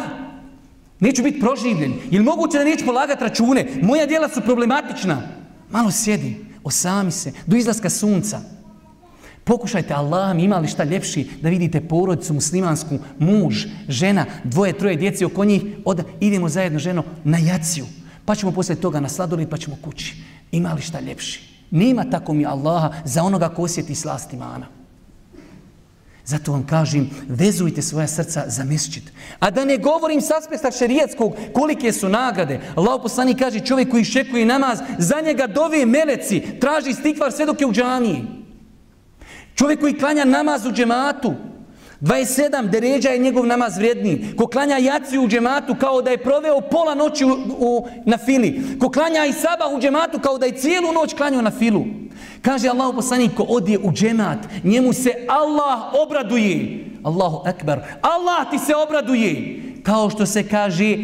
neću 0.99 1.23
biti 1.23 1.39
proživljen, 1.39 1.93
je 2.11 2.19
li 2.19 2.25
moguće 2.25 2.57
da 2.57 2.63
neću 2.63 2.85
polagati 2.85 3.23
račune, 3.23 3.67
moja 3.81 4.05
djela 4.05 4.29
su 4.29 4.41
problematična. 4.41 5.21
Malo 5.69 5.91
sjedi, 5.91 6.45
osami 6.63 7.11
se, 7.11 7.33
do 7.45 7.57
izlaska 7.57 7.89
sunca, 7.89 8.41
Pokušajte 9.45 9.93
Allah 9.93 10.35
mi 10.35 10.43
imali 10.43 10.67
šta 10.67 10.83
ljepši 10.83 11.27
da 11.41 11.49
vidite 11.49 11.81
porodicu 11.81 12.33
muslimansku, 12.33 12.97
muž, 13.19 13.65
žena, 13.87 14.25
dvoje, 14.43 14.77
troje 14.77 14.95
djece 14.95 15.25
oko 15.25 15.45
njih, 15.45 15.61
od, 15.85 16.03
idemo 16.19 16.49
zajedno 16.49 16.79
ženo 16.79 17.03
na 17.23 17.37
jaciju. 17.37 17.85
Pa 18.25 18.35
ćemo 18.35 18.51
poslije 18.51 18.81
toga 18.81 18.99
na 18.99 19.09
sladolid, 19.09 19.49
pa 19.49 19.57
ćemo 19.57 19.77
kući. 19.81 20.15
Imali 20.51 20.81
šta 20.81 20.99
ljepši. 20.99 21.41
Nema 21.71 22.09
tako 22.09 22.33
mi 22.33 22.45
Allaha 22.45 22.93
za 23.05 23.23
onoga 23.23 23.49
ko 23.49 23.61
osjeti 23.61 23.95
slast 23.95 24.33
imana. 24.33 24.65
Zato 26.25 26.51
vam 26.51 26.65
kažem, 26.65 27.09
vezujte 27.27 27.81
svoja 27.81 28.07
srca 28.07 28.43
za 28.47 28.63
mesčit. 28.63 29.11
A 29.39 29.51
da 29.51 29.65
ne 29.65 29.77
govorim 29.77 30.21
s 30.21 30.31
aspekta 30.31 30.71
šerijetskog, 30.71 31.33
kolike 31.53 31.91
su 31.91 32.09
nagrade. 32.09 32.61
Allah 32.75 32.99
poslani 33.03 33.37
kaže, 33.37 33.59
čovjek 33.59 33.91
koji 33.91 34.03
šekuje 34.03 34.45
namaz, 34.45 34.79
za 34.97 35.21
njega 35.21 35.47
dove 35.47 35.85
meleci, 35.85 36.41
traži 36.61 36.93
stikvar 36.93 37.31
sve 37.31 37.45
dok 37.45 37.61
je 37.61 37.67
u 37.67 37.73
džaniji. 37.73 38.44
Čovjek 39.55 39.79
koji 39.79 39.97
klanja 39.99 40.25
namaz 40.25 40.65
u 40.65 40.71
džematu, 40.71 41.33
27 42.01 42.69
deređa 42.69 43.09
je 43.09 43.19
njegov 43.19 43.45
namaz 43.45 43.77
vrijedni. 43.77 44.35
Ko 44.37 44.47
klanja 44.47 44.77
jaciju 44.77 45.23
u 45.23 45.27
džematu 45.27 45.75
kao 45.79 46.01
da 46.01 46.11
je 46.11 46.23
proveo 46.23 46.61
pola 46.61 46.95
noći 46.95 47.25
u, 47.25 47.37
u, 47.57 47.87
na 48.05 48.17
fili. 48.17 48.61
Ko 48.79 48.89
klanja 48.89 49.25
i 49.25 49.33
sabah 49.33 49.73
u 49.75 49.79
džematu 49.81 50.19
kao 50.19 50.37
da 50.37 50.45
je 50.45 50.57
cijelu 50.57 50.91
noć 50.91 51.13
klanjao 51.13 51.41
na 51.41 51.51
filu. 51.51 51.85
Kaže 52.41 52.69
Allah 52.69 52.95
poslanik 52.95 53.31
ko 53.35 53.43
odje 53.43 53.79
u 53.79 53.91
džemat, 53.91 54.37
njemu 54.63 54.93
se 54.93 55.13
Allah 55.27 55.79
obraduje. 56.05 56.85
Allahu 57.03 57.47
ekber. 57.47 57.79
Allah 58.01 58.49
ti 58.51 58.59
se 58.59 58.75
obraduje. 58.75 59.61
Kao 59.83 60.09
što 60.09 60.25
se 60.25 60.47
kaže, 60.47 60.97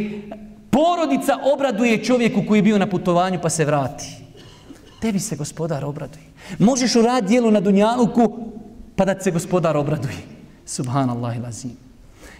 porodica 0.69 1.37
obraduje 1.53 2.03
čovjeku 2.03 2.43
koji 2.47 2.57
je 2.57 2.63
bio 2.63 2.77
na 2.77 2.89
putovanju 2.89 3.39
pa 3.41 3.49
se 3.49 3.65
vrati. 3.65 4.20
Tebi 5.01 5.19
se 5.19 5.35
gospodar 5.35 5.85
obraduje. 5.85 6.23
Možeš 6.59 6.95
uraditi 6.95 7.29
dijelu 7.29 7.51
na 7.51 7.59
Dunjaluku 7.59 8.51
pa 8.95 9.05
da 9.05 9.19
se 9.19 9.31
gospodar 9.31 9.77
obraduje. 9.77 10.17
Subhanallah 10.65 11.37
ilazim. 11.37 11.71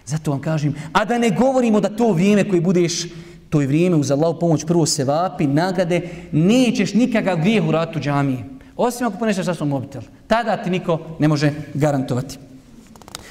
Zato 0.06 0.32
vam 0.32 0.42
kažem, 0.42 0.76
a 0.94 1.06
da 1.06 1.18
ne 1.18 1.30
govorimo 1.30 1.80
da 1.80 1.90
to 1.90 2.12
vrijeme 2.14 2.50
koji 2.50 2.62
budeš, 2.62 3.08
to 3.50 3.62
je 3.62 3.68
vrijeme 3.68 3.96
uz 3.96 4.12
Allahu 4.12 4.40
pomoć, 4.40 4.66
prvo 4.66 4.86
se 4.86 5.04
vapi, 5.04 5.48
nagrade, 5.48 6.10
nećeš 6.32 6.94
nikakav 6.94 7.38
grijeh 7.38 7.68
u 7.68 7.72
ratu 7.72 8.00
džamije. 8.00 8.46
Osim 8.78 9.08
ako 9.08 9.18
poneseš 9.18 9.46
sasvom 9.46 9.70
mobitel. 9.70 10.02
Tada 10.28 10.58
ti 10.64 10.70
niko 10.70 11.00
ne 11.20 11.28
može 11.28 11.52
garantovati. 11.74 12.38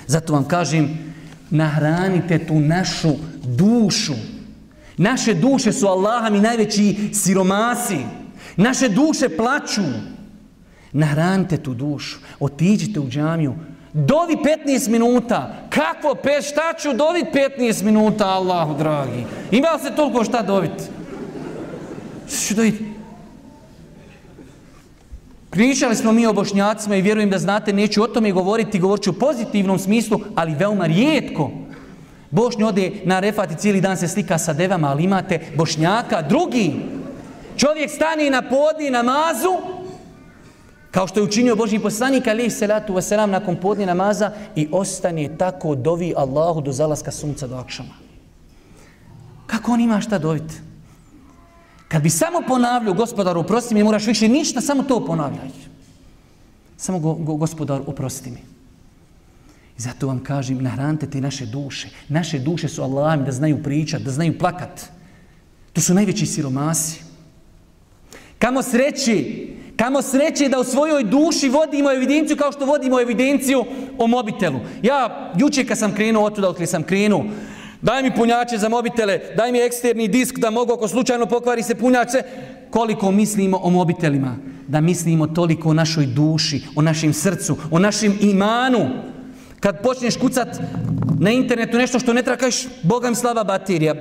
Zato 0.06 0.32
vam 0.32 0.44
kažem, 0.44 0.98
nahranite 1.50 2.46
tu 2.46 2.60
našu 2.60 3.12
dušu. 3.44 4.14
Naše 4.96 5.34
duše 5.34 5.72
su 5.72 5.86
Allaha 5.86 6.30
mi 6.30 6.40
najveći 6.40 7.10
siromasi. 7.12 7.98
Naše 8.60 8.88
duše 8.88 9.28
plaću. 9.36 9.82
Nahranite 10.92 11.56
tu 11.56 11.74
dušu. 11.74 12.18
Otiđite 12.40 13.00
u 13.00 13.08
džamiju. 13.08 13.54
Dovi 13.92 14.36
15 14.66 14.88
minuta. 14.88 15.54
Kako 15.70 16.14
pe, 16.14 16.42
šta 16.42 16.72
ću 16.82 16.92
dovit 16.92 17.26
15 17.58 17.82
minuta, 17.82 18.26
Allahu 18.26 18.78
dragi? 18.78 19.24
Ima 19.50 19.68
li 19.72 19.80
se 19.80 19.96
toliko 19.96 20.24
šta 20.24 20.42
dovit? 20.42 20.72
Šta 22.28 22.36
ću 22.46 22.54
dovit? 22.54 22.74
Pričali 25.50 25.96
smo 25.96 26.12
mi 26.12 26.26
o 26.26 26.32
bošnjacima 26.32 26.96
i 26.96 27.02
vjerujem 27.02 27.30
da 27.30 27.38
znate, 27.38 27.72
neću 27.72 28.02
o 28.02 28.06
tome 28.06 28.32
govoriti, 28.32 28.78
govorit 28.78 29.04
ću 29.04 29.10
u 29.10 29.18
pozitivnom 29.18 29.78
smislu, 29.78 30.20
ali 30.34 30.54
veoma 30.54 30.86
rijetko. 30.86 31.50
Bošnji 32.30 32.64
ode 32.64 32.92
na 33.04 33.20
refati 33.20 33.56
cijeli 33.56 33.80
dan 33.80 33.96
se 33.96 34.08
slika 34.08 34.38
sa 34.38 34.52
devama, 34.52 34.88
ali 34.88 35.04
imate 35.04 35.40
bošnjaka, 35.56 36.22
drugi. 36.22 36.99
Čovjek 37.60 37.90
stani 37.90 38.30
na 38.30 38.42
podni 38.42 38.90
namazu, 38.90 39.80
Kao 40.90 41.06
što 41.06 41.20
je 41.20 41.24
učinio 41.24 41.56
Boži 41.56 41.78
poslanik 41.78 42.26
alaih 42.26 42.52
salatu 42.52 42.94
wasalam 42.94 43.30
nakon 43.30 43.56
podni 43.56 43.86
namaza 43.86 44.32
i 44.56 44.68
ostane 44.72 45.36
tako 45.38 45.74
dovi 45.74 46.14
Allahu 46.16 46.60
do 46.60 46.72
zalaska 46.72 47.10
sunca 47.10 47.46
do 47.46 47.56
akšama. 47.56 47.94
Kako 49.46 49.72
on 49.72 49.80
ima 49.80 50.00
šta 50.00 50.18
doviti? 50.18 50.54
Kad 51.88 52.02
bi 52.02 52.10
samo 52.10 52.42
ponavljao 52.48 52.94
gospodaru 52.94 53.40
oprosti 53.40 53.74
mi, 53.74 53.84
moraš 53.84 54.06
više 54.06 54.28
ništa, 54.28 54.60
samo 54.60 54.82
to 54.82 55.04
ponavljaj. 55.06 55.48
Samo 56.76 56.98
go, 56.98 57.14
go, 57.14 57.34
gospodar 57.34 57.80
oprosti 57.86 58.30
mi. 58.30 58.40
I 59.78 59.82
zato 59.82 60.06
vam 60.06 60.22
kažem, 60.24 60.62
nahranite 60.62 61.10
te 61.10 61.20
naše 61.20 61.46
duše. 61.46 61.88
Naše 62.08 62.38
duše 62.38 62.68
su 62.68 62.82
Allahami 62.82 63.24
da 63.24 63.32
znaju 63.32 63.62
pričat, 63.62 64.02
da 64.02 64.10
znaju 64.10 64.38
plakat. 64.38 64.80
To 65.72 65.80
su 65.80 65.94
najveći 65.94 66.26
siromasi. 66.26 67.09
Kamo 68.40 68.62
sreći 68.62 69.46
Kamo 69.80 70.02
sreće 70.02 70.48
da 70.48 70.60
u 70.60 70.64
svojoj 70.64 71.04
duši 71.04 71.48
vodimo 71.48 71.92
evidenciju 71.92 72.36
kao 72.36 72.52
što 72.52 72.66
vodimo 72.66 73.00
evidenciju 73.00 73.64
o 73.98 74.06
mobitelu. 74.06 74.60
Ja, 74.82 75.32
juče 75.38 75.64
kad 75.64 75.78
sam 75.78 75.94
krenuo 75.94 76.24
otuda 76.24 76.48
otkli 76.48 76.66
sam 76.66 76.82
krenuo, 76.82 77.24
daj 77.82 78.02
mi 78.02 78.14
punjače 78.16 78.58
za 78.58 78.68
mobitele, 78.68 79.20
daj 79.36 79.52
mi 79.52 79.58
eksterni 79.58 80.08
disk 80.08 80.38
da 80.38 80.50
mogu 80.50 80.72
ako 80.72 80.88
slučajno 80.88 81.26
pokvari 81.26 81.62
se 81.62 81.74
punjače. 81.74 82.22
Koliko 82.70 83.10
mislimo 83.10 83.60
o 83.62 83.70
mobitelima? 83.70 84.36
Da 84.68 84.80
mislimo 84.80 85.26
toliko 85.26 85.68
o 85.68 85.74
našoj 85.74 86.06
duši, 86.06 86.62
o 86.76 86.82
našem 86.82 87.12
srcu, 87.12 87.56
o 87.70 87.78
našem 87.78 88.18
imanu. 88.20 88.88
Kad 89.60 89.82
počneš 89.82 90.16
kucat 90.16 90.60
na 91.20 91.30
internetu 91.30 91.78
nešto 91.78 91.98
što 91.98 92.12
ne 92.12 92.22
trakaš, 92.22 92.54
Boga 92.82 93.10
mi 93.10 93.16
slava 93.16 93.44
baterija. 93.44 93.94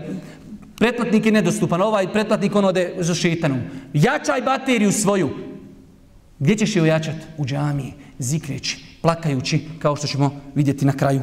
Pretplatnik 0.79 1.25
je 1.25 1.31
nedostupan, 1.31 1.81
ovaj 1.81 2.13
pretplatnik 2.13 2.55
on 2.55 2.65
ode 2.65 2.93
za 2.97 3.15
šetanom. 3.15 3.59
Jačaj 3.93 4.41
bateriju 4.41 4.91
svoju, 4.91 5.29
Gdje 6.39 6.55
ćeš 6.55 6.75
je 6.75 6.81
ojačati? 6.81 7.25
U 7.37 7.45
džamiji, 7.45 7.93
zikreći, 8.19 8.85
plakajući, 9.01 9.61
kao 9.79 9.95
što 9.95 10.07
ćemo 10.07 10.41
vidjeti 10.55 10.85
na 10.85 10.93
kraju. 10.93 11.21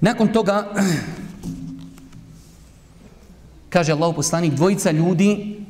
Nakon 0.00 0.32
toga, 0.32 0.72
kaže 3.74 3.92
Allah 3.92 4.14
poslanik, 4.16 4.52
dvojica 4.52 4.90
ljudi 4.90 5.60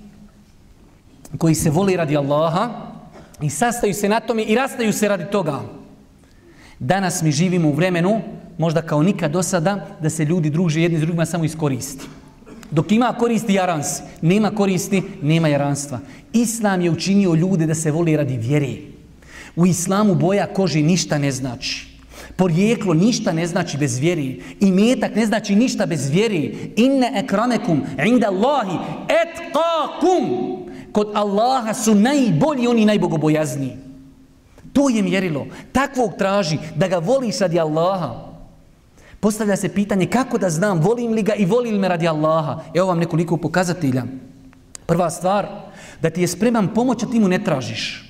koji 1.38 1.54
se 1.54 1.70
voli 1.70 1.96
radi 1.96 2.16
Allaha 2.16 2.70
i 3.40 3.50
sastaju 3.50 3.94
se 3.94 4.08
na 4.08 4.20
tome 4.20 4.42
i 4.42 4.54
rastaju 4.54 4.92
se 4.92 5.08
radi 5.08 5.24
toga. 5.32 5.62
Danas 6.78 7.22
mi 7.22 7.32
živimo 7.32 7.68
u 7.68 7.74
vremenu, 7.74 8.22
možda 8.58 8.82
kao 8.82 9.02
nikad 9.02 9.30
do 9.30 9.42
sada, 9.42 9.86
da 10.00 10.10
se 10.10 10.24
ljudi 10.24 10.50
druže 10.50 10.82
jedni 10.82 10.98
s 10.98 11.00
drugima 11.00 11.26
samo 11.26 11.44
iskoristi. 11.44 12.06
Dok 12.70 12.92
ima 12.92 13.14
koristi 13.18 13.54
jarans, 13.54 13.86
nema 14.22 14.50
koristi, 14.50 15.02
nema 15.22 15.48
jaranstva. 15.48 16.00
Islam 16.32 16.80
je 16.80 16.90
učinio 16.90 17.34
ljude 17.34 17.66
da 17.66 17.74
se 17.74 17.90
voli 17.90 18.16
radi 18.16 18.36
vjere. 18.36 18.76
U 19.56 19.66
islamu 19.66 20.14
boja 20.14 20.46
kože 20.46 20.82
ništa 20.82 21.18
ne 21.18 21.32
znači. 21.32 21.96
Porijeklo 22.36 22.94
ništa 22.94 23.32
ne 23.32 23.46
znači 23.46 23.78
bez 23.78 23.98
vjeri. 23.98 24.42
I 24.60 24.72
metak 24.72 25.14
ne 25.14 25.26
znači 25.26 25.56
ništa 25.56 25.86
bez 25.86 26.10
vjeri. 26.10 26.72
Inne 26.76 27.12
ekramekum 27.14 27.82
inda 28.06 28.26
Allahi 28.26 28.76
etqakum. 29.22 30.56
Kod 30.92 31.10
Allaha 31.14 31.74
su 31.74 31.94
najbolji 31.94 32.66
oni 32.66 32.84
najbogobojazni. 32.84 33.76
To 34.72 34.88
je 34.88 35.02
mjerilo. 35.02 35.46
Takvog 35.72 36.12
traži 36.18 36.58
da 36.74 36.88
ga 36.88 36.98
voliš 36.98 37.38
radi 37.38 37.60
Allaha. 37.60 38.35
Postavlja 39.26 39.56
se 39.56 39.68
pitanje 39.68 40.06
kako 40.06 40.38
da 40.38 40.50
znam 40.50 40.80
volim 40.80 41.12
li 41.12 41.22
ga 41.22 41.34
i 41.34 41.44
voli 41.44 41.70
li 41.70 41.78
me 41.78 41.88
radi 41.88 42.08
Allaha. 42.08 42.60
Evo 42.74 42.86
vam 42.86 42.98
nekoliko 42.98 43.36
pokazatelja. 43.36 44.04
Prva 44.86 45.10
stvar, 45.10 45.48
da 46.02 46.10
ti 46.10 46.20
je 46.20 46.28
spreman 46.28 46.68
pomoć, 46.74 47.02
a 47.02 47.06
ti 47.10 47.20
mu 47.20 47.28
ne 47.28 47.40
tražiš. 47.44 48.06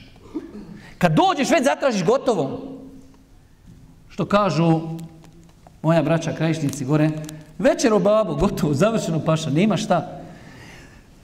Kad 0.99 1.17
dođeš, 1.17 1.51
već 1.51 1.65
zatražiš 1.65 2.05
gotovo. 2.05 2.77
Što 4.09 4.27
kažu 4.27 4.81
moja 5.83 6.03
braća 6.03 6.37
krajišnici 6.37 6.85
gore, 6.85 7.11
večer 7.59 7.93
o 7.93 7.99
gotovo, 8.41 8.75
završeno 8.75 9.25
paša, 9.25 9.51
nema 9.51 9.77
šta. 9.77 10.21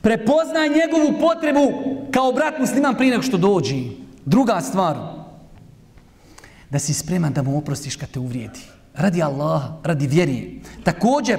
Prepoznaj 0.00 0.68
njegovu 0.68 1.20
potrebu 1.20 1.72
kao 2.10 2.32
brat 2.32 2.58
musliman 2.58 2.96
prije 2.96 3.10
nego 3.10 3.22
što 3.22 3.36
dođi. 3.36 3.90
Druga 4.24 4.60
stvar, 4.60 4.96
da 6.70 6.78
si 6.78 6.94
spreman 6.94 7.32
da 7.32 7.42
mu 7.42 7.58
oprostiš 7.58 7.96
kad 7.96 8.08
te 8.08 8.20
uvrijedi. 8.20 8.71
Radi 8.94 9.22
Allaha, 9.22 9.76
radi 9.84 10.06
vjeri. 10.06 10.60
Također, 10.84 11.38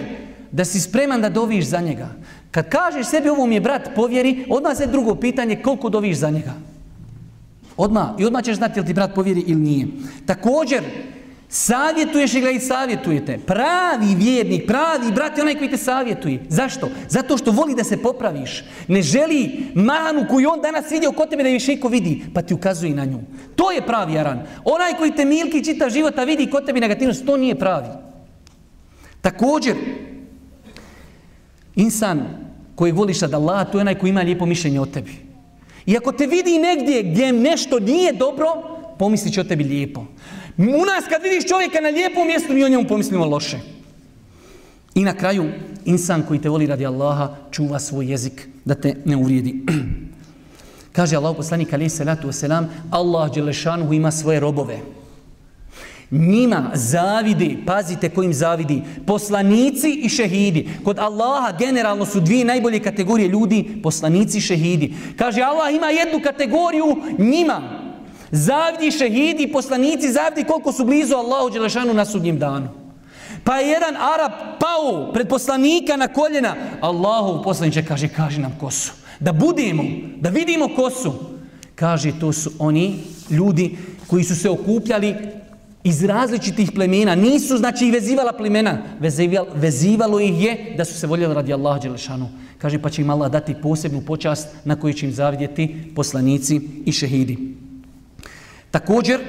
da 0.52 0.66
si 0.66 0.80
spreman 0.80 1.22
da 1.22 1.30
doviš 1.30 1.66
za 1.66 1.80
njega. 1.80 2.08
Kad 2.52 2.70
kažeš 2.70 3.08
sebi 3.08 3.30
ovo 3.30 3.46
mi 3.46 3.56
je 3.56 3.62
brat 3.62 3.90
povjeri, 3.96 4.46
odmah 4.50 4.78
se 4.78 4.88
drugo 4.88 5.16
pitanje 5.16 5.56
koliko 5.56 5.90
doviš 5.90 6.18
za 6.18 6.30
njega. 6.30 6.54
Odmah. 7.78 8.08
I 8.20 8.26
odmah 8.26 8.44
ćeš 8.44 8.58
znati 8.58 8.80
li 8.80 8.86
ti 8.86 8.94
brat 8.94 9.16
povjeri 9.16 9.44
ili 9.48 9.62
nije. 9.62 9.88
Također, 10.26 10.84
savjetuješ 11.54 12.34
ga 12.42 12.50
i 12.50 12.60
savjetujete. 12.60 13.38
Pravi 13.46 14.16
vjernik, 14.18 14.68
pravi 14.68 15.12
brat 15.12 15.38
je 15.38 15.42
onaj 15.42 15.56
koji 15.56 15.70
te 15.70 15.78
savjetuje. 15.78 16.46
Zašto? 16.50 16.90
Zato 17.10 17.38
što 17.38 17.52
voli 17.52 17.76
da 17.76 17.84
se 17.84 18.02
popraviš. 18.02 18.64
Ne 18.88 19.02
želi 19.02 19.66
manu 19.76 20.26
koju 20.30 20.50
on 20.50 20.62
danas 20.62 20.92
vidio 20.92 21.12
kod 21.12 21.30
tebe 21.30 21.44
da 21.44 21.50
je 21.50 21.54
više 21.54 21.74
iko 21.74 21.88
vidi, 21.88 22.26
pa 22.34 22.42
ti 22.42 22.54
ukazuje 22.54 22.96
na 22.96 23.06
nju. 23.06 23.20
To 23.56 23.72
je 23.72 23.86
pravi 23.86 24.18
aran. 24.18 24.42
Onaj 24.64 24.94
koji 24.98 25.12
te 25.12 25.26
milki 25.26 25.64
čita 25.64 25.90
života 25.90 26.24
vidi 26.24 26.50
kod 26.50 26.66
tebe 26.66 26.80
negativnost, 26.80 27.26
to 27.26 27.38
nije 27.38 27.56
pravi. 27.56 27.90
Također, 29.22 29.76
insan 31.76 32.26
koji 32.76 32.92
voliš 32.92 33.20
da 33.20 33.38
Allah, 33.38 33.72
to 33.72 33.78
je 33.78 33.82
onaj 33.82 34.00
koji 34.00 34.10
ima 34.10 34.22
lijepo 34.22 34.46
mišljenje 34.46 34.80
o 34.80 34.86
tebi. 34.86 35.12
I 35.86 35.98
ako 35.98 36.12
te 36.12 36.28
vidi 36.28 36.58
negdje 36.60 37.04
gdje 37.04 37.34
nešto 37.34 37.80
nije 37.80 38.14
dobro, 38.14 38.48
pomislit 39.00 39.34
će 39.34 39.42
o 39.42 39.44
tebi 39.44 39.64
lijepo. 39.64 40.06
U 40.58 40.86
nas 40.86 41.06
kad 41.10 41.24
vidiš 41.24 41.50
čovjeka 41.50 41.82
na 41.82 41.90
lijepom 41.90 42.28
mjestu, 42.28 42.54
mi 42.54 42.64
o 42.64 42.70
njemu 42.70 42.88
pomislimo 42.88 43.26
loše. 43.26 43.60
I 44.96 45.04
na 45.04 45.14
kraju, 45.14 45.52
insan 45.86 46.24
koji 46.28 46.42
te 46.42 46.50
voli 46.50 46.68
radi 46.68 46.86
Allaha, 46.86 47.36
čuva 47.52 47.80
svoj 47.80 48.12
jezik 48.12 48.48
da 48.66 48.76
te 48.76 48.96
ne 49.06 49.16
uvrijedi. 49.16 49.66
Kaže 50.96 51.16
Allah 51.16 51.36
poslanik 51.36 51.74
alaih 51.74 51.92
salatu 51.92 52.28
wasalam, 52.28 52.66
Allah 52.92 53.34
Đelešanuhu 53.34 53.94
ima 53.94 54.12
svoje 54.12 54.40
robove. 54.40 54.80
Njima 56.12 56.72
zavidi, 56.74 57.58
pazite 57.66 58.10
kojim 58.10 58.34
zavidi, 58.34 58.82
poslanici 59.06 59.90
i 60.04 60.10
šehidi. 60.10 60.70
Kod 60.84 61.00
Allaha 61.00 61.58
generalno 61.60 62.06
su 62.06 62.20
dvije 62.20 62.46
najbolje 62.46 62.80
kategorije 62.80 63.28
ljudi, 63.28 63.80
poslanici 63.84 64.38
i 64.38 64.42
šehidi. 64.42 64.94
Kaže 65.18 65.42
Allah 65.42 65.76
ima 65.76 65.88
jednu 65.88 66.20
kategoriju 66.24 66.98
njima. 67.18 67.83
Zavidi 68.36 68.92
šehidi, 68.92 69.52
poslanici, 69.52 70.12
zavidi 70.12 70.44
koliko 70.44 70.72
su 70.72 70.86
blizu 70.86 71.16
Allahu 71.16 71.50
Đelešanu 71.50 71.94
na 71.94 72.06
sudnjem 72.06 72.40
danu. 72.40 72.70
Pa 73.44 73.56
je 73.56 73.70
jedan 73.70 73.96
Arab 73.96 74.32
pao 74.60 75.14
pred 75.14 75.28
poslanika 75.28 75.96
na 75.98 76.08
koljena. 76.08 76.56
Allahu 76.82 77.44
poslaniče 77.44 77.86
kaže, 77.86 78.08
kaže 78.08 78.42
nam 78.42 78.58
ko 78.60 78.72
su. 78.72 78.92
Da 79.20 79.34
budemo, 79.34 79.84
da 80.20 80.30
vidimo 80.30 80.70
ko 80.76 80.90
su. 80.90 81.14
Kaže, 81.76 82.12
to 82.20 82.34
su 82.34 82.52
oni 82.60 83.00
ljudi 83.30 83.78
koji 84.08 84.24
su 84.24 84.36
se 84.36 84.50
okupljali 84.50 85.16
iz 85.84 86.04
različitih 86.04 86.72
plemena. 86.72 87.16
Nisu, 87.16 87.58
znači, 87.58 87.92
vezivala 87.92 88.34
plemena. 88.34 88.78
Vezivalo, 89.00 89.48
vezivalo 89.56 90.20
ih 90.20 90.44
je 90.44 90.74
da 90.78 90.86
su 90.86 91.00
se 91.00 91.08
voljeli 91.08 91.34
radi 91.34 91.54
Allaha 91.54 91.80
Đelešanu. 91.80 92.30
Kaže, 92.58 92.82
pa 92.82 92.90
će 92.90 93.02
im 93.02 93.10
Allah 93.10 93.32
dati 93.32 93.56
posebnu 93.62 94.02
počast 94.02 94.48
na 94.66 94.76
koju 94.76 94.94
će 94.94 95.06
im 95.06 95.14
zavidjeti 95.14 95.94
poslanici 95.96 96.62
i 96.86 96.92
šehidi. 96.92 97.63
Također, 98.74 99.20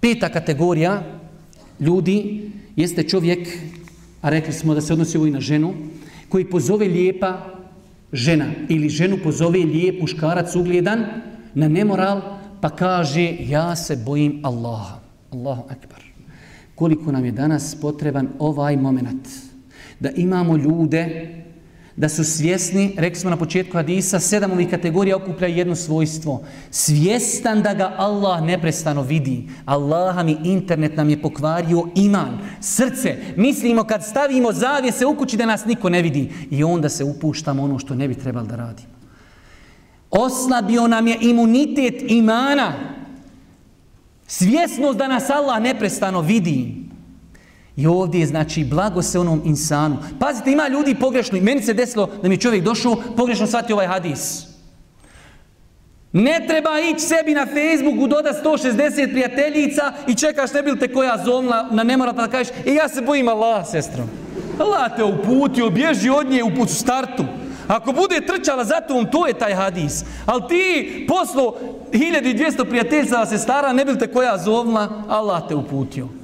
peta 0.00 0.28
kategorija 0.28 1.02
ljudi 1.80 2.50
jeste 2.76 3.02
čovjek, 3.02 3.48
a 4.22 4.30
rekli 4.30 4.52
smo 4.52 4.74
da 4.74 4.80
se 4.80 4.92
odnosi 4.92 5.16
ovo 5.16 5.26
i 5.26 5.30
na 5.30 5.40
ženu, 5.40 5.74
koji 6.28 6.50
pozove 6.50 6.88
lijepa 6.88 7.46
žena 8.12 8.46
ili 8.68 8.88
ženu 8.88 9.18
pozove 9.22 9.58
lijep 9.58 10.00
muškarac 10.00 10.56
ugljedan, 10.56 11.04
na 11.54 11.68
nemoral, 11.68 12.20
pa 12.60 12.70
kaže 12.70 13.36
ja 13.40 13.76
se 13.76 13.96
bojim 13.96 14.40
Allaha. 14.42 15.00
Allahu 15.30 15.62
akbar. 15.70 16.02
Koliko 16.74 17.12
nam 17.12 17.24
je 17.24 17.32
danas 17.32 17.76
potreban 17.80 18.28
ovaj 18.38 18.76
moment 18.76 19.28
da 20.00 20.10
imamo 20.10 20.56
ljude 20.56 21.34
da 22.00 22.08
su 22.08 22.24
svjesni, 22.24 22.94
rekli 22.96 23.20
smo 23.20 23.30
na 23.30 23.36
početku 23.36 23.76
hadisa, 23.76 24.20
sedam 24.20 24.52
ovih 24.52 24.70
kategorija 24.70 25.16
okuplja 25.16 25.48
jedno 25.48 25.76
svojstvo. 25.76 26.42
Svjestan 26.70 27.62
da 27.62 27.74
ga 27.74 27.94
Allah 27.96 28.42
neprestano 28.42 29.02
vidi. 29.02 29.48
Allaha 29.64 30.22
mi 30.22 30.36
internet 30.44 30.96
nam 30.96 31.10
je 31.10 31.22
pokvario 31.22 31.88
iman, 31.94 32.38
srce. 32.60 33.16
Mislimo 33.36 33.84
kad 33.84 34.04
stavimo 34.04 34.52
zavijese 34.52 35.06
u 35.06 35.16
kući 35.16 35.36
da 35.36 35.46
nas 35.46 35.64
niko 35.64 35.88
ne 35.88 36.02
vidi. 36.02 36.32
I 36.50 36.64
onda 36.64 36.88
se 36.88 37.04
upuštamo 37.04 37.62
ono 37.62 37.78
što 37.78 37.94
ne 37.94 38.08
bi 38.08 38.14
trebalo 38.14 38.46
da 38.46 38.56
radimo. 38.56 38.88
Oslabio 40.10 40.88
nam 40.88 41.06
je 41.06 41.18
imunitet 41.20 41.94
imana. 42.08 42.72
Svjesnost 44.26 44.98
da 44.98 45.08
nas 45.08 45.30
Allah 45.30 45.62
neprestano 45.62 46.20
vidi. 46.20 46.89
I 47.80 47.86
ovdje 47.86 48.20
je 48.20 48.26
znači 48.26 48.64
blago 48.64 49.02
se 49.02 49.18
onom 49.18 49.42
insanu. 49.44 49.96
Pazite, 50.18 50.52
ima 50.52 50.68
ljudi 50.68 50.94
pogrešno. 50.94 51.38
I 51.38 51.40
meni 51.40 51.62
se 51.62 51.74
desilo 51.74 52.10
da 52.22 52.28
mi 52.28 52.34
je 52.34 52.40
čovjek 52.40 52.64
došao, 52.64 52.96
pogrešno 53.16 53.46
shvatio 53.46 53.76
ovaj 53.76 53.86
hadis. 53.86 54.42
Ne 56.12 56.44
treba 56.48 56.70
ići 56.80 57.00
sebi 57.00 57.34
na 57.34 57.46
Facebooku, 57.46 58.06
doda 58.06 58.32
160 58.44 59.10
prijateljica 59.10 59.92
i 60.08 60.14
čekaš 60.14 60.52
ne 60.52 60.62
bil 60.62 60.76
te 60.76 60.92
koja 60.92 61.24
zomla 61.24 61.68
na 61.70 61.82
nemora 61.82 62.12
pa 62.12 62.26
da 62.26 62.30
kažeš, 62.30 62.52
e 62.66 62.74
ja 62.74 62.88
se 62.88 63.02
bojim 63.02 63.28
Allah, 63.28 63.66
sestro. 63.70 64.04
Allah 64.58 64.96
te 64.96 65.04
uputio, 65.04 65.70
bježi 65.70 66.10
od 66.10 66.30
nje 66.30 66.44
u 66.44 66.54
putu 66.56 66.74
startu. 66.74 67.24
Ako 67.68 67.92
bude 67.92 68.20
trčala 68.26 68.64
za 68.64 68.80
tom, 68.80 69.06
to 69.10 69.26
je 69.26 69.32
taj 69.32 69.54
hadis. 69.54 70.04
Ali 70.26 70.42
ti 70.48 71.04
poslo 71.08 71.56
1200 71.92 72.64
prijateljica 72.64 73.26
se 73.26 73.38
stara, 73.38 73.72
ne 73.72 73.84
bil 73.84 73.96
te 73.96 74.12
koja 74.12 74.38
zovla, 74.38 75.02
Allah 75.08 75.48
te 75.48 75.54
uputio. 75.54 76.19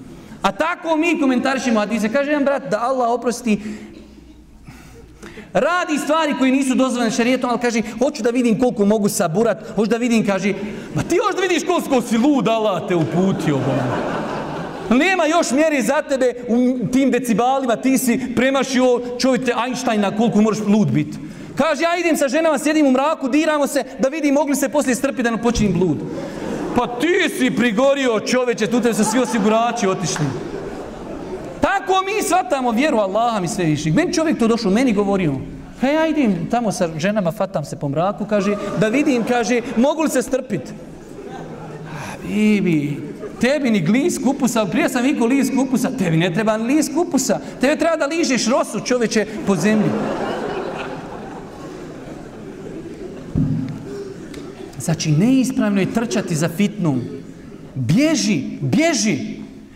A 0.46 0.52
tako 0.52 0.96
mi 0.96 1.20
komentarišemo 1.20 1.80
hadise. 1.80 2.08
Kaže 2.08 2.30
jedan 2.30 2.44
brat 2.44 2.70
da 2.70 2.80
Allah 2.80 3.10
oprosti 3.10 3.60
radi 5.52 5.98
stvari 5.98 6.34
koji 6.38 6.52
nisu 6.52 6.74
dozvoljene 6.74 7.10
šarijetom, 7.10 7.50
ali 7.50 7.60
kaže, 7.60 7.82
hoću 7.98 8.22
da 8.22 8.30
vidim 8.30 8.60
koliko 8.60 8.84
mogu 8.84 9.08
saburat, 9.08 9.58
hoću 9.76 9.90
da 9.90 9.96
vidim, 9.96 10.26
kaže, 10.26 10.54
ma 10.94 11.02
ti 11.02 11.18
hoću 11.26 11.36
da 11.36 11.42
vidiš 11.42 11.66
koliko 11.66 12.02
si 12.02 12.18
lud, 12.18 12.48
Allah 12.48 12.88
te 12.88 12.94
uputio. 12.94 13.56
Bo. 13.56 14.96
Nema 14.96 15.24
još 15.24 15.50
mjeri 15.50 15.82
za 15.82 16.02
tebe 16.02 16.34
u 16.48 16.78
tim 16.92 17.10
decibalima, 17.10 17.76
ti 17.76 17.98
si 17.98 18.20
premašio 18.36 19.00
čovjete 19.18 19.52
Einsteina 19.66 20.16
koliko 20.16 20.42
moraš 20.42 20.58
lud 20.66 20.88
biti. 20.88 21.18
Kaže, 21.56 21.82
ja 21.82 21.96
idem 21.98 22.16
sa 22.16 22.28
ženama, 22.28 22.58
sjedim 22.58 22.86
u 22.86 22.90
mraku, 22.90 23.28
diramo 23.28 23.66
se, 23.66 23.84
da 23.98 24.08
vidim 24.08 24.34
mogli 24.34 24.56
se 24.56 24.68
poslije 24.68 24.94
strpiti 24.94 25.22
da 25.22 25.30
ne 25.30 25.42
počinim 25.42 25.72
blud. 25.72 25.98
Pa 26.76 26.86
ti 26.86 27.28
si 27.38 27.50
prigorio 27.50 28.20
čoveče, 28.20 28.66
tu 28.66 28.80
te 28.80 28.94
su 28.94 29.04
svi 29.04 29.18
osigurači 29.18 29.86
otišli. 29.86 30.26
Tako 31.60 32.02
mi 32.04 32.22
svatamo 32.22 32.70
vjeru 32.70 32.98
Allaha 32.98 33.40
mi 33.40 33.48
sve 33.48 33.64
više. 33.64 33.90
Meni 33.90 34.14
čovjek 34.14 34.38
to 34.38 34.48
došao, 34.48 34.70
meni 34.70 34.92
govorio. 34.92 35.34
Pa 35.80 35.86
ja 35.86 36.06
idem 36.06 36.46
tamo 36.50 36.72
sa 36.72 36.88
ženama, 36.98 37.32
fatam 37.32 37.64
se 37.64 37.76
po 37.76 37.88
mraku, 37.88 38.26
kaže, 38.28 38.56
da 38.80 38.88
vidim, 38.88 39.24
kaže, 39.24 39.60
mogu 39.76 40.02
li 40.02 40.10
se 40.10 40.22
strpiti? 40.22 40.72
Bibi, 42.28 43.00
tebi 43.40 43.70
ni 43.70 43.80
glis 43.80 44.18
kupusa, 44.24 44.66
prije 44.66 44.88
sam 44.88 45.02
vikao 45.02 45.26
lis 45.26 45.50
kupusa, 45.56 45.90
tebi 45.98 46.16
ne 46.16 46.34
treba 46.34 46.56
ni 46.56 46.74
lis 46.74 46.90
kupusa, 46.94 47.40
tebi 47.60 47.78
treba 47.78 47.96
da 47.96 48.06
ližeš 48.06 48.46
rosu 48.46 48.80
čoveče 48.80 49.26
po 49.46 49.56
zemlji. 49.56 49.90
Znači, 54.86 55.10
neispravno 55.12 55.80
je 55.80 55.92
trčati 55.92 56.34
za 56.34 56.48
fitnom. 56.48 57.02
Bježi, 57.74 58.42
bježi, 58.60 59.18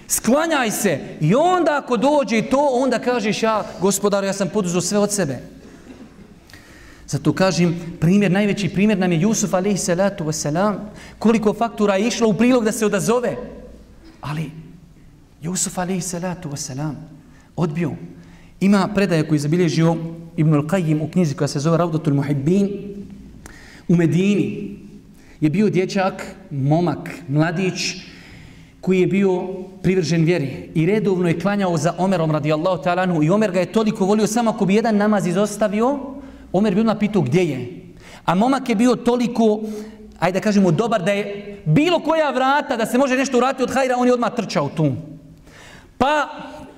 sklanjaj 0.08 0.70
se. 0.70 0.98
I 1.20 1.34
onda 1.34 1.78
ako 1.82 1.96
dođe 1.96 2.42
to, 2.42 2.68
onda 2.72 2.98
kažeš 2.98 3.42
ja, 3.42 3.64
gospodaru, 3.80 4.26
ja 4.26 4.32
sam 4.32 4.48
poduzao 4.48 4.80
sve 4.80 4.98
od 4.98 5.12
sebe. 5.12 5.38
Zato 7.06 7.32
kažem, 7.32 7.74
primjer, 8.00 8.30
najveći 8.30 8.68
primjer 8.68 8.98
nam 8.98 9.12
je 9.12 9.20
Jusuf 9.20 9.54
alaihi 9.54 9.78
salatu 9.78 10.24
wasalam, 10.24 10.74
koliko 11.18 11.54
faktura 11.54 11.96
je 11.96 12.06
išlo 12.06 12.28
u 12.28 12.34
prilog 12.34 12.64
da 12.64 12.72
se 12.72 12.86
odazove. 12.86 13.36
Ali 14.20 14.50
Jusuf 15.42 15.78
alaihi 15.78 16.00
salatu 16.00 16.50
wasalam 16.50 16.94
odbio. 17.56 17.90
Ima 18.60 18.88
predaja 18.94 19.26
koji 19.28 19.36
je 19.36 19.40
zabilježio 19.40 19.96
Ibn 20.36 20.54
al-Qayyim 20.54 21.02
u 21.02 21.10
knjizi 21.10 21.34
koja 21.34 21.48
se 21.48 21.58
zove 21.58 21.78
Raudatul 21.78 22.14
Muhibbin 22.14 22.70
u 23.88 23.96
Medini 23.96 24.80
je 25.40 25.50
bio 25.50 25.70
dječak, 25.70 26.34
momak, 26.50 27.10
mladić, 27.28 27.96
koji 28.80 29.00
je 29.00 29.06
bio 29.06 29.46
privržen 29.82 30.24
vjeri 30.24 30.70
i 30.74 30.86
redovno 30.86 31.28
je 31.28 31.40
klanjao 31.40 31.76
za 31.76 31.94
Omerom 31.98 32.30
radijallahu 32.30 32.82
ta'ala 32.82 33.24
i 33.24 33.30
Omer 33.30 33.52
ga 33.52 33.60
je 33.60 33.72
toliko 33.72 34.04
volio 34.04 34.26
samo 34.26 34.50
ako 34.50 34.64
bi 34.66 34.74
jedan 34.74 34.96
namaz 34.96 35.26
izostavio, 35.26 35.98
Omer 36.52 36.74
bi 36.74 36.80
odmah 36.80 36.96
pitao 37.00 37.22
gdje 37.22 37.44
je. 37.44 37.80
A 38.24 38.34
momak 38.34 38.68
je 38.68 38.74
bio 38.74 38.96
toliko, 38.96 39.60
ajde 40.18 40.38
da 40.38 40.42
kažemo, 40.42 40.70
dobar 40.70 41.02
da 41.02 41.12
je 41.12 41.56
bilo 41.64 42.00
koja 42.00 42.30
vrata 42.30 42.76
da 42.76 42.86
se 42.86 42.98
može 42.98 43.16
nešto 43.16 43.38
urati 43.38 43.62
od 43.62 43.70
hajra, 43.74 43.96
on 43.98 44.06
je 44.06 44.14
odmah 44.14 44.34
trčao 44.36 44.68
tu. 44.68 44.92
Pa 45.98 46.28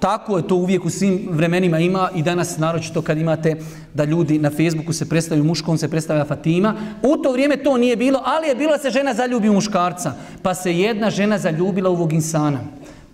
tako 0.02 0.36
je 0.36 0.48
to 0.48 0.54
uvijek 0.54 0.84
u 0.84 0.90
svim 0.90 1.28
vremenima 1.30 1.78
ima 1.78 2.08
i 2.14 2.22
danas 2.22 2.58
naročito 2.58 3.02
kad 3.02 3.18
imate 3.18 3.56
da 3.94 4.04
ljudi 4.04 4.38
na 4.38 4.50
Facebooku 4.50 4.92
se 4.92 5.08
predstavljaju 5.08 5.44
muškom, 5.44 5.78
se 5.78 5.88
predstavlja 5.88 6.24
Fatima. 6.24 6.74
U 7.02 7.16
to 7.16 7.32
vrijeme 7.32 7.56
to 7.56 7.76
nije 7.76 7.96
bilo, 7.96 8.22
ali 8.24 8.48
je 8.48 8.54
bilo 8.54 8.78
se 8.78 8.90
žena 8.90 9.14
zaljubi 9.14 9.48
u 9.48 9.52
muškarca. 9.52 10.12
Pa 10.42 10.54
se 10.54 10.72
jedna 10.78 11.10
žena 11.10 11.38
zaljubila 11.38 11.90
u 11.90 11.92
ovog 11.92 12.12
insana. 12.12 12.58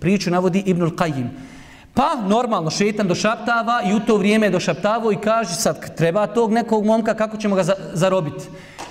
Priču 0.01 0.31
navodi 0.31 0.63
Ibnul 0.67 0.91
Qajim. 0.91 1.27
Pa 1.95 2.15
normalno 2.29 2.71
šetan 2.71 3.09
došaptava 3.09 3.83
i 3.91 3.95
u 3.95 4.01
to 4.01 4.17
vrijeme 4.17 4.47
je 4.47 4.51
došaptavao 4.51 5.13
i 5.13 5.21
kaže 5.21 5.55
sad 5.55 5.97
treba 5.97 6.27
tog 6.27 6.53
nekog 6.53 6.85
momka 6.85 7.15
kako 7.15 7.37
ćemo 7.37 7.57
ga 7.57 7.65
zarobiti. 7.93 8.45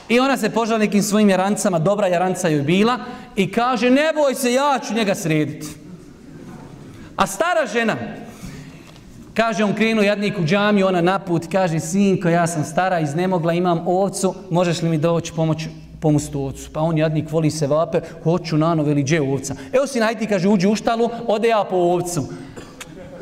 I 0.09 0.19
ona 0.19 0.37
se 0.37 0.49
požala 0.49 0.79
nekim 0.79 1.03
svojim 1.03 1.29
jarancama, 1.29 1.79
dobra 1.79 2.07
jaranca 2.07 2.47
joj 2.47 2.61
bila 2.61 2.99
i 3.35 3.51
kaže 3.51 3.89
ne 3.89 4.13
boj 4.15 4.35
se 4.35 4.53
ja 4.53 4.79
ću 4.87 4.93
njega 4.93 5.15
srediti. 5.15 5.86
A 7.17 7.27
stara 7.27 7.65
žena, 7.65 7.95
kaže 9.33 9.63
on 9.63 9.73
krenu 9.73 10.03
jadnik 10.03 10.39
u 10.39 10.45
džamiju, 10.45 10.87
ona 10.87 11.01
naput, 11.01 11.47
kaže 11.51 11.79
sinko 11.79 12.29
ja 12.29 12.47
sam 12.47 12.63
stara, 12.63 12.99
iznemogla, 12.99 13.53
imam 13.53 13.87
ovcu, 13.87 14.35
možeš 14.49 14.81
li 14.81 14.89
mi 14.89 14.97
doći 14.97 15.33
pomoć 15.33 15.67
pomostu 15.99 16.41
ovcu. 16.41 16.69
Pa 16.73 16.79
on 16.79 16.97
jadnik 16.97 17.31
voli 17.31 17.51
se 17.51 17.67
vape, 17.67 18.01
hoću 18.23 18.57
na 18.57 18.75
nove 18.75 18.91
ili 18.91 19.03
gdje 19.03 19.21
ovca. 19.21 19.55
Evo 19.73 19.87
si 19.87 19.99
najti, 19.99 20.27
kaže, 20.27 20.49
uđi 20.49 20.67
u 20.67 20.75
štalu, 20.75 21.09
ode 21.27 21.47
ja 21.47 21.63
po 21.69 21.75
ovcu. 21.75 22.23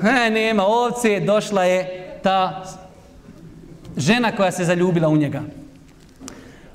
He, 0.01 0.29
nema 0.29 0.63
ovce, 0.63 1.19
došla 1.19 1.63
je 1.63 2.09
ta 2.23 2.63
žena 3.97 4.31
koja 4.31 4.51
se 4.51 4.65
zaljubila 4.65 5.07
u 5.07 5.17
njega. 5.17 5.41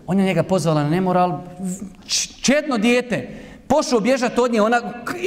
On 0.07 0.19
je 0.19 0.25
njega 0.25 0.43
pozvala 0.43 0.83
na 0.83 0.91
nemoral, 0.91 1.41
četno 2.43 2.79
dijete, 2.79 3.29
pošao 3.71 4.01
bježat 4.01 4.39
od 4.39 4.53
nje, 4.53 4.63
ona 4.63 4.81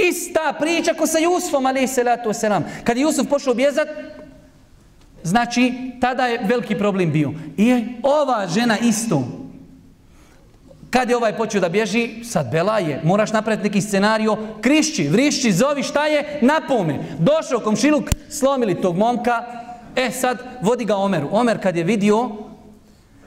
ista 0.10 0.54
priča 0.60 0.94
ko 0.94 1.08
sa 1.08 1.18
Jusufom, 1.20 1.66
ali 1.66 1.88
se 1.88 2.04
lato 2.04 2.34
se 2.34 2.50
nam. 2.50 2.66
Kad 2.84 2.98
je 2.98 3.02
Jusuf 3.02 3.28
pošao 3.30 3.54
bježat, 3.54 3.88
znači, 5.24 5.74
tada 6.02 6.26
je 6.28 6.42
veliki 6.48 6.78
problem 6.78 7.12
bio. 7.12 7.32
I 7.58 7.86
ova 8.04 8.48
žena 8.48 8.78
isto, 8.78 9.24
kad 10.90 11.10
je 11.10 11.18
ovaj 11.18 11.38
počeo 11.38 11.62
da 11.62 11.70
bježi, 11.70 12.24
sad 12.24 12.52
bela 12.52 12.80
je, 12.80 13.02
moraš 13.04 13.32
napraviti 13.32 13.64
neki 13.64 13.82
scenario, 13.82 14.38
krišći, 14.62 15.08
vrišći, 15.08 15.52
zovi, 15.52 15.84
šta 15.84 16.06
je, 16.06 16.40
napome. 16.42 17.00
Došao 17.20 17.60
komšiluk, 17.60 18.12
slomili 18.30 18.82
tog 18.82 18.98
momka, 18.98 19.44
e 19.96 20.12
sad 20.12 20.38
vodi 20.62 20.86
ga 20.86 20.96
Omeru. 20.96 21.28
Omer 21.32 21.62
kad 21.64 21.76
je 21.76 21.84
vidio, 21.84 22.30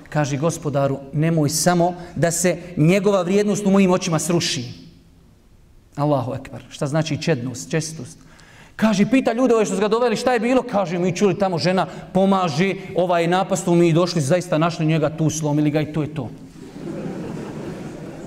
kaže 0.09 0.37
gospodaru, 0.37 0.99
nemoj 1.12 1.49
samo 1.49 1.95
da 2.14 2.31
se 2.31 2.57
njegova 2.77 3.23
vrijednost 3.23 3.67
u 3.67 3.71
mojim 3.71 3.91
očima 3.91 4.19
sruši. 4.19 4.86
Allahu 5.97 6.34
ekber. 6.34 6.64
Šta 6.70 6.86
znači 6.86 7.22
čednost, 7.22 7.70
čestost? 7.70 8.18
Kaže, 8.76 9.07
pita 9.11 9.32
ljude 9.32 9.55
ove 9.55 9.64
što 9.64 9.74
su 9.74 9.80
ga 9.80 9.88
doveli, 9.88 10.16
šta 10.16 10.32
je 10.32 10.40
bilo? 10.40 10.62
Kaže, 10.62 10.99
mi 10.99 11.16
čuli 11.16 11.38
tamo 11.38 11.59
žena 11.59 11.86
pomaže, 12.12 12.74
ovaj 12.97 13.26
napastu 13.26 13.74
mi 13.74 13.92
došli, 13.92 14.20
zaista 14.20 14.59
našli 14.59 14.86
njega 14.86 15.11
tu, 15.16 15.30
slomili 15.30 15.70
ga 15.70 15.80
i 15.80 15.92
to 15.92 16.03
je 16.03 16.14
to. 16.14 16.28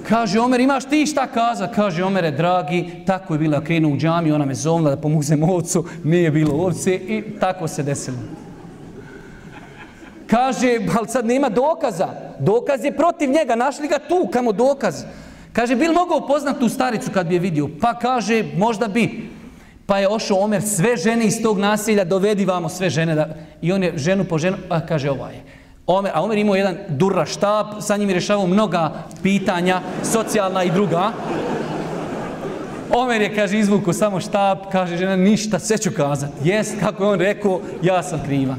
Kaže, 0.09 0.39
Omer, 0.39 0.59
imaš 0.59 0.85
ti 0.85 1.05
šta 1.05 1.27
kaza? 1.27 1.67
Kaže, 1.67 2.03
Omere, 2.03 2.31
dragi, 2.31 3.03
tako 3.05 3.33
je 3.33 3.39
bila 3.39 3.61
krenu 3.61 3.93
u 3.93 3.97
džami, 3.97 4.31
ona 4.31 4.45
me 4.45 4.55
zovnila 4.55 4.95
da 4.95 5.01
pomuzem 5.01 5.43
ovcu, 5.43 5.85
nije 6.03 6.31
bilo 6.31 6.55
ovce 6.55 6.95
i 6.95 7.23
tako 7.39 7.67
se 7.67 7.83
desilo. 7.83 8.17
Kaže, 10.27 10.79
ali 10.97 11.07
sad 11.07 11.25
nema 11.25 11.49
dokaza. 11.49 12.07
Dokaz 12.39 12.83
je 12.83 12.95
protiv 12.95 13.29
njega, 13.29 13.55
našli 13.55 13.87
ga 13.87 13.99
tu, 13.99 14.27
kamo 14.33 14.51
dokaz. 14.51 15.03
Kaže, 15.53 15.75
bil 15.75 15.93
mogao 15.93 16.27
poznat 16.27 16.59
tu 16.59 16.69
staricu 16.69 17.11
kad 17.13 17.27
bi 17.27 17.35
je 17.35 17.39
vidio? 17.39 17.69
Pa 17.81 17.93
kaže, 17.93 18.43
možda 18.57 18.87
bi. 18.87 19.29
Pa 19.85 19.97
je 19.97 20.09
ošao 20.09 20.39
Omer, 20.39 20.61
sve 20.61 20.97
žene 20.97 21.25
iz 21.25 21.41
tog 21.41 21.59
nasilja, 21.59 22.03
dovedi 22.03 22.45
vamo 22.45 22.69
sve 22.69 22.89
žene. 22.89 23.15
Da... 23.15 23.27
I 23.61 23.71
on 23.71 23.83
je 23.83 23.97
ženu 23.97 24.23
po 24.23 24.37
ženu, 24.37 24.57
a 24.69 24.85
kaže, 24.85 25.09
ova 25.09 25.29
je. 25.29 25.43
Omer, 25.87 26.11
a 26.15 26.23
Omer 26.23 26.37
imao 26.37 26.55
jedan 26.55 26.77
durra 26.89 27.25
štab, 27.25 27.65
sa 27.79 27.97
njim 27.97 28.09
je 28.09 28.15
rešavao 28.15 28.47
mnoga 28.47 28.93
pitanja, 29.23 29.81
socijalna 30.03 30.63
i 30.63 30.71
druga. 30.71 31.11
Omer 32.93 33.21
je, 33.21 33.35
kaže, 33.35 33.59
izvuku 33.59 33.93
samo 33.93 34.19
štab, 34.19 34.57
kaže 34.71 34.97
žena, 34.97 35.15
ništa, 35.15 35.59
sve 35.59 35.77
ću 35.77 35.91
kazati. 35.91 36.49
Jes, 36.49 36.71
kako 36.79 37.03
je 37.03 37.09
on 37.09 37.19
rekao, 37.19 37.61
ja 37.81 38.03
sam 38.03 38.21
kriva. 38.25 38.55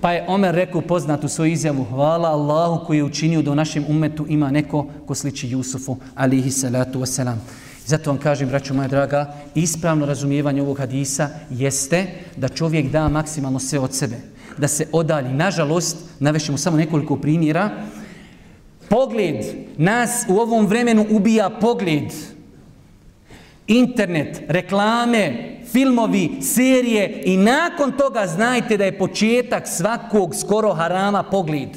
Pa 0.00 0.12
je 0.12 0.24
Omer 0.28 0.54
rekao 0.54 0.80
poznatu 0.80 1.28
svoju 1.28 1.52
izjavu, 1.52 1.84
hvala 1.84 2.28
Allahu 2.28 2.86
koji 2.86 2.96
je 2.96 3.04
učinio 3.04 3.42
da 3.42 3.50
u 3.50 3.54
našem 3.54 3.84
umetu 3.88 4.26
ima 4.28 4.50
neko 4.50 4.86
ko 5.06 5.14
sliči 5.14 5.50
Jusufu, 5.50 5.96
alihi 6.14 6.50
salatu 6.50 7.00
wasalam. 7.00 7.36
Zato 7.86 8.10
vam 8.10 8.20
kažem, 8.20 8.48
braćo 8.48 8.74
moja 8.74 8.88
draga, 8.88 9.34
ispravno 9.54 10.06
razumijevanje 10.06 10.62
ovog 10.62 10.78
hadisa 10.78 11.28
jeste 11.50 12.06
da 12.36 12.48
čovjek 12.48 12.90
da 12.90 13.08
maksimalno 13.08 13.58
sve 13.58 13.78
od 13.78 13.94
sebe. 13.94 14.16
Da 14.58 14.68
se 14.68 14.86
odali. 14.92 15.32
Nažalost, 15.32 15.96
navešemo 16.20 16.58
samo 16.58 16.76
nekoliko 16.76 17.16
primjera. 17.16 17.70
Pogled 18.88 19.36
nas 19.76 20.24
u 20.28 20.38
ovom 20.38 20.66
vremenu 20.66 21.06
ubija 21.10 21.50
pogled. 21.50 22.12
Internet, 23.68 24.42
reklame, 24.48 25.32
filmovi, 25.72 26.30
serije 26.42 27.22
i 27.24 27.36
nakon 27.36 27.92
toga 27.92 28.26
znajte 28.26 28.76
da 28.76 28.84
je 28.84 28.98
početak 28.98 29.68
svakog 29.68 30.34
skoro 30.34 30.72
harama 30.72 31.22
pogled. 31.22 31.68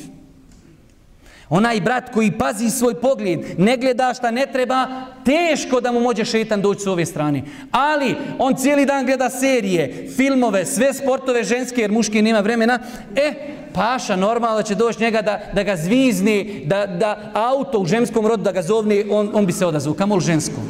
Onaj 1.49 1.81
brat 1.81 2.13
koji 2.13 2.31
pazi 2.31 2.69
svoj 2.69 2.93
pogled, 2.93 3.39
ne 3.57 3.77
gleda 3.77 4.13
šta 4.13 4.31
ne 4.31 4.45
treba, 4.53 4.87
teško 5.25 5.81
da 5.81 5.91
mu 5.91 5.99
može 5.99 6.25
šetan 6.25 6.61
doći 6.61 6.81
s 6.81 6.87
ove 6.87 7.05
strane. 7.05 7.43
Ali 7.71 8.15
on 8.39 8.55
cijeli 8.55 8.85
dan 8.85 9.05
gleda 9.05 9.29
serije, 9.29 10.09
filmove, 10.15 10.65
sve 10.65 10.93
sportove 10.93 11.43
ženske 11.43 11.81
jer 11.81 11.91
muški 11.91 12.21
nema 12.21 12.39
vremena. 12.39 12.79
E, 13.15 13.33
paša 13.73 14.15
normalno 14.15 14.63
će 14.63 14.75
doći 14.75 15.03
njega 15.03 15.21
da, 15.21 15.39
da 15.53 15.63
ga 15.63 15.75
zvizni, 15.75 16.63
da, 16.65 16.85
da 16.85 17.31
auto 17.33 17.79
u 17.79 17.85
ženskom 17.85 18.27
rodu 18.27 18.43
da 18.43 18.51
ga 18.51 18.61
zovne, 18.61 19.03
on, 19.09 19.29
on 19.33 19.45
bi 19.45 19.51
se 19.51 19.65
odazvao. 19.65 19.95
kamol 19.95 20.17
li 20.17 20.23
ženskom? 20.23 20.63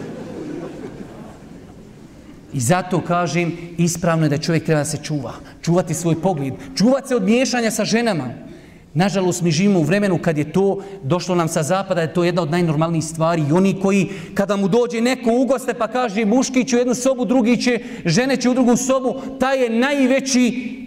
I 2.54 2.60
zato 2.60 3.02
kažem, 3.02 3.52
ispravno 3.78 4.26
je 4.26 4.30
da 4.30 4.38
čovjek 4.38 4.66
treba 4.66 4.82
da 4.82 4.86
se 4.86 4.98
čuva. 5.04 5.34
Čuvati 5.62 5.94
svoj 5.94 6.22
pogled. 6.22 6.54
Čuvati 6.78 7.08
se 7.08 7.16
od 7.16 7.24
miješanja 7.24 7.72
sa 7.72 7.86
ženama. 7.86 8.34
Nažalost, 8.94 9.42
mi 9.42 9.52
živimo 9.52 9.80
u 9.80 9.84
vremenu 9.84 10.18
kad 10.18 10.38
je 10.38 10.52
to 10.52 10.84
došlo 11.04 11.36
nam 11.36 11.48
sa 11.48 11.64
zapada, 11.64 12.02
je 12.02 12.14
to 12.14 12.24
jedna 12.24 12.42
od 12.42 12.52
najnormalnijih 12.52 13.06
stvari. 13.06 13.44
I 13.50 13.52
oni 13.52 13.80
koji, 13.82 14.10
kada 14.34 14.56
mu 14.56 14.68
dođe 14.68 15.02
neko 15.02 15.32
u 15.32 15.46
goste 15.46 15.74
pa 15.74 15.88
kaže 15.88 16.26
muški 16.26 16.64
će 16.64 16.76
u 16.76 16.80
jednu 16.80 16.96
sobu, 16.96 17.26
drugi 17.26 17.58
će, 17.58 17.80
žene 18.06 18.38
će 18.38 18.50
u 18.50 18.54
drugu 18.54 18.78
sobu, 18.78 19.22
taj 19.40 19.64
je 19.64 19.70
najveći 19.70 20.78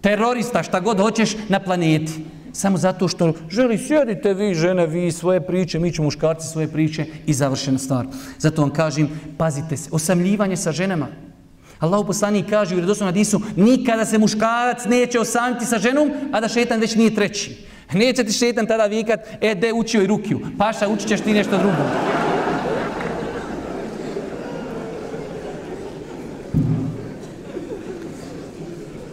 terorista, 0.00 0.62
šta 0.62 0.80
god 0.80 1.00
hoćeš, 1.00 1.36
na 1.48 1.60
planeti 1.60 2.12
samo 2.56 2.78
zato 2.78 3.08
što 3.08 3.32
želi 3.50 3.78
sjedite 3.78 4.34
vi 4.34 4.54
žene, 4.54 4.86
vi 4.86 5.12
svoje 5.12 5.40
priče, 5.40 5.78
mi 5.78 5.92
ćemo 5.92 6.04
muškarci 6.04 6.48
svoje 6.48 6.68
priče 6.68 7.04
i 7.26 7.34
završena 7.34 7.78
stvar. 7.78 8.06
Zato 8.38 8.62
vam 8.62 8.70
kažem, 8.70 9.08
pazite 9.38 9.76
se, 9.76 9.90
osamljivanje 9.92 10.56
sa 10.56 10.72
ženama. 10.72 11.06
Allahu 11.78 12.06
poslani 12.06 12.44
kaže 12.50 12.76
u 12.76 12.80
redosnom 12.80 13.08
hadisu, 13.08 13.40
nikada 13.56 14.04
se 14.04 14.18
muškarac 14.18 14.84
neće 14.84 15.20
osamiti 15.20 15.66
sa 15.66 15.78
ženom, 15.78 16.10
a 16.32 16.40
da 16.40 16.48
šetan 16.48 16.80
već 16.80 16.94
nije 16.94 17.14
treći. 17.14 17.66
Neće 17.92 18.24
ti 18.24 18.32
šetan 18.32 18.66
tada 18.66 18.86
vikat, 18.86 19.20
e, 19.40 19.54
de, 19.54 19.72
učio 19.72 20.02
i 20.02 20.06
rukiju. 20.06 20.40
Paša, 20.58 20.88
učit 20.88 21.08
ćeš 21.08 21.20
ti 21.20 21.32
nešto 21.32 21.58
drugo. 21.58 21.82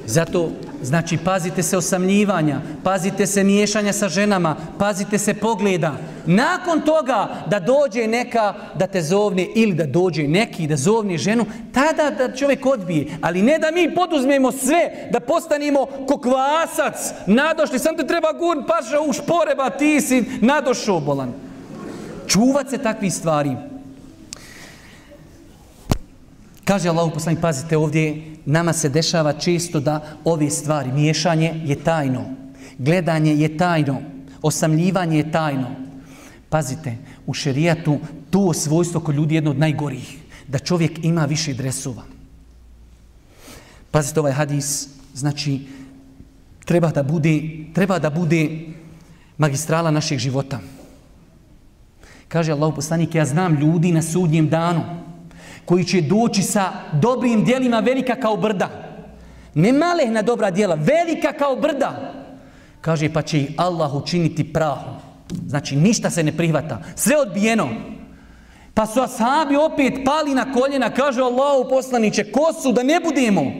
Zato 0.05 0.51
Znači, 0.83 1.17
pazite 1.17 1.63
se 1.63 1.77
osamljivanja, 1.77 2.61
pazite 2.83 3.27
se 3.27 3.43
miješanja 3.43 3.93
sa 3.93 4.09
ženama, 4.09 4.55
pazite 4.79 5.17
se 5.17 5.33
pogleda. 5.33 5.93
Nakon 6.25 6.81
toga 6.81 7.29
da 7.47 7.59
dođe 7.59 8.07
neka 8.07 8.53
da 8.75 8.87
te 8.87 9.01
zovne 9.01 9.47
ili 9.55 9.73
da 9.73 9.85
dođe 9.85 10.27
neki 10.27 10.67
da 10.67 10.75
zovne 10.75 11.17
ženu, 11.17 11.45
tada 11.73 12.09
da 12.17 12.35
čovjek 12.35 12.65
odbije. 12.65 13.07
Ali 13.21 13.41
ne 13.41 13.59
da 13.59 13.71
mi 13.71 13.95
poduzmemo 13.95 14.51
sve, 14.51 15.07
da 15.11 15.19
postanimo 15.19 15.85
kokvasac, 16.07 17.13
nadošli, 17.27 17.79
sam 17.79 17.97
te 17.97 18.07
treba 18.07 18.33
gurn, 18.33 18.63
paša 18.67 19.01
u 19.01 19.13
šporeba, 19.13 19.69
ti 19.69 20.01
si 20.01 20.25
nadošao 20.41 20.99
bolan. 20.99 21.33
Čuvat 22.27 22.69
se 22.69 22.77
takvih 22.77 23.13
stvari. 23.13 23.72
Kaže 26.65 26.89
Allah 26.89 27.11
poslanik, 27.13 27.41
pazite 27.41 27.77
ovdje, 27.77 28.23
nama 28.45 28.73
se 28.73 28.89
dešava 28.89 29.33
često 29.33 29.79
da 29.79 30.17
ove 30.23 30.49
stvari, 30.49 30.91
miješanje 30.91 31.61
je 31.65 31.75
tajno, 31.75 32.25
gledanje 32.77 33.35
je 33.35 33.57
tajno, 33.57 34.01
osamljivanje 34.41 35.17
je 35.17 35.31
tajno. 35.31 35.75
Pazite, 36.49 36.97
u 37.25 37.33
šerijatu 37.33 37.99
to 38.29 38.53
svojstvo 38.53 39.01
kod 39.01 39.15
ljudi 39.15 39.35
je 39.35 39.37
jedno 39.37 39.51
od 39.51 39.59
najgorih. 39.59 40.17
da 40.47 40.59
čovjek 40.59 41.05
ima 41.05 41.25
više 41.25 41.53
dresova. 41.53 42.03
Pazite 43.91 44.19
ovaj 44.19 44.31
hadis, 44.31 44.89
znači 45.13 45.59
treba 46.65 46.91
da 46.91 47.03
bude, 47.03 47.41
treba 47.73 47.99
da 47.99 48.09
bude 48.09 48.59
magistrala 49.37 49.91
našeg 49.91 50.19
života. 50.19 50.59
Kaže 52.27 52.51
Allah 52.51 52.73
poslanik, 52.75 53.15
ja 53.15 53.25
znam 53.25 53.55
ljudi 53.55 53.91
na 53.91 54.01
sudnjem 54.01 54.49
danu 54.49 54.83
koji 55.65 55.83
će 55.83 56.01
doći 56.01 56.41
sa 56.41 56.71
dobrim 57.01 57.45
dijelima 57.45 57.79
velika 57.79 58.15
kao 58.15 58.37
brda. 58.37 58.69
Ne 59.53 59.73
malehna 59.73 60.21
dobra 60.21 60.51
dijela, 60.51 60.75
velika 60.75 61.33
kao 61.33 61.55
brda. 61.55 62.13
Kaže, 62.81 63.13
pa 63.13 63.21
će 63.21 63.39
ih 63.39 63.53
Allah 63.57 63.95
učiniti 63.95 64.53
prahom. 64.53 64.93
Znači, 65.47 65.75
ništa 65.75 66.09
se 66.09 66.23
ne 66.23 66.37
prihvata. 66.37 66.81
Sve 66.95 67.17
odbijeno. 67.17 67.69
Pa 68.73 68.85
su 68.85 69.01
ashabi 69.01 69.55
opet 69.55 69.93
pali 70.05 70.33
na 70.33 70.53
koljena, 70.53 70.89
kaže 70.89 71.21
Allah 71.21 71.65
poslaniće, 71.69 72.31
ko 72.31 72.53
su 72.61 72.71
da 72.71 72.83
ne 72.83 72.99
budemo? 72.99 73.51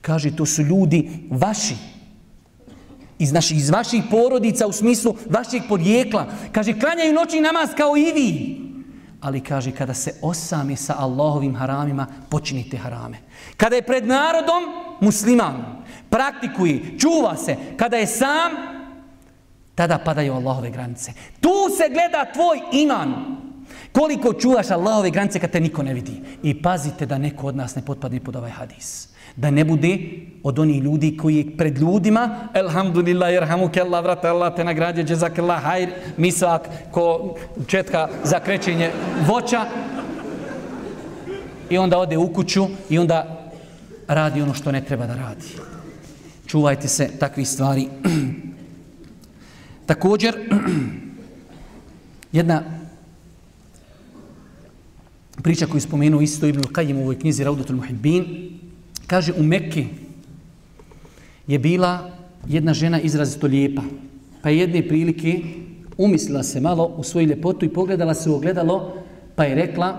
Kaže, 0.00 0.36
to 0.36 0.46
su 0.46 0.62
ljudi 0.62 1.10
vaši. 1.30 1.74
Iz, 3.18 3.32
naši, 3.32 3.54
iz 3.54 3.70
vaših 3.70 4.02
porodica 4.10 4.66
u 4.66 4.72
smislu 4.72 5.16
vašeg 5.30 5.62
podjekla. 5.68 6.26
Kaže, 6.52 6.80
klanjaju 6.80 7.12
noći 7.12 7.40
namaz 7.40 7.68
kao 7.76 7.96
i 7.96 8.12
vi. 8.12 8.67
Ali 9.20 9.40
kaže, 9.40 9.72
kada 9.72 9.94
se 9.94 10.14
osami 10.22 10.76
sa 10.76 10.94
Allahovim 10.98 11.54
haramima, 11.56 12.06
počinite 12.30 12.76
harame. 12.76 13.18
Kada 13.56 13.76
je 13.76 13.82
pred 13.82 14.06
narodom 14.06 14.62
musliman, 15.00 15.82
praktikuje, 16.10 16.98
čuva 16.98 17.36
se. 17.36 17.56
Kada 17.76 17.96
je 17.96 18.06
sam, 18.06 18.52
tada 19.74 19.98
padaju 19.98 20.34
Allahove 20.34 20.70
granice. 20.70 21.12
Tu 21.40 21.54
se 21.76 21.88
gleda 21.88 22.32
tvoj 22.32 22.60
iman. 22.72 23.14
Koliko 23.92 24.32
čuvaš 24.32 24.70
Allahove 24.70 25.10
granice 25.10 25.40
kad 25.40 25.50
te 25.50 25.60
niko 25.60 25.82
ne 25.82 25.94
vidi. 25.94 26.22
I 26.42 26.62
pazite 26.62 27.06
da 27.06 27.18
neko 27.18 27.46
od 27.46 27.56
nas 27.56 27.74
ne 27.74 27.84
potpadne 27.84 28.20
pod 28.20 28.36
ovaj 28.36 28.50
hadis. 28.50 29.08
Da 29.38 29.50
ne 29.50 29.64
bude 29.64 29.98
od 30.42 30.58
onih 30.58 30.82
ljudi 30.82 31.16
koji 31.16 31.56
pred 31.56 31.78
ljudima, 31.78 32.48
elhamdulillah, 32.54 33.32
jerhamu 33.32 33.68
kella, 33.68 34.00
vrata 34.00 34.30
Allah, 34.30 34.54
te 34.56 34.64
nagrađe, 34.64 35.04
džezak 35.04 35.38
Allah, 35.38 35.62
hajr, 35.62 35.90
misak, 36.16 36.68
ko 36.90 37.36
četka 37.66 38.08
za 38.24 38.40
krećenje 38.40 38.90
voća. 39.26 39.64
I 41.70 41.78
onda 41.78 41.98
ode 41.98 42.16
u 42.16 42.32
kuću 42.32 42.66
i 42.90 42.98
onda 42.98 43.50
radi 44.08 44.42
ono 44.42 44.54
što 44.54 44.72
ne 44.72 44.84
treba 44.84 45.06
da 45.06 45.14
radi. 45.14 45.46
Čuvajte 46.46 46.88
se 46.88 47.08
takvi 47.18 47.44
stvari. 47.44 47.88
Također, 49.86 50.34
jedna 52.32 52.62
priča 55.42 55.66
koju 55.66 55.80
spomenu 55.80 56.20
isto 56.20 56.46
Ibn 56.46 56.60
Qajim 56.60 56.98
u 56.98 57.02
ovoj 57.02 57.18
knjizi 57.18 57.44
Raudatul 57.44 57.76
Muhibbin, 57.76 58.24
kaže 59.08 59.32
u 59.32 59.42
Mekke 59.42 59.84
je 61.46 61.58
bila 61.58 62.10
jedna 62.48 62.74
žena 62.74 63.00
izrazito 63.00 63.46
lijepa. 63.46 63.82
Pa 64.42 64.50
jedne 64.50 64.88
prilike 64.88 65.40
umislila 65.98 66.42
se 66.42 66.60
malo 66.60 66.94
u 66.96 67.02
svoju 67.02 67.26
ljepotu 67.26 67.64
i 67.64 67.72
pogledala 67.72 68.14
se 68.14 68.30
u 68.30 68.34
ogledalo, 68.34 68.94
pa 69.34 69.44
je 69.44 69.54
rekla 69.54 69.98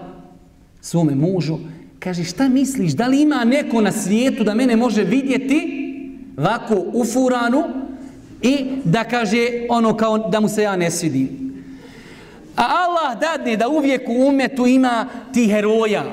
svome 0.82 1.16
mužu, 1.16 1.58
kaže 2.00 2.24
šta 2.24 2.50
misliš, 2.50 2.92
da 2.92 3.08
li 3.08 3.22
ima 3.22 3.44
neko 3.44 3.82
na 3.82 3.92
svijetu 3.92 4.44
da 4.44 4.54
mene 4.54 4.76
može 4.76 5.04
vidjeti 5.04 5.80
ovako 6.38 6.86
u 6.94 7.06
furanu 7.06 7.64
i 8.42 8.66
da 8.84 9.04
kaže 9.04 9.48
ono 9.70 9.98
kao 9.98 10.18
da 10.18 10.40
mu 10.40 10.50
se 10.50 10.62
ja 10.62 10.76
ne 10.76 10.92
svidim. 10.92 11.30
A 12.56 12.64
Allah 12.64 13.20
dadne 13.20 13.58
da 13.58 13.68
uvijek 13.68 14.10
u 14.10 14.28
umetu 14.28 14.68
ima 14.68 15.08
ti 15.34 15.48
heroja. 15.48 16.04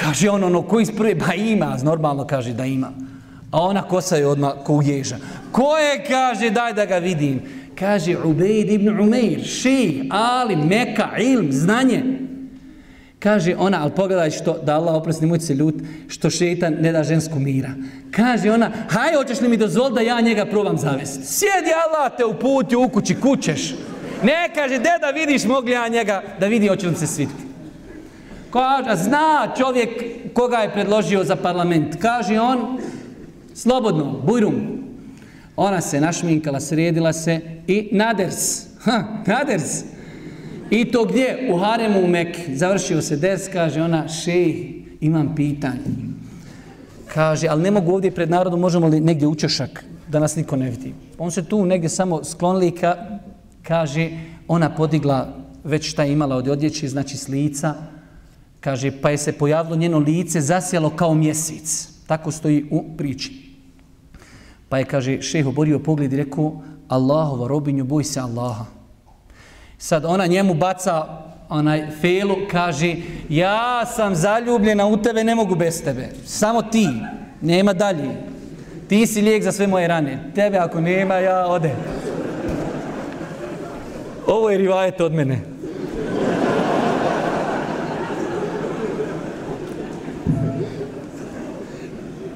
Kaže 0.00 0.30
on 0.30 0.44
ono 0.44 0.62
koji 0.62 0.82
isprve, 0.82 1.14
ba 1.14 1.34
ima, 1.34 1.76
normalno 1.82 2.26
kaže 2.26 2.52
da 2.52 2.64
ima. 2.64 2.92
A 3.50 3.60
ona 3.60 3.82
kosa 3.82 4.16
je 4.16 4.26
odmah 4.26 4.52
ko 4.64 4.82
ježa. 4.84 5.16
Ko 5.52 5.76
je, 5.78 6.04
kaže, 6.04 6.50
daj 6.50 6.72
da 6.72 6.84
ga 6.84 6.98
vidim. 6.98 7.40
Kaže 7.78 8.16
Ubejd 8.24 8.70
ibn 8.70 9.00
Umeir, 9.00 9.44
ši, 9.44 10.08
ali, 10.10 10.56
meka, 10.56 11.08
ilm, 11.18 11.52
znanje. 11.52 12.02
Kaže 13.18 13.56
ona, 13.58 13.82
ali 13.82 13.92
pogledaj 13.96 14.30
što, 14.30 14.58
da 14.62 14.74
Allah 14.74 14.94
oprosti, 14.94 15.24
nemojte 15.24 15.44
se 15.44 15.54
ljut, 15.54 15.74
što 16.08 16.30
šeitan 16.30 16.76
ne 16.80 16.92
da 16.92 17.04
žensku 17.04 17.38
mira. 17.38 17.70
Kaže 18.10 18.50
ona, 18.50 18.70
haj, 18.88 19.14
hoćeš 19.14 19.40
li 19.40 19.48
mi 19.48 19.56
dozvol 19.56 19.90
da 19.90 20.00
ja 20.00 20.20
njega 20.20 20.46
probam 20.46 20.78
zavesti? 20.78 21.26
Sjedi 21.26 21.72
Allah 21.86 22.12
te 22.16 22.24
u 22.24 22.34
puti, 22.34 22.76
u 22.76 22.88
kući, 22.88 23.14
kućeš. 23.14 23.74
Ne, 24.22 24.50
kaže, 24.54 24.78
de 24.78 24.90
da 25.00 25.10
vidiš, 25.10 25.44
mogli 25.44 25.72
ja 25.72 25.88
njega, 25.88 26.22
da 26.40 26.46
vidi 26.46 26.68
hoće 26.68 26.88
li 26.88 26.96
se 26.96 27.06
sviti. 27.06 27.45
Kaže, 28.50 29.02
zna 29.02 29.54
čovjek 29.58 30.04
koga 30.32 30.56
je 30.56 30.72
predložio 30.72 31.24
za 31.24 31.36
parlament. 31.36 31.96
Kaže 32.00 32.40
on, 32.40 32.78
slobodno, 33.54 34.20
bujrum. 34.26 34.54
Ona 35.56 35.80
se 35.80 36.00
našminkala, 36.00 36.60
sredila 36.60 37.12
se 37.12 37.40
i 37.66 37.88
naders. 37.92 38.66
Ha, 38.80 39.04
naders. 39.26 39.84
I 40.70 40.84
to 40.84 41.04
gdje? 41.04 41.48
U 41.52 41.58
Haremu 41.58 42.00
u 42.00 42.08
Mekke. 42.08 42.56
Završio 42.56 43.02
se 43.02 43.16
ders, 43.16 43.48
kaže 43.52 43.82
ona, 43.82 44.08
šej, 44.08 44.72
imam 45.00 45.34
pitanje. 45.34 46.16
Kaže, 47.14 47.48
ali 47.48 47.62
ne 47.62 47.70
mogu 47.70 47.92
ovdje 47.92 48.10
pred 48.10 48.30
narodom, 48.30 48.60
možemo 48.60 48.86
li 48.86 49.00
negdje 49.00 49.28
učešak, 49.28 49.84
da 50.08 50.18
nas 50.18 50.36
niko 50.36 50.56
ne 50.56 50.70
vidi. 50.70 50.94
On 51.18 51.30
se 51.30 51.44
tu 51.44 51.64
negdje 51.66 51.88
samo 51.88 52.24
sklonili, 52.24 52.70
ka, 52.70 52.96
kaže, 53.62 54.10
ona 54.48 54.74
podigla 54.74 55.28
već 55.64 55.90
šta 55.90 56.04
je 56.04 56.12
imala 56.12 56.36
od 56.36 56.48
odjeći, 56.48 56.88
znači 56.88 57.16
s 57.16 57.28
lica, 57.28 57.74
kaže, 58.66 58.90
pa 58.90 59.10
je 59.10 59.18
se 59.18 59.32
pojavilo 59.32 59.76
njeno 59.76 59.98
lice, 59.98 60.40
zasjelo 60.40 60.90
kao 60.90 61.14
mjesec. 61.14 61.88
Tako 62.06 62.30
stoji 62.30 62.66
u 62.70 62.96
priči. 62.96 63.54
Pa 64.68 64.78
je, 64.78 64.84
kaže, 64.84 65.22
šeho 65.22 65.52
borio 65.52 65.78
pogled 65.78 66.12
i 66.12 66.16
rekao, 66.16 66.62
Allahova 66.88 67.48
robinju, 67.48 67.84
boj 67.84 68.04
se 68.04 68.20
Allaha. 68.20 68.64
Sad 69.78 70.04
ona 70.04 70.26
njemu 70.26 70.54
baca 70.54 71.06
onaj 71.48 71.86
felu, 72.00 72.36
kaže, 72.50 72.96
ja 73.28 73.86
sam 73.86 74.14
zaljubljena 74.14 74.86
u 74.86 74.96
tebe, 74.96 75.24
ne 75.24 75.34
mogu 75.34 75.54
bez 75.54 75.84
tebe. 75.84 76.08
Samo 76.24 76.62
ti, 76.62 76.88
nema 77.40 77.72
dalje. 77.72 78.10
Ti 78.88 79.06
si 79.06 79.22
lijek 79.22 79.42
za 79.42 79.52
sve 79.52 79.66
moje 79.66 79.88
rane. 79.88 80.30
Tebe 80.34 80.58
ako 80.58 80.80
nema, 80.80 81.14
ja 81.14 81.46
ode. 81.46 81.70
Ovo 84.26 84.50
je 84.50 84.58
rivajet 84.58 85.00
od 85.00 85.12
mene. 85.12 85.55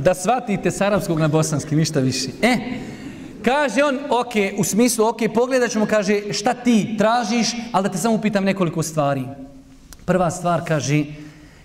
Da 0.01 0.14
shvatite 0.14 0.70
s 0.70 0.80
arapskog 0.80 1.20
na 1.20 1.28
bosanski, 1.28 1.76
ništa 1.76 2.01
više. 2.01 2.28
E, 2.42 2.57
kaže 3.44 3.84
on, 3.84 3.98
ok, 4.11 4.59
u 4.59 4.64
smislu, 4.64 5.09
ok, 5.09 5.18
pogledat 5.34 5.70
ćemo, 5.70 5.86
kaže, 5.86 6.32
šta 6.32 6.55
ti 6.55 6.94
tražiš, 6.98 7.53
ali 7.72 7.82
da 7.82 7.92
te 7.92 7.98
samo 7.98 8.14
upitam 8.14 8.44
nekoliko 8.44 8.82
stvari. 8.82 9.24
Prva 10.05 10.30
stvar, 10.30 10.62
kaže, 10.68 11.05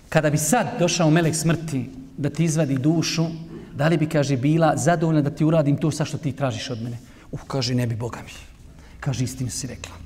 kada 0.08 0.30
bi 0.30 0.38
sad 0.38 0.66
došao 0.78 1.10
melek 1.10 1.34
smrti 1.34 1.84
da 2.16 2.30
ti 2.30 2.44
izvadi 2.44 2.78
dušu, 2.78 3.26
da 3.74 3.88
li 3.88 3.96
bi, 3.96 4.08
kaže, 4.08 4.36
bila 4.36 4.76
zadovoljna 4.76 5.22
da 5.22 5.30
ti 5.30 5.44
uradim 5.44 5.76
to 5.76 5.90
sa 5.90 6.04
što 6.04 6.18
ti 6.18 6.32
tražiš 6.32 6.70
od 6.70 6.82
mene? 6.82 6.98
Uh, 7.32 7.40
kaže, 7.46 7.74
ne 7.74 7.86
bi, 7.86 7.96
Boga 7.96 8.18
mi. 8.24 8.32
Kaže, 9.00 9.24
istinu 9.24 9.50
si 9.50 9.66
rekla 9.66 10.05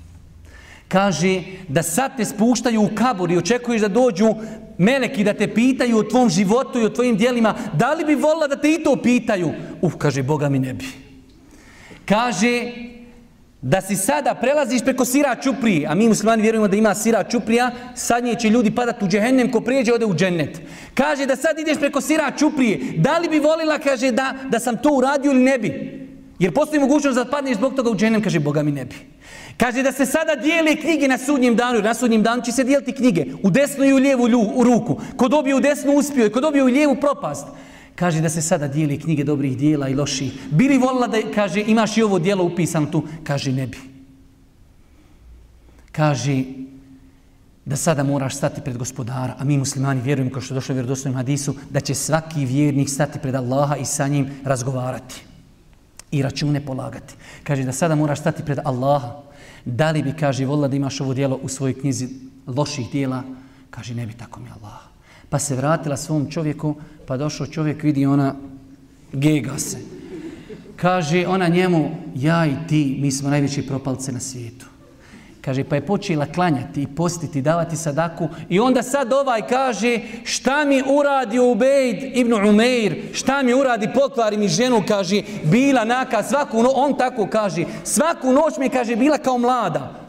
kaže 0.90 1.42
da 1.68 1.82
sad 1.82 2.16
te 2.16 2.24
spuštaju 2.24 2.82
u 2.82 2.90
kabur 2.94 3.30
i 3.30 3.38
očekuješ 3.38 3.80
da 3.80 3.88
dođu 3.88 4.34
meleki 4.78 5.24
da 5.24 5.34
te 5.34 5.54
pitaju 5.54 5.98
o 5.98 6.02
tvom 6.02 6.28
životu 6.28 6.80
i 6.80 6.84
o 6.84 6.88
tvojim 6.88 7.16
dijelima, 7.16 7.54
da 7.72 7.94
li 7.94 8.04
bi 8.04 8.14
volila 8.14 8.46
da 8.46 8.56
te 8.56 8.72
i 8.74 8.82
to 8.84 8.96
pitaju? 9.02 9.52
Uf, 9.80 9.94
kaže, 9.98 10.22
Boga 10.22 10.48
mi 10.48 10.58
ne 10.58 10.74
bi. 10.74 10.84
Kaže 12.04 12.72
da 13.62 13.80
si 13.80 13.96
sada 13.96 14.34
prelaziš 14.34 14.82
preko 14.82 15.04
sira 15.04 15.36
čuprije, 15.42 15.86
a 15.86 15.94
mi 15.94 16.08
muslimani 16.08 16.42
vjerujemo 16.42 16.68
da 16.68 16.76
ima 16.76 16.94
sira 16.94 17.24
čuprija, 17.24 17.70
sad 17.94 18.24
će 18.40 18.50
ljudi 18.50 18.74
padati 18.74 19.04
u 19.04 19.08
džehennem, 19.08 19.52
ko 19.52 19.60
prijeđe 19.60 19.94
ode 19.94 20.06
u 20.06 20.14
džennet. 20.14 20.60
Kaže 20.94 21.26
da 21.26 21.36
sad 21.36 21.58
ideš 21.58 21.78
preko 21.78 22.00
sira 22.00 22.32
čuprije, 22.38 22.80
da 22.96 23.18
li 23.18 23.28
bi 23.28 23.38
volila, 23.38 23.78
kaže, 23.78 24.10
da, 24.10 24.34
da 24.48 24.58
sam 24.60 24.76
to 24.76 24.90
uradio 24.96 25.30
ili 25.30 25.42
ne 25.42 25.58
bi? 25.58 26.00
Jer 26.38 26.54
postoji 26.54 26.80
mogućnost 26.80 27.16
da 27.16 27.24
padneš 27.24 27.56
zbog 27.56 27.74
toga 27.74 27.90
u 27.90 27.96
džennem, 27.96 28.22
kaže, 28.22 28.40
Boga 28.40 28.62
mi 28.62 28.72
ne 28.72 28.84
bi. 28.84 28.96
Kaže 29.56 29.82
da 29.82 29.92
se 29.92 30.06
sada 30.06 30.34
dijeli 30.34 30.76
knjige 30.76 31.08
na 31.08 31.18
sudnjem 31.18 31.56
danu, 31.56 31.82
na 31.82 31.94
sudnjem 31.94 32.22
danu 32.22 32.42
će 32.42 32.52
se 32.52 32.64
dijeliti 32.64 32.92
knjige 32.92 33.26
u 33.42 33.50
desnu 33.50 33.84
i 33.84 33.92
u 33.92 33.96
lijevu 33.96 34.28
lju, 34.28 34.40
u 34.54 34.64
ruku. 34.64 35.00
Ko 35.16 35.28
dobije 35.28 35.54
u 35.54 35.60
desnu 35.60 35.92
uspio 35.92 36.26
i 36.26 36.32
ko 36.32 36.40
dobije 36.40 36.62
u 36.62 36.66
lijevu 36.66 36.96
propast. 37.00 37.46
Kaže 37.94 38.20
da 38.20 38.28
se 38.28 38.42
sada 38.42 38.68
dijeli 38.68 39.00
knjige 39.00 39.24
dobrih 39.24 39.58
dijela 39.58 39.88
i 39.88 39.94
loših. 39.94 40.32
Bili 40.50 40.78
volila 40.78 41.06
da, 41.06 41.18
kaže, 41.34 41.64
imaš 41.66 41.96
i 41.96 42.02
ovo 42.02 42.18
dijelo 42.18 42.44
upisano 42.44 42.86
tu? 42.86 43.02
Kaže, 43.24 43.52
ne 43.52 43.66
bi. 43.66 43.78
Kaže, 45.92 46.44
da 47.64 47.76
sada 47.76 48.02
moraš 48.02 48.36
stati 48.36 48.60
pred 48.60 48.78
gospodara, 48.78 49.34
a 49.38 49.44
mi 49.44 49.58
muslimani 49.58 50.00
vjerujemo, 50.00 50.30
kao 50.32 50.42
što 50.42 50.54
je 50.54 50.56
došlo 50.56 50.72
u 50.72 50.76
vjerodostojnom 50.76 51.16
hadisu, 51.16 51.54
da 51.70 51.80
će 51.80 51.94
svaki 51.94 52.44
vjernik 52.44 52.88
stati 52.88 53.18
pred 53.18 53.34
Allaha 53.34 53.76
i 53.76 53.84
sa 53.84 54.08
njim 54.08 54.30
razgovarati 54.44 55.22
i 56.10 56.22
račune 56.22 56.66
polagati. 56.66 57.14
Kaže 57.44 57.64
da 57.64 57.72
sada 57.72 57.94
moraš 57.94 58.20
stati 58.20 58.42
pred 58.42 58.58
Allaha, 58.64 59.22
Da 59.64 59.90
li 59.90 60.02
bi, 60.02 60.12
kaže, 60.12 60.46
volila 60.46 60.68
da 60.68 60.76
imaš 60.76 61.00
ovo 61.00 61.14
dijelo 61.14 61.38
u 61.42 61.48
svojoj 61.48 61.80
knjizi 61.80 62.08
loših 62.46 62.90
dijela? 62.92 63.22
Kaže, 63.70 63.94
ne 63.94 64.06
bi 64.06 64.12
tako 64.12 64.40
mi 64.40 64.48
Allah. 64.48 64.80
Pa 65.28 65.38
se 65.38 65.56
vratila 65.56 65.96
svom 65.96 66.30
čovjeku, 66.30 66.74
pa 67.06 67.16
došao 67.16 67.46
čovjek, 67.46 67.82
vidi 67.82 68.06
ona, 68.06 68.34
gega 69.12 69.58
se. 69.58 69.78
Kaže 70.76 71.26
ona 71.26 71.48
njemu, 71.48 71.90
ja 72.14 72.46
i 72.46 72.54
ti, 72.68 72.98
mi 73.00 73.10
smo 73.12 73.30
najveći 73.30 73.66
propalce 73.66 74.12
na 74.12 74.20
svijetu. 74.20 74.69
Kaže, 75.40 75.64
pa 75.64 75.74
je 75.74 75.86
počela 75.86 76.26
klanjati 76.26 76.82
i 76.82 76.86
postiti, 76.86 77.42
davati 77.42 77.76
sadaku. 77.76 78.28
I 78.48 78.60
onda 78.60 78.82
sad 78.82 79.12
ovaj 79.12 79.42
kaže, 79.48 80.00
šta 80.24 80.64
mi 80.64 80.82
uradi 80.86 81.38
Ubejd 81.38 82.16
ibn 82.16 82.32
Umeir, 82.32 82.96
šta 83.12 83.42
mi 83.42 83.54
uradi, 83.54 83.88
pokvari 83.94 84.36
mi 84.36 84.48
ženu, 84.48 84.82
kaže, 84.88 85.22
bila 85.44 85.84
naka, 85.84 86.22
svaku 86.22 86.62
noć, 86.62 86.72
on 86.74 86.96
tako 86.98 87.26
kaže, 87.26 87.64
svaku 87.84 88.32
noć 88.32 88.58
mi 88.58 88.68
kaže, 88.68 88.96
bila 88.96 89.18
kao 89.18 89.38
mlada. 89.38 90.00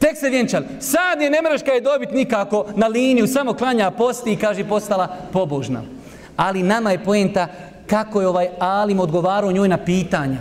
Tek 0.00 0.16
se 0.16 0.30
vjenčal. 0.30 0.62
Sad 0.80 1.20
je 1.20 1.30
ne 1.30 1.42
mreš 1.42 1.60
je 1.74 1.80
dobit 1.80 2.10
nikako 2.10 2.66
na 2.76 2.86
liniju, 2.86 3.26
samo 3.26 3.54
klanja, 3.54 3.90
posti 3.90 4.32
i 4.32 4.36
kaže, 4.36 4.64
postala 4.64 5.16
pobožna. 5.32 5.82
Ali 6.36 6.62
nama 6.62 6.90
je 6.90 7.04
poenta 7.04 7.48
kako 7.86 8.20
je 8.20 8.28
ovaj 8.28 8.48
Alim 8.58 9.00
odgovarao 9.00 9.52
njoj 9.52 9.68
na 9.68 9.84
pitanja. 9.84 10.38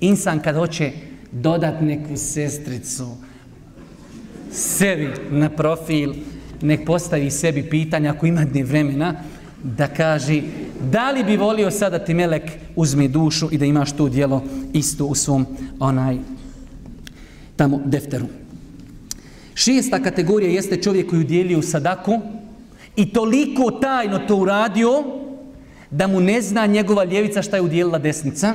Insan 0.00 0.40
kad 0.40 0.56
hoće 0.56 0.92
dodat 1.32 1.74
neku 1.80 2.16
sestricu, 2.16 3.06
sebi 4.54 5.10
na 5.30 5.50
profil, 5.50 6.14
nek 6.62 6.84
postavi 6.86 7.30
sebi 7.30 7.62
pitanja 7.62 8.10
ako 8.10 8.26
ima 8.26 8.44
dne 8.44 8.62
vremena, 8.62 9.14
da 9.62 9.88
kaže 9.88 10.42
da 10.90 11.10
li 11.10 11.24
bi 11.24 11.36
volio 11.36 11.70
sada 11.70 11.98
ti 11.98 12.14
melek 12.14 12.42
uzme 12.76 13.08
dušu 13.08 13.48
i 13.52 13.58
da 13.58 13.64
imaš 13.64 13.92
to 13.92 14.08
dijelo 14.08 14.42
isto 14.72 15.06
u 15.06 15.14
svom 15.14 15.46
onaj 15.78 16.18
tamo 17.56 17.80
defteru. 17.84 18.26
Šesta 19.54 19.98
kategorija 19.98 20.50
jeste 20.50 20.82
čovjek 20.82 21.10
koji 21.10 21.20
udjelio 21.20 21.62
sadaku 21.62 22.20
i 22.96 23.12
toliko 23.12 23.70
tajno 23.70 24.18
to 24.18 24.36
uradio 24.36 25.04
da 25.90 26.06
mu 26.06 26.20
ne 26.20 26.42
zna 26.42 26.66
njegova 26.66 27.04
ljevica 27.04 27.42
šta 27.42 27.56
je 27.56 27.62
udjelila 27.62 27.98
desnica. 27.98 28.54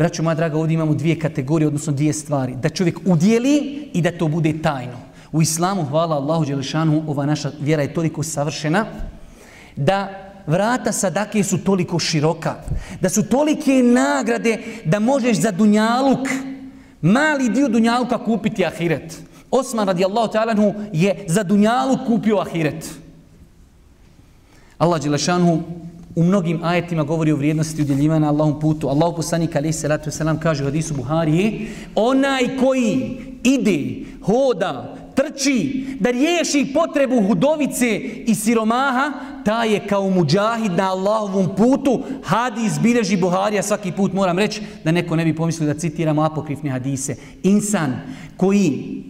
Braćo 0.00 0.22
moja 0.22 0.34
draga, 0.34 0.58
ovdje 0.58 0.74
imamo 0.74 0.94
dvije 0.94 1.18
kategorije, 1.18 1.66
odnosno 1.66 1.92
dvije 1.92 2.12
stvari. 2.12 2.54
Da 2.62 2.68
čovjek 2.68 2.98
udjeli 3.04 3.56
i 3.92 4.00
da 4.02 4.18
to 4.18 4.28
bude 4.28 4.62
tajno. 4.62 4.96
U 5.32 5.42
islamu, 5.42 5.84
hvala 5.84 6.16
Allahu 6.16 6.44
Đelešanu, 6.44 7.02
ova 7.06 7.26
naša 7.26 7.50
vjera 7.60 7.82
je 7.82 7.94
toliko 7.94 8.22
savršena, 8.22 8.86
da 9.76 10.08
vrata 10.46 10.92
sadake 10.92 11.42
su 11.44 11.58
toliko 11.64 11.98
široka, 11.98 12.54
da 13.00 13.08
su 13.08 13.26
tolike 13.28 13.82
nagrade 13.82 14.58
da 14.84 15.00
možeš 15.00 15.40
za 15.40 15.50
dunjaluk, 15.50 16.28
mali 17.02 17.50
dio 17.50 17.68
dunjaluka 17.68 18.24
kupiti 18.24 18.64
ahiret. 18.66 19.20
Osman 19.50 19.86
radijallahu 19.86 20.32
ta'ala 20.32 20.74
je 20.92 21.24
za 21.28 21.42
dunjaluk 21.42 22.06
kupio 22.06 22.38
ahiret. 22.38 22.88
Allah 24.78 25.02
Đelešanu 25.02 25.62
u 26.14 26.22
mnogim 26.22 26.60
ajetima 26.64 27.02
govori 27.02 27.32
o 27.32 27.36
vrijednosti 27.36 27.82
udjeljivanja 27.82 28.20
na 28.20 28.28
Allahom 28.28 28.60
putu. 28.60 28.88
Allahu 28.88 29.16
poslanik 29.16 29.56
alaihi 29.56 29.72
salatu 29.72 30.10
wasalam 30.10 30.38
kaže 30.38 30.62
u 30.62 30.66
hadisu 30.66 30.94
Buharije, 30.94 31.66
onaj 31.94 32.56
koji 32.60 33.16
ide, 33.42 34.06
hoda, 34.22 34.96
trči, 35.14 35.86
da 36.00 36.10
riješi 36.10 36.72
potrebu 36.74 37.22
hudovice 37.26 37.98
i 38.26 38.34
siromaha, 38.34 39.12
ta 39.44 39.64
je 39.64 39.86
kao 39.86 40.10
muđahid 40.10 40.72
na 40.72 40.90
Allahovom 40.90 41.48
putu. 41.56 42.02
Hadis 42.22 42.80
bileži 42.82 43.16
Buharija, 43.16 43.62
svaki 43.62 43.92
put 43.92 44.12
moram 44.12 44.38
reći 44.38 44.62
da 44.84 44.92
neko 44.92 45.16
ne 45.16 45.24
bi 45.24 45.36
pomislio 45.36 45.72
da 45.72 45.80
citiramo 45.80 46.22
apokrifne 46.22 46.70
hadise. 46.70 47.16
Insan 47.42 47.92
koji 48.36 49.02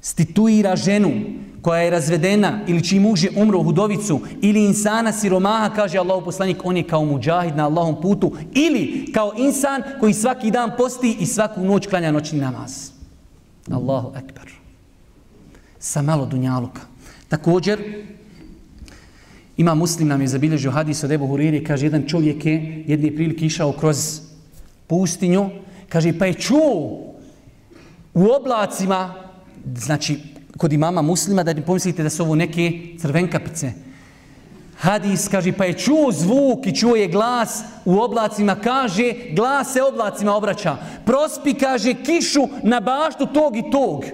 stituira 0.00 0.76
ženu, 0.76 1.10
koja 1.62 1.80
je 1.82 1.90
razvedena 1.90 2.60
ili 2.66 2.84
čiji 2.84 3.00
muž 3.00 3.24
je 3.24 3.30
umro 3.36 3.58
u 3.58 3.62
hudovicu 3.62 4.20
ili 4.42 4.64
insana 4.64 5.12
siromaha, 5.12 5.74
kaže 5.74 5.98
Allahu 5.98 6.24
poslanik, 6.24 6.64
on 6.64 6.76
je 6.76 6.82
kao 6.82 7.04
muđahid 7.04 7.56
na 7.56 7.66
Allahom 7.66 8.00
putu 8.00 8.32
ili 8.54 9.12
kao 9.12 9.32
insan 9.38 9.82
koji 10.00 10.14
svaki 10.14 10.50
dan 10.50 10.70
posti 10.78 11.16
i 11.20 11.26
svaku 11.26 11.64
noć 11.64 11.86
klanja 11.86 12.12
noćni 12.12 12.40
namaz. 12.40 12.90
Allahu 13.70 14.12
ekber. 14.16 14.52
Sa 15.78 16.02
malo 16.02 16.26
dunjaluka. 16.26 16.80
Također, 17.28 18.04
ima 19.56 19.74
muslim 19.74 20.08
nam 20.08 20.20
je 20.20 20.28
zabilježio 20.28 20.70
hadis 20.70 21.04
od 21.04 21.12
Ebu 21.12 21.26
Huriri, 21.26 21.64
kaže, 21.64 21.86
jedan 21.86 22.08
čovjek 22.08 22.46
je 22.46 22.84
jedne 22.86 23.14
prilike 23.14 23.46
išao 23.46 23.72
kroz 23.72 24.20
pustinju, 24.86 25.50
kaže, 25.88 26.18
pa 26.18 26.26
je 26.26 26.34
čuo 26.34 27.00
u 28.14 28.26
oblacima, 28.40 29.14
znači 29.74 30.18
kod 30.60 30.72
imama 30.72 31.02
muslima 31.02 31.42
da 31.42 31.52
ne 31.52 31.62
pomislite 31.64 32.02
da 32.02 32.10
su 32.10 32.22
ovo 32.22 32.34
neke 32.34 32.72
crvenkapice. 33.00 33.72
Hadis 34.76 35.28
kaže 35.28 35.52
pa 35.52 35.64
je 35.64 35.78
čuo 35.78 36.12
zvuk 36.12 36.66
i 36.66 36.74
čuo 36.76 36.96
je 36.96 37.08
glas 37.08 37.62
u 37.84 38.00
oblacima, 38.00 38.54
kaže 38.54 39.14
glas 39.32 39.72
se 39.72 39.82
oblacima 39.82 40.34
obraća. 40.36 40.76
Prospi 41.04 41.54
kaže 41.54 41.94
kišu 41.94 42.44
na 42.62 42.80
baštu 42.80 43.26
tog 43.26 43.56
i 43.56 43.70
tog. 43.72 44.04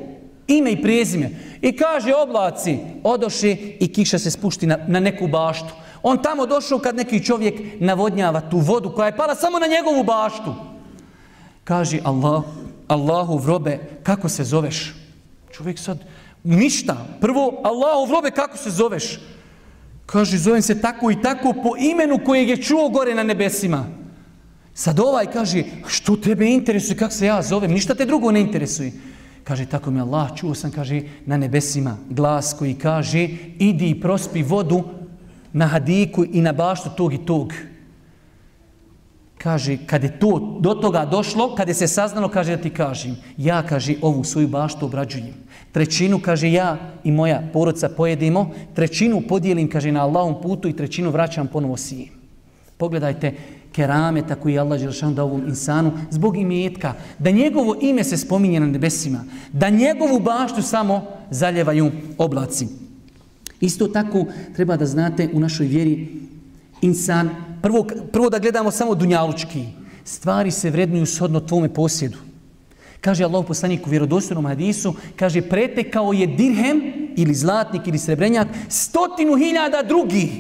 Ime 0.47 0.73
i 0.73 0.83
prezime. 0.83 1.31
I 1.63 1.77
kaže 1.77 2.15
oblaci 2.15 2.79
odoše 3.03 3.57
i 3.81 3.93
kiša 3.93 4.19
se 4.19 4.31
spušti 4.31 4.67
na, 4.67 4.79
na 4.87 5.01
neku 5.01 5.27
baštu. 5.27 5.75
On 6.03 6.23
tamo 6.23 6.47
došao 6.47 6.79
kad 6.79 6.97
neki 6.97 7.25
čovjek 7.25 7.55
navodnjava 7.81 8.41
tu 8.41 8.59
vodu 8.59 8.93
koja 8.95 9.07
je 9.07 9.17
pala 9.17 9.35
samo 9.35 9.59
na 9.59 9.67
njegovu 9.67 10.05
baštu. 10.05 10.55
Kaže 11.65 11.99
Allah, 12.05 12.43
Allahu 12.89 13.39
vrobe, 13.39 13.79
kako 14.03 14.29
se 14.29 14.45
zoveš? 14.45 14.95
Čovjek 15.53 15.79
sad, 15.79 15.99
Ništa. 16.47 17.07
Prvo, 17.21 17.61
Allahu 17.65 18.07
vrobe, 18.07 18.31
kako 18.31 18.57
se 18.57 18.71
zoveš? 18.71 19.19
Kaže, 20.07 20.39
zovem 20.39 20.63
se 20.63 20.81
tako 20.81 21.11
i 21.11 21.23
tako 21.23 21.53
po 21.53 21.77
imenu 21.79 22.19
kojeg 22.25 22.49
je 22.49 22.63
čuo 22.63 22.89
gore 22.89 23.15
na 23.15 23.23
nebesima. 23.23 23.87
Sad 24.75 25.01
ovaj 25.01 25.27
kaže, 25.27 25.65
što 25.87 26.17
tebe 26.17 26.47
interesuje, 26.47 26.97
kako 26.97 27.13
se 27.13 27.27
ja 27.27 27.43
zovem? 27.43 27.71
Ništa 27.71 27.95
te 27.95 28.05
drugo 28.05 28.31
ne 28.31 28.41
interesuje. 28.41 28.93
Kaže, 29.45 29.67
tako 29.67 29.91
mi 29.91 30.01
Allah, 30.01 30.31
čuo 30.37 30.55
sam, 30.55 30.71
kaže, 30.71 31.03
na 31.27 31.37
nebesima 31.37 31.97
glas 32.11 32.55
koji 32.59 32.75
kaže, 32.75 33.29
idi 33.59 33.91
i 33.91 34.01
prospi 34.01 34.43
vodu 34.43 34.85
na 35.53 35.67
hadiku 35.67 36.25
i 36.33 36.41
na 36.41 36.53
baštu 36.53 36.91
tog 36.97 37.15
i 37.15 37.25
tog 37.27 37.53
kaže, 39.39 39.77
kad 39.87 40.05
je 40.05 40.19
to 40.19 40.59
do 40.61 40.75
toga 40.75 41.05
došlo, 41.05 41.55
kad 41.55 41.69
je 41.69 41.75
se 41.75 41.89
saznalo, 41.89 42.29
kaže 42.29 42.57
da 42.57 42.63
ti 42.63 42.71
kažem, 42.71 43.17
ja, 43.37 43.63
kaže, 43.63 43.95
ovu 44.03 44.25
svoju 44.25 44.49
baštu 44.49 44.87
obrađujem. 44.87 45.35
Trećinu, 45.73 46.21
kaže, 46.25 46.53
ja 46.53 46.79
i 47.05 47.13
moja 47.13 47.43
porodca 47.53 47.89
pojedimo, 47.89 48.51
trećinu 48.75 49.21
podijelim, 49.29 49.71
kaže, 49.71 49.93
na 49.93 50.03
Allahom 50.03 50.43
putu 50.43 50.69
i 50.69 50.77
trećinu 50.77 51.11
vraćam 51.11 51.47
ponovo 51.47 51.77
sijem. 51.77 52.09
Pogledajte 52.77 53.35
kerameta 53.73 54.35
koji 54.35 54.53
je 54.55 54.61
Allah 54.61 54.81
Đelšan 54.81 55.15
da 55.15 55.25
ovom 55.25 55.45
insanu, 55.49 55.93
zbog 56.11 56.37
imetka, 56.37 56.95
da 57.19 57.31
njegovo 57.31 57.77
ime 57.81 58.05
se 58.05 58.17
spominje 58.17 58.61
na 58.61 58.67
nebesima, 58.67 59.25
da 59.53 59.71
njegovu 59.71 60.21
baštu 60.21 60.63
samo 60.63 61.05
zaljevaju 61.31 61.91
oblaci. 62.19 62.69
Isto 63.61 63.89
tako 63.89 64.25
treba 64.57 64.77
da 64.77 64.87
znate 64.87 65.29
u 65.33 65.41
našoj 65.41 65.67
vjeri 65.67 66.09
insan 66.83 67.31
prvo, 67.67 67.87
prvo 68.13 68.31
da 68.31 68.39
gledamo 68.39 68.71
samo 68.71 68.95
dunjalučki. 68.95 69.65
Stvari 70.05 70.51
se 70.51 70.71
vrednuju 70.71 71.07
shodno 71.07 71.41
tvome 71.41 71.75
posjedu. 71.75 72.19
Kaže 73.01 73.25
Allah 73.25 73.45
poslanik 73.47 73.87
u 73.87 73.91
vjerodostojnom 73.91 74.47
hadisu, 74.47 74.95
kaže 75.17 75.43
pretekao 75.43 76.13
je 76.13 76.27
dirhem 76.27 76.83
ili 77.17 77.35
zlatnik 77.35 77.87
ili 77.87 77.99
srebrenjak 77.99 78.49
stotinu 78.69 79.37
hiljada 79.37 79.83
drugih. 79.83 80.31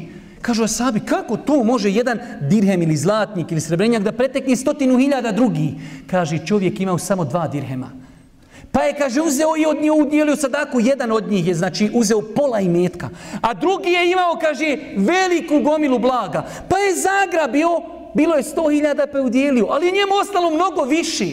Kažu 0.41 0.63
asabi, 0.65 1.01
kako 1.01 1.37
to 1.37 1.65
može 1.65 1.91
jedan 1.91 2.19
dirhem 2.51 2.83
ili 2.83 2.97
zlatnik 2.97 3.53
ili 3.53 3.61
srebrenjak 3.61 4.03
da 4.03 4.13
pretekne 4.13 4.57
stotinu 4.57 4.99
hiljada 4.99 5.33
drugih? 5.33 5.71
Kaže, 6.07 6.47
čovjek 6.47 6.81
imao 6.81 6.99
samo 6.99 7.25
dva 7.25 7.49
dirhema. 7.49 7.91
Pa 8.77 8.83
je, 8.83 8.95
kaže, 8.95 9.21
uzeo 9.23 9.57
i 9.57 9.67
od 9.67 9.81
nje 9.81 9.93
udjelio 9.93 10.37
sadaku, 10.37 10.81
jedan 10.81 11.13
od 11.13 11.31
njih 11.31 11.47
je, 11.47 11.55
znači, 11.55 11.91
uzeo 11.95 12.21
pola 12.23 12.61
imetka. 12.61 13.09
A 13.41 13.55
drugi 13.55 13.89
je 13.89 14.11
imao, 14.13 14.39
kaže, 14.41 14.77
veliku 14.97 15.61
gomilu 15.61 15.99
blaga. 15.99 16.45
Pa 16.69 16.79
je 16.79 16.95
zagrabio, 16.95 17.69
bilo 18.15 18.35
je 18.35 18.43
sto 18.43 18.69
hiljada 18.69 19.07
pa 19.07 19.19
je 19.19 19.25
udjelio, 19.25 19.67
ali 19.71 19.87
je 19.87 19.93
njemu 19.93 20.13
ostalo 20.21 20.51
mnogo 20.51 20.83
više. 20.85 21.25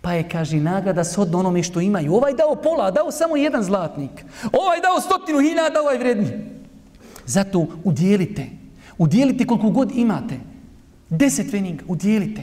Pa 0.00 0.12
je, 0.12 0.28
kaže, 0.28 0.56
nagrada 0.56 1.04
shodno 1.04 1.38
onome 1.38 1.62
što 1.62 1.80
imaju. 1.80 2.14
Ovaj 2.14 2.34
dao 2.34 2.54
pola, 2.54 2.90
dao 2.90 3.10
samo 3.10 3.36
jedan 3.36 3.62
zlatnik. 3.62 4.24
Ovaj 4.52 4.80
dao 4.80 5.00
stotinu 5.00 5.40
hiljada, 5.40 5.80
ovaj 5.80 5.98
vredni. 5.98 6.30
Zato 7.26 7.66
udjelite. 7.84 8.46
Udjelite 8.98 9.46
koliko 9.46 9.70
god 9.70 9.92
imate. 9.94 10.34
Deset 11.08 11.52
veninga, 11.52 11.84
udjelite. 11.88 12.42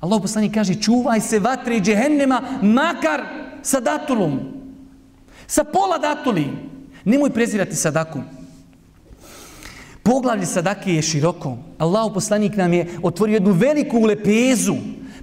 Allah 0.00 0.18
poslanik 0.22 0.54
kaže, 0.54 0.74
čuvaj 0.74 1.20
se 1.20 1.38
vatre 1.38 1.80
džehennema, 1.80 2.42
makar 2.62 3.22
sa 3.62 3.80
datulom. 3.80 4.40
Sa 5.46 5.64
pola 5.64 5.98
datuli. 5.98 6.46
Nemoj 7.04 7.30
prezirati 7.30 7.76
sadaku. 7.76 8.22
Poglavlje 10.02 10.46
sadake 10.46 10.94
je 10.94 11.02
široko. 11.02 11.58
Allah 11.78 12.10
poslanik 12.14 12.56
nam 12.56 12.72
je 12.72 12.98
otvorio 13.02 13.34
jednu 13.34 13.52
veliku 13.52 14.04
lepezu. 14.04 14.76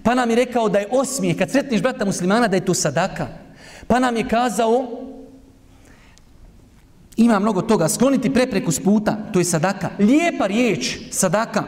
Pa 0.03 0.15
nam 0.15 0.29
je 0.29 0.35
rekao 0.35 0.69
da 0.69 0.79
je 0.79 0.87
osmije. 0.91 1.37
Kad 1.37 1.51
sretniš 1.51 1.81
brata 1.81 2.05
muslimana 2.05 2.47
da 2.47 2.55
je 2.55 2.65
to 2.65 2.73
sadaka. 2.73 3.27
Pa 3.87 3.99
nam 3.99 4.17
je 4.17 4.27
kazao 4.27 5.09
Ima 7.19 7.39
mnogo 7.39 7.61
toga. 7.61 7.89
Skloniti 7.89 8.33
prepreku 8.33 8.71
s 8.71 8.79
puta, 8.79 9.17
to 9.33 9.39
je 9.39 9.45
sadaka. 9.45 9.89
Lijepa 9.99 10.47
riječ, 10.47 10.97
sadaka. 11.11 11.63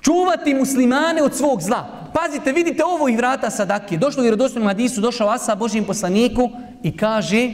Čuvati 0.00 0.54
muslimane 0.54 1.22
od 1.22 1.36
svog 1.36 1.62
zla. 1.62 1.99
Pazite, 2.12 2.52
vidite 2.52 2.84
ovo 2.84 3.08
i 3.08 3.16
vrata 3.16 3.50
sadake. 3.50 3.96
Došlo 3.96 4.20
u 4.20 4.22
vjerodostojnom 4.22 4.68
hadisu, 4.68 5.00
došao 5.00 5.28
Asa 5.28 5.54
Božijem 5.54 5.84
poslaniku 5.84 6.50
i 6.82 6.96
kaže 6.96 7.50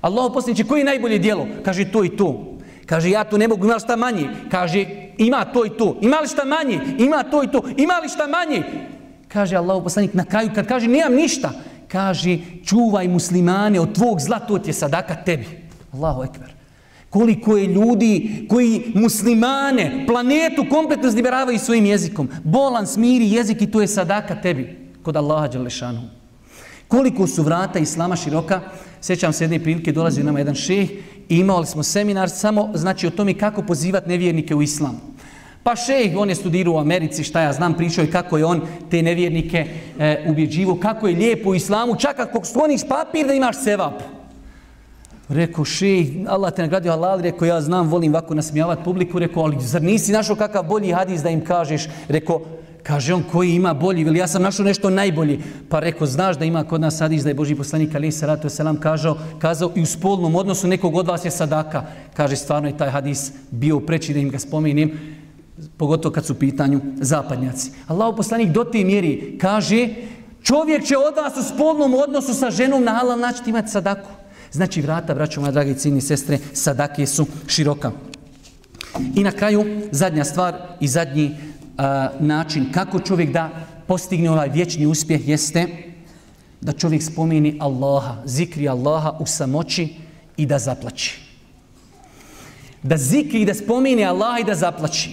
Allah 0.00 0.30
poslaniče, 0.34 0.64
koji 0.64 0.80
je 0.80 0.84
najbolje 0.84 1.18
dijelo? 1.18 1.46
Kaže 1.64 1.92
to 1.92 2.04
i 2.04 2.16
to. 2.16 2.56
Kaže 2.86 3.10
ja 3.10 3.24
tu 3.24 3.38
ne 3.38 3.48
mogu, 3.48 3.66
ima 3.66 3.78
šta 3.78 3.96
manje? 3.96 4.28
Kaže 4.50 4.86
ima 5.18 5.44
to 5.44 5.66
i 5.66 5.70
to. 5.70 5.96
Ima 6.00 6.16
li 6.20 6.28
šta 6.28 6.44
manje? 6.44 6.80
Ima 6.98 7.22
to 7.22 7.42
i 7.42 7.46
to. 7.46 7.62
Ima 7.76 7.98
li 8.02 8.08
šta 8.08 8.26
manje? 8.26 8.62
Kaže 9.28 9.56
Allah 9.56 9.82
poslanik 9.82 10.14
na 10.14 10.24
kraju 10.24 10.50
kad 10.54 10.66
kaže 10.66 10.88
nemam 10.88 11.14
ništa. 11.14 11.50
Kaže 11.88 12.38
čuvaj 12.64 13.08
muslimane 13.08 13.80
od 13.80 13.94
tvog 13.94 14.20
zla, 14.20 14.38
to 14.38 14.58
ti 14.58 14.70
je 14.70 14.74
sadaka 14.74 15.14
tebi. 15.24 15.46
Allahu 15.92 16.22
ekber. 16.22 16.59
Koliko 17.10 17.56
je 17.56 17.66
ljudi 17.66 18.46
koji 18.48 18.92
muslimane, 18.94 20.04
planetu 20.06 20.66
kompletno 20.70 21.10
zliberavaju 21.10 21.58
svojim 21.58 21.86
jezikom. 21.86 22.28
Bolan, 22.44 22.86
smiri 22.86 23.30
jezik 23.30 23.62
i 23.62 23.70
to 23.70 23.80
je 23.80 23.86
sadaka 23.86 24.40
tebi 24.40 24.76
kod 25.02 25.16
Allaha 25.16 25.48
Đalešanu. 25.48 26.00
Koliko 26.88 27.26
su 27.26 27.42
vrata 27.42 27.78
Islama 27.78 28.16
široka, 28.16 28.60
sjećam 29.00 29.32
se 29.32 29.44
jedne 29.44 29.58
prilike, 29.58 29.92
dolazi 29.92 30.22
nama 30.22 30.38
jedan 30.38 30.54
šeh 30.54 30.90
i 31.28 31.36
imali 31.36 31.66
smo 31.66 31.82
seminar 31.82 32.30
samo 32.30 32.70
znači 32.74 33.06
o 33.06 33.10
tome 33.10 33.34
kako 33.34 33.62
pozivati 33.62 34.08
nevjernike 34.08 34.54
u 34.54 34.62
Islam. 34.62 35.00
Pa 35.62 35.76
šejh, 35.76 36.16
on 36.16 36.28
je 36.28 36.34
studirao 36.34 36.74
u 36.74 36.78
Americi, 36.78 37.24
šta 37.24 37.40
ja 37.40 37.52
znam, 37.52 37.74
pričao 37.74 38.02
je 38.02 38.10
kako 38.10 38.38
je 38.38 38.44
on 38.44 38.62
te 38.90 39.02
nevjernike 39.02 39.66
e, 39.98 40.24
ubjeđivo, 40.28 40.78
kako 40.82 41.08
je 41.08 41.16
lijepo 41.16 41.50
u 41.50 41.54
Islamu, 41.54 41.96
čak 41.96 42.18
ako 42.18 42.44
skloniš 42.44 42.80
papir 42.88 43.26
da 43.26 43.34
imaš 43.34 43.62
sevap. 43.62 44.19
Rekao, 45.30 45.64
šeh, 45.64 46.06
Allah 46.28 46.52
te 46.52 46.62
nagradio 46.62 46.92
halal, 46.92 47.20
rekao, 47.20 47.46
ja 47.46 47.60
znam, 47.60 47.88
volim 47.88 48.14
ovako 48.14 48.34
nasmijavati 48.34 48.84
publiku, 48.84 49.18
rekao, 49.18 49.42
ali 49.42 49.56
zar 49.60 49.82
nisi 49.82 50.12
našao 50.12 50.36
kakav 50.36 50.64
bolji 50.64 50.92
hadis 50.92 51.22
da 51.22 51.30
im 51.30 51.44
kažeš? 51.44 51.88
Rekao, 52.08 52.40
Kaže 52.82 53.14
on 53.14 53.22
koji 53.32 53.50
ima 53.50 53.74
bolji, 53.74 54.02
ili 54.02 54.18
ja 54.18 54.26
sam 54.26 54.42
našao 54.42 54.64
nešto 54.64 54.90
najbolji. 54.90 55.40
Pa 55.68 55.80
rekao, 55.80 56.06
znaš 56.06 56.38
da 56.38 56.44
ima 56.44 56.64
kod 56.64 56.80
nas 56.80 57.00
hadis 57.00 57.22
da 57.22 57.30
je 57.30 57.34
Boži 57.34 57.54
poslanik 57.54 57.94
Ali 57.94 58.12
Salatu 58.12 58.48
Selam 58.48 58.80
kažao, 58.80 59.16
kazao 59.38 59.72
i 59.74 59.82
u 59.82 59.86
spolnom 59.86 60.34
odnosu 60.34 60.68
nekog 60.68 60.96
od 60.96 61.06
vas 61.06 61.24
je 61.24 61.30
sadaka. 61.30 61.84
Kaže, 62.14 62.36
stvarno 62.36 62.68
je 62.68 62.76
taj 62.76 62.90
hadis 62.90 63.32
bio 63.50 63.80
preći 63.80 64.14
da 64.14 64.20
im 64.20 64.30
ga 64.30 64.38
spomenim, 64.38 64.98
pogotovo 65.76 66.12
kad 66.12 66.26
su 66.26 66.32
u 66.32 66.36
pitanju 66.36 66.80
zapadnjaci. 67.00 67.70
Allah 67.86 68.14
poslanik 68.16 68.48
do 68.48 68.64
te 68.64 68.84
mjeri 68.84 69.38
kaže, 69.40 69.88
čovjek 70.42 70.84
će 70.84 70.96
od 70.96 71.14
vas 71.16 71.36
u 71.36 71.54
spolnom 71.54 71.94
odnosu 71.94 72.34
sa 72.34 72.50
ženom 72.50 72.84
na 72.84 72.92
halal 72.92 73.18
način 73.18 73.48
imati 73.48 73.68
sadaku. 73.68 74.19
Znači 74.52 74.80
vrata, 74.80 75.14
braćo 75.14 75.40
moja 75.40 75.52
dragi 75.52 75.74
cini 75.74 76.00
sestre, 76.00 76.38
sadake 76.52 77.06
su 77.06 77.26
široka. 77.48 77.92
I 79.14 79.22
na 79.22 79.32
kraju, 79.32 79.64
zadnja 79.92 80.24
stvar 80.24 80.54
i 80.80 80.88
zadnji 80.88 81.36
način 82.20 82.72
kako 82.72 83.00
čovjek 83.00 83.30
da 83.30 83.50
postigne 83.86 84.30
ovaj 84.30 84.48
vječni 84.48 84.86
uspjeh 84.86 85.28
jeste 85.28 85.66
da 86.60 86.72
čovjek 86.72 87.02
spomeni 87.02 87.56
Allaha, 87.60 88.16
zikri 88.24 88.68
Allaha 88.68 89.16
u 89.20 89.26
samoći 89.26 89.88
i 90.36 90.46
da 90.46 90.58
zaplaći. 90.58 91.20
Da 92.82 92.96
zikri 92.96 93.42
i 93.42 93.44
da 93.44 93.54
spomeni 93.54 94.04
Allaha 94.04 94.38
i 94.38 94.44
da 94.44 94.54
zaplaći. 94.54 95.10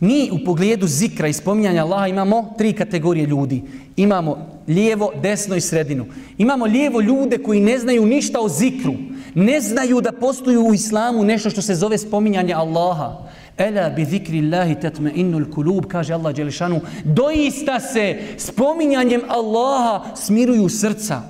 Mi 0.00 0.30
u 0.32 0.44
pogledu 0.44 0.86
zikra 0.86 1.28
i 1.28 1.32
spominjanja 1.32 1.84
Allaha 1.84 2.06
imamo 2.06 2.54
tri 2.58 2.72
kategorije 2.72 3.26
ljudi. 3.26 3.62
Imamo 3.96 4.59
lijevo, 4.70 5.12
desno 5.22 5.56
i 5.56 5.60
sredinu. 5.60 6.06
Imamo 6.38 6.64
lijevo 6.64 7.00
ljude 7.00 7.38
koji 7.38 7.60
ne 7.60 7.78
znaju 7.78 8.06
ništa 8.06 8.40
o 8.40 8.48
zikru. 8.48 8.94
Ne 9.34 9.60
znaju 9.60 10.00
da 10.00 10.12
postoju 10.12 10.66
u 10.66 10.74
islamu 10.74 11.24
nešto 11.24 11.50
što 11.50 11.62
se 11.62 11.74
zove 11.74 11.98
spominjanje 11.98 12.54
Allaha. 12.54 13.28
Ela 13.58 13.90
bi 13.90 14.04
zikri 14.04 14.38
Allahi 14.38 14.74
tatme 14.80 15.12
innul 15.14 15.44
kulub, 15.54 15.86
kaže 15.86 16.14
Allah 16.14 16.34
Đelešanu, 16.34 16.80
doista 17.04 17.80
se 17.80 18.18
spominjanjem 18.38 19.20
Allaha 19.28 20.16
smiruju 20.16 20.68
srca. 20.68 21.22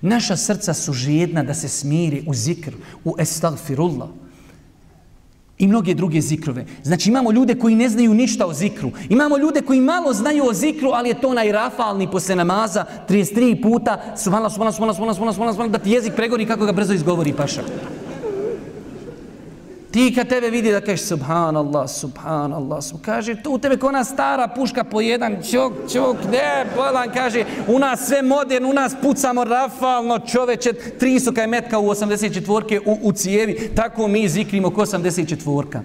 Naša 0.00 0.36
srca 0.36 0.74
su 0.74 0.92
žedna 0.92 1.42
da 1.42 1.54
se 1.54 1.68
smiri 1.68 2.24
u 2.26 2.34
zikr, 2.34 2.72
u 3.04 3.14
estagfirullah. 3.18 4.08
I 5.64 5.68
mnoge 5.68 5.94
druge 5.94 6.20
zikrove. 6.20 6.64
Znači 6.82 7.08
imamo 7.08 7.32
ljude 7.32 7.54
koji 7.54 7.74
ne 7.74 7.88
znaju 7.88 8.14
ništa 8.14 8.46
o 8.46 8.52
zikru. 8.52 8.90
Imamo 9.08 9.38
ljude 9.38 9.60
koji 9.60 9.80
malo 9.80 10.12
znaju 10.12 10.44
o 10.48 10.52
zikru, 10.52 10.90
ali 10.90 11.08
je 11.08 11.20
to 11.20 11.28
onaj 11.28 11.52
rafalni 11.52 12.10
posle 12.10 12.36
namaza 12.36 12.84
33 13.08 13.62
puta. 13.62 14.02
Subhanallah, 14.16 14.52
subhanallah, 14.52 14.74
subhanallah, 14.74 14.96
subhanallah, 14.96 15.34
subhanallah, 15.34 15.72
da 15.72 15.78
ti 15.78 15.90
jezik 15.90 16.14
pregori 16.14 16.46
kako 16.46 16.66
ga 16.66 16.72
brzo 16.72 16.94
izgovori 16.94 17.32
paša. 17.32 17.62
Ti 19.94 20.12
kad 20.14 20.28
tebe 20.28 20.50
vidi 20.50 20.72
da 20.72 20.80
kažeš 20.80 21.06
subhanallah, 21.06 21.90
subhanallah, 21.90 22.82
sub... 22.82 23.00
kaže 23.02 23.42
tu 23.42 23.50
u 23.50 23.58
tebe 23.58 23.76
ko 23.76 23.86
ona 23.86 24.04
stara 24.04 24.48
puška 24.48 24.84
po 24.84 25.00
jedan 25.00 25.36
čok, 25.50 25.72
čok, 25.92 26.16
ne, 26.32 26.66
bolan, 26.76 27.12
kaže 27.14 27.44
u 27.68 27.78
nas 27.78 28.06
sve 28.06 28.22
modern, 28.22 28.64
u 28.64 28.72
nas 28.72 28.96
pucamo 29.02 29.44
rafalno 29.44 30.18
čoveče, 30.18 30.72
300 31.00 31.34
kaj 31.34 31.46
metka 31.46 31.78
u 31.78 31.88
84-ke 31.88 32.80
u, 32.80 32.98
u 33.02 33.12
cijevi, 33.12 33.70
tako 33.74 34.08
mi 34.08 34.28
zikrimo 34.28 34.70
ko 34.70 34.80
84-ka. 34.80 35.80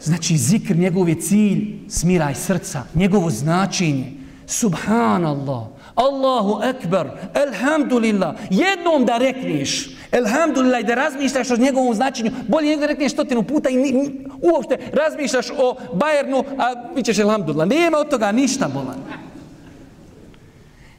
Znači 0.00 0.36
zikr, 0.36 0.76
njegov 0.76 1.08
je 1.08 1.20
cilj, 1.20 1.78
smiraj 1.88 2.34
srca, 2.34 2.82
njegovo 2.94 3.30
značenje, 3.30 4.12
subhanallah, 4.46 5.75
Allahu 5.96 6.62
ekber, 6.62 7.06
elhamdulillah, 7.34 8.34
jednom 8.50 9.04
da 9.04 9.18
rekneš, 9.18 9.96
Elhamdulillah, 10.12 10.84
da 10.86 10.94
razmišljaš 10.94 11.50
o 11.50 11.56
njegovom 11.56 11.94
značenju, 11.94 12.30
bolje 12.48 12.68
nego 12.68 12.80
da 12.80 12.86
rekneš 12.86 13.12
stotinu 13.12 13.42
puta 13.42 13.68
i 13.68 13.76
ni, 13.76 13.92
ni, 13.92 14.10
uopšte 14.42 14.78
razmišljaš 14.92 15.46
o 15.58 15.76
Bajernu, 15.92 16.44
a 16.58 16.92
bit 16.94 17.04
ćeš 17.04 17.18
elhamdulillah. 17.18 17.68
Nema 17.68 17.98
od 17.98 18.08
toga 18.08 18.32
ništa 18.32 18.68
bolan. 18.68 18.98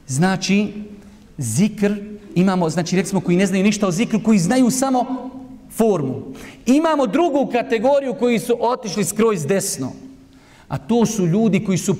Znači, 0.06 0.66
zikr, 1.38 1.92
imamo, 2.34 2.70
znači, 2.70 2.96
rekli 2.96 3.20
koji 3.20 3.36
ne 3.36 3.46
znaju 3.46 3.64
ništa 3.64 3.86
o 3.86 3.90
zikru, 3.90 4.20
koji 4.22 4.38
znaju 4.38 4.70
samo 4.70 5.30
formu. 5.70 6.22
Imamo 6.66 7.06
drugu 7.06 7.48
kategoriju 7.52 8.14
koji 8.14 8.38
su 8.38 8.56
otišli 8.60 9.04
skroz 9.04 9.46
desno. 9.46 9.92
A 10.68 10.78
to 10.78 11.06
su 11.06 11.26
ljudi 11.26 11.64
koji 11.64 11.78
su 11.78 11.96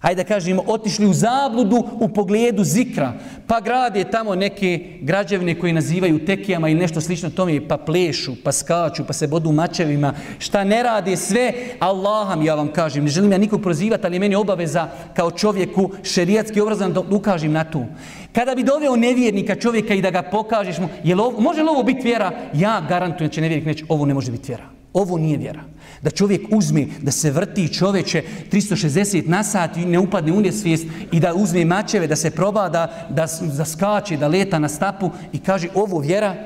hajde 0.00 0.22
da 0.22 0.28
kažemo, 0.28 0.62
otišli 0.66 1.06
u 1.06 1.12
zabludu 1.12 1.84
u 2.00 2.08
pogledu 2.08 2.64
zikra, 2.64 3.12
pa 3.46 3.60
grade 3.60 4.04
tamo 4.04 4.34
neke 4.34 4.98
građevine 5.00 5.58
koje 5.58 5.72
nazivaju 5.72 6.24
tekijama 6.24 6.68
ili 6.68 6.80
nešto 6.80 7.00
slično 7.00 7.30
tome, 7.30 7.68
pa 7.68 7.76
plešu, 7.76 8.32
pa 8.44 8.52
skaču, 8.52 9.04
pa 9.06 9.12
se 9.12 9.26
bodu 9.26 9.52
mačevima, 9.52 10.14
šta 10.38 10.64
ne 10.64 10.82
rade 10.82 11.16
sve, 11.16 11.52
Allaham 11.78 12.42
ja 12.42 12.54
vam 12.54 12.72
kažem, 12.72 13.04
ne 13.04 13.10
želim 13.10 13.32
ja 13.32 13.38
nikog 13.38 13.62
prozivati, 13.62 14.06
ali 14.06 14.18
meni 14.18 14.34
obaveza 14.34 14.88
kao 15.14 15.30
čovjeku 15.30 15.90
šerijatski 16.02 16.60
obrazan 16.60 16.92
da 16.92 17.00
ukažem 17.00 17.52
na 17.52 17.64
to. 17.64 17.86
Kada 18.32 18.54
bi 18.54 18.62
doveo 18.62 18.96
nevjernika 18.96 19.54
čovjeka 19.54 19.94
i 19.94 20.02
da 20.02 20.10
ga 20.10 20.22
pokažeš 20.22 20.78
mu, 20.78 20.88
je 21.04 21.16
ovo, 21.16 21.40
može 21.40 21.62
li 21.62 21.68
ovo 21.68 21.82
biti 21.82 22.08
vjera? 22.08 22.32
Ja 22.54 22.80
garantujem 22.88 23.28
da 23.28 23.34
će 23.34 23.40
nevjernik 23.40 23.66
neći, 23.66 23.84
ovo 23.88 24.06
ne 24.06 24.14
može 24.14 24.32
biti 24.32 24.48
vjera. 24.48 24.77
Ovo 24.92 25.18
nije 25.18 25.38
vjera. 25.38 25.64
Da 26.02 26.10
čovjek 26.10 26.46
uzme, 26.50 26.86
da 27.02 27.10
se 27.10 27.30
vrti 27.30 27.68
čoveče 27.74 28.22
360 28.52 29.28
na 29.28 29.42
sat 29.42 29.76
i 29.76 29.84
ne 29.86 29.98
upadne 29.98 30.32
u 30.32 30.40
nesvijest 30.40 30.86
i 31.12 31.20
da 31.20 31.34
uzme 31.34 31.64
mačeve, 31.64 32.06
da 32.06 32.16
se 32.16 32.30
proba, 32.30 32.68
da, 32.68 33.06
da, 33.10 33.26
da 33.56 33.64
skače, 33.64 34.16
da 34.16 34.28
leta 34.28 34.58
na 34.58 34.68
stapu 34.68 35.10
i 35.32 35.38
kaže 35.38 35.68
ovo 35.74 35.98
vjera, 35.98 36.36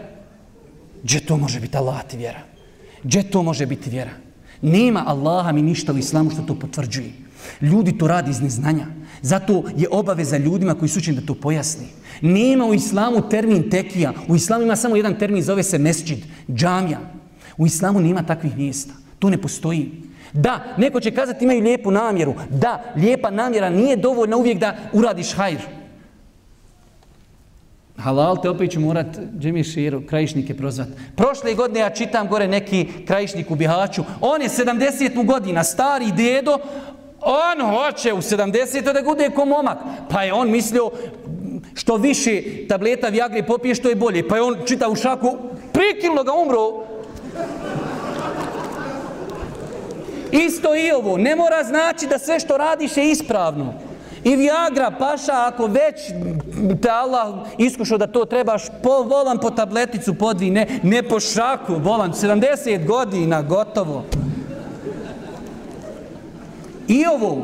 gdje 1.03 1.21
to 1.21 1.37
može 1.37 1.61
biti 1.61 1.77
Allah 1.77 2.05
ti 2.11 2.17
vjera? 2.17 2.41
Gdje 3.03 3.23
to 3.23 3.43
može 3.43 3.67
biti 3.67 3.91
vjera? 3.91 4.11
Nema 4.63 5.05
Allaha 5.07 5.53
mi 5.53 5.63
ništa 5.63 5.93
u 5.93 5.99
islamu 5.99 6.31
što 6.31 6.43
to 6.43 6.59
potvrđuje. 6.59 7.13
Ljudi 7.61 7.99
to 7.99 8.07
radi 8.07 8.31
iz 8.31 8.41
neznanja. 8.41 8.87
Zato 9.23 9.63
je 9.77 9.89
obaveza 9.91 10.37
ljudima 10.37 10.75
koji 10.75 10.89
su 10.89 10.99
učeni 10.99 11.21
da 11.21 11.27
to 11.27 11.35
pojasni. 11.35 11.87
Nema 12.21 12.67
u 12.67 12.75
islamu 12.75 13.29
termin 13.29 13.71
tekija. 13.71 14.13
U 14.29 14.37
islamu 14.37 14.63
ima 14.63 14.77
samo 14.77 14.97
jedan 14.97 15.19
termin, 15.19 15.43
zove 15.43 15.63
se 15.63 15.79
mesđid, 15.79 16.19
džamija. 16.55 17.01
U 17.57 17.67
islamu 17.67 18.01
nema 18.01 18.23
takvih 18.23 18.57
mjesta. 18.57 18.95
To 19.19 19.31
ne 19.31 19.43
postoji. 19.43 19.91
Da, 20.33 20.61
neko 20.77 21.01
će 21.01 21.11
kazati 21.11 21.45
imaju 21.45 21.63
lijepu 21.63 21.91
namjeru. 21.91 22.35
Da, 22.51 22.83
lijepa 22.97 23.31
namjera 23.31 23.71
nije 23.71 23.97
dovoljna 23.97 24.37
uvijek 24.37 24.59
da 24.59 24.77
uradiš 24.93 25.33
hajr. 25.35 25.61
Halal 27.97 28.43
te 28.43 28.51
opet 28.51 28.71
ću 28.71 28.81
morat 28.81 29.07
Džemi 29.39 29.65
Širu, 29.65 30.03
krajišnike 30.07 30.57
prozvat. 30.57 30.89
Prošle 31.17 31.55
godine 31.55 31.81
ja 31.81 31.91
čitam 31.91 32.29
gore 32.29 32.49
neki 32.49 32.89
krajišnik 33.07 33.51
u 33.51 33.55
Bihaću. 33.55 34.05
On 34.21 34.43
je 34.43 34.49
70 34.49 35.27
godina, 35.27 35.65
stari 35.65 36.13
dedo, 36.13 36.59
on 37.21 37.71
hoće 37.71 38.13
u 38.13 38.17
70 38.17 38.93
da 38.93 39.03
bude 39.05 39.31
ko 39.31 39.45
momak. 39.45 39.79
Pa 40.11 40.23
je 40.23 40.33
on 40.33 40.51
mislio 40.51 40.91
što 41.75 41.97
više 41.97 42.43
tableta 42.69 43.09
Viagre 43.09 43.43
popije 43.43 43.75
što 43.75 43.89
je 43.89 43.97
bolje. 43.97 44.29
Pa 44.29 44.37
je 44.37 44.43
on 44.43 44.57
čita 44.67 44.89
u 44.89 44.97
šaku, 44.97 45.37
prikilno 45.73 46.25
ga 46.25 46.33
umro, 46.33 46.85
Isto 50.33 50.75
i 50.75 50.91
ovo. 50.91 51.17
Ne 51.17 51.37
mora 51.37 51.65
znači 51.65 52.07
da 52.07 52.19
sve 52.19 52.41
što 52.41 52.57
radiš 52.57 52.97
je 52.97 53.11
ispravno. 53.11 53.75
I 54.25 54.37
Viagra, 54.37 54.91
paša, 54.99 55.47
ako 55.47 55.67
već 55.67 55.95
te 56.83 56.91
Allah 56.91 57.35
iskušao 57.59 57.99
da 57.99 58.07
to 58.07 58.25
trebaš, 58.25 58.63
po, 58.83 59.03
volan 59.03 59.39
po 59.39 59.51
tableticu 59.51 60.15
podvi, 60.15 60.51
ne, 60.51 60.67
ne 60.83 61.03
po 61.03 61.21
šaku, 61.21 61.75
volan, 61.75 62.13
70 62.13 62.87
godina, 62.87 63.43
gotovo. 63.43 64.05
I 66.89 67.05
ovo, 67.07 67.43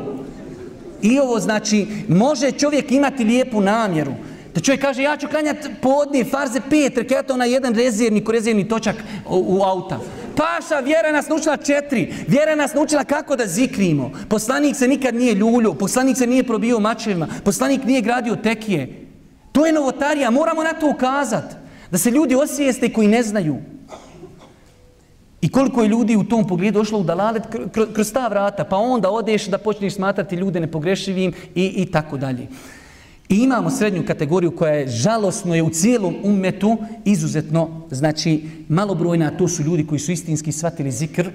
i 1.01 1.19
ovo 1.19 1.39
znači, 1.39 1.87
može 2.07 2.51
čovjek 2.51 2.91
imati 2.91 3.23
lijepu 3.23 3.61
namjeru. 3.61 4.11
Da 4.59 4.63
čovjek 4.63 4.81
kaže, 4.81 5.03
ja 5.03 5.17
ću 5.17 5.27
klanjati 5.27 5.69
podne, 5.81 6.25
farze 6.25 6.59
pet, 6.69 6.97
reketa 6.97 7.35
na 7.37 7.45
jedan 7.45 7.75
rezervni, 7.75 8.23
rezervni 8.31 8.67
točak 8.67 8.95
u, 9.29 9.45
u 9.47 9.61
auta. 9.63 9.99
Paša, 10.35 10.79
vjera 10.79 11.11
nas 11.11 11.29
naučila 11.29 11.57
četiri. 11.57 12.13
Vjera 12.27 12.55
nas 12.55 12.73
naučila 12.73 13.03
kako 13.03 13.35
da 13.35 13.47
zikrimo. 13.47 14.11
Poslanik 14.29 14.75
se 14.75 14.87
nikad 14.87 15.15
nije 15.15 15.33
ljulio, 15.33 15.73
poslanik 15.73 16.17
se 16.17 16.27
nije 16.27 16.43
probio 16.43 16.79
mačevima, 16.79 17.27
poslanik 17.43 17.83
nije 17.83 18.01
gradio 18.01 18.35
tekije. 18.35 19.07
To 19.51 19.65
je 19.65 19.73
novotarija, 19.73 20.29
moramo 20.29 20.63
na 20.63 20.73
to 20.73 20.89
ukazati. 20.89 21.55
Da 21.91 21.97
se 21.97 22.11
ljudi 22.11 22.35
osvijeste 22.35 22.93
koji 22.93 23.07
ne 23.07 23.23
znaju. 23.23 23.57
I 25.41 25.51
koliko 25.51 25.81
je 25.81 25.87
ljudi 25.87 26.15
u 26.15 26.23
tom 26.23 26.47
pogledu 26.47 26.79
došlo 26.79 26.99
u 26.99 27.03
dalalet 27.03 27.43
kroz 27.93 28.13
ta 28.13 28.27
vrata, 28.27 28.63
pa 28.63 28.77
onda 28.77 29.09
odeš 29.09 29.45
da 29.45 29.57
počneš 29.57 29.95
smatrati 29.95 30.35
ljude 30.35 30.59
nepogrešivim 30.59 31.33
i, 31.55 31.65
i 31.65 31.91
tako 31.91 32.17
dalje. 32.17 32.47
I 33.29 33.35
imamo 33.35 33.69
srednju 33.69 34.05
kategoriju 34.07 34.51
koja 34.51 34.73
je 34.73 34.87
žalosno 34.87 35.55
je 35.55 35.63
u 35.63 35.69
cijelom 35.69 36.15
umetu 36.23 36.77
izuzetno, 37.05 37.87
znači 37.91 38.43
malobrojna, 38.69 39.37
to 39.37 39.47
su 39.47 39.63
ljudi 39.63 39.87
koji 39.87 39.99
su 39.99 40.11
istinski 40.11 40.51
shvatili 40.51 40.91
zikr, 40.91 41.29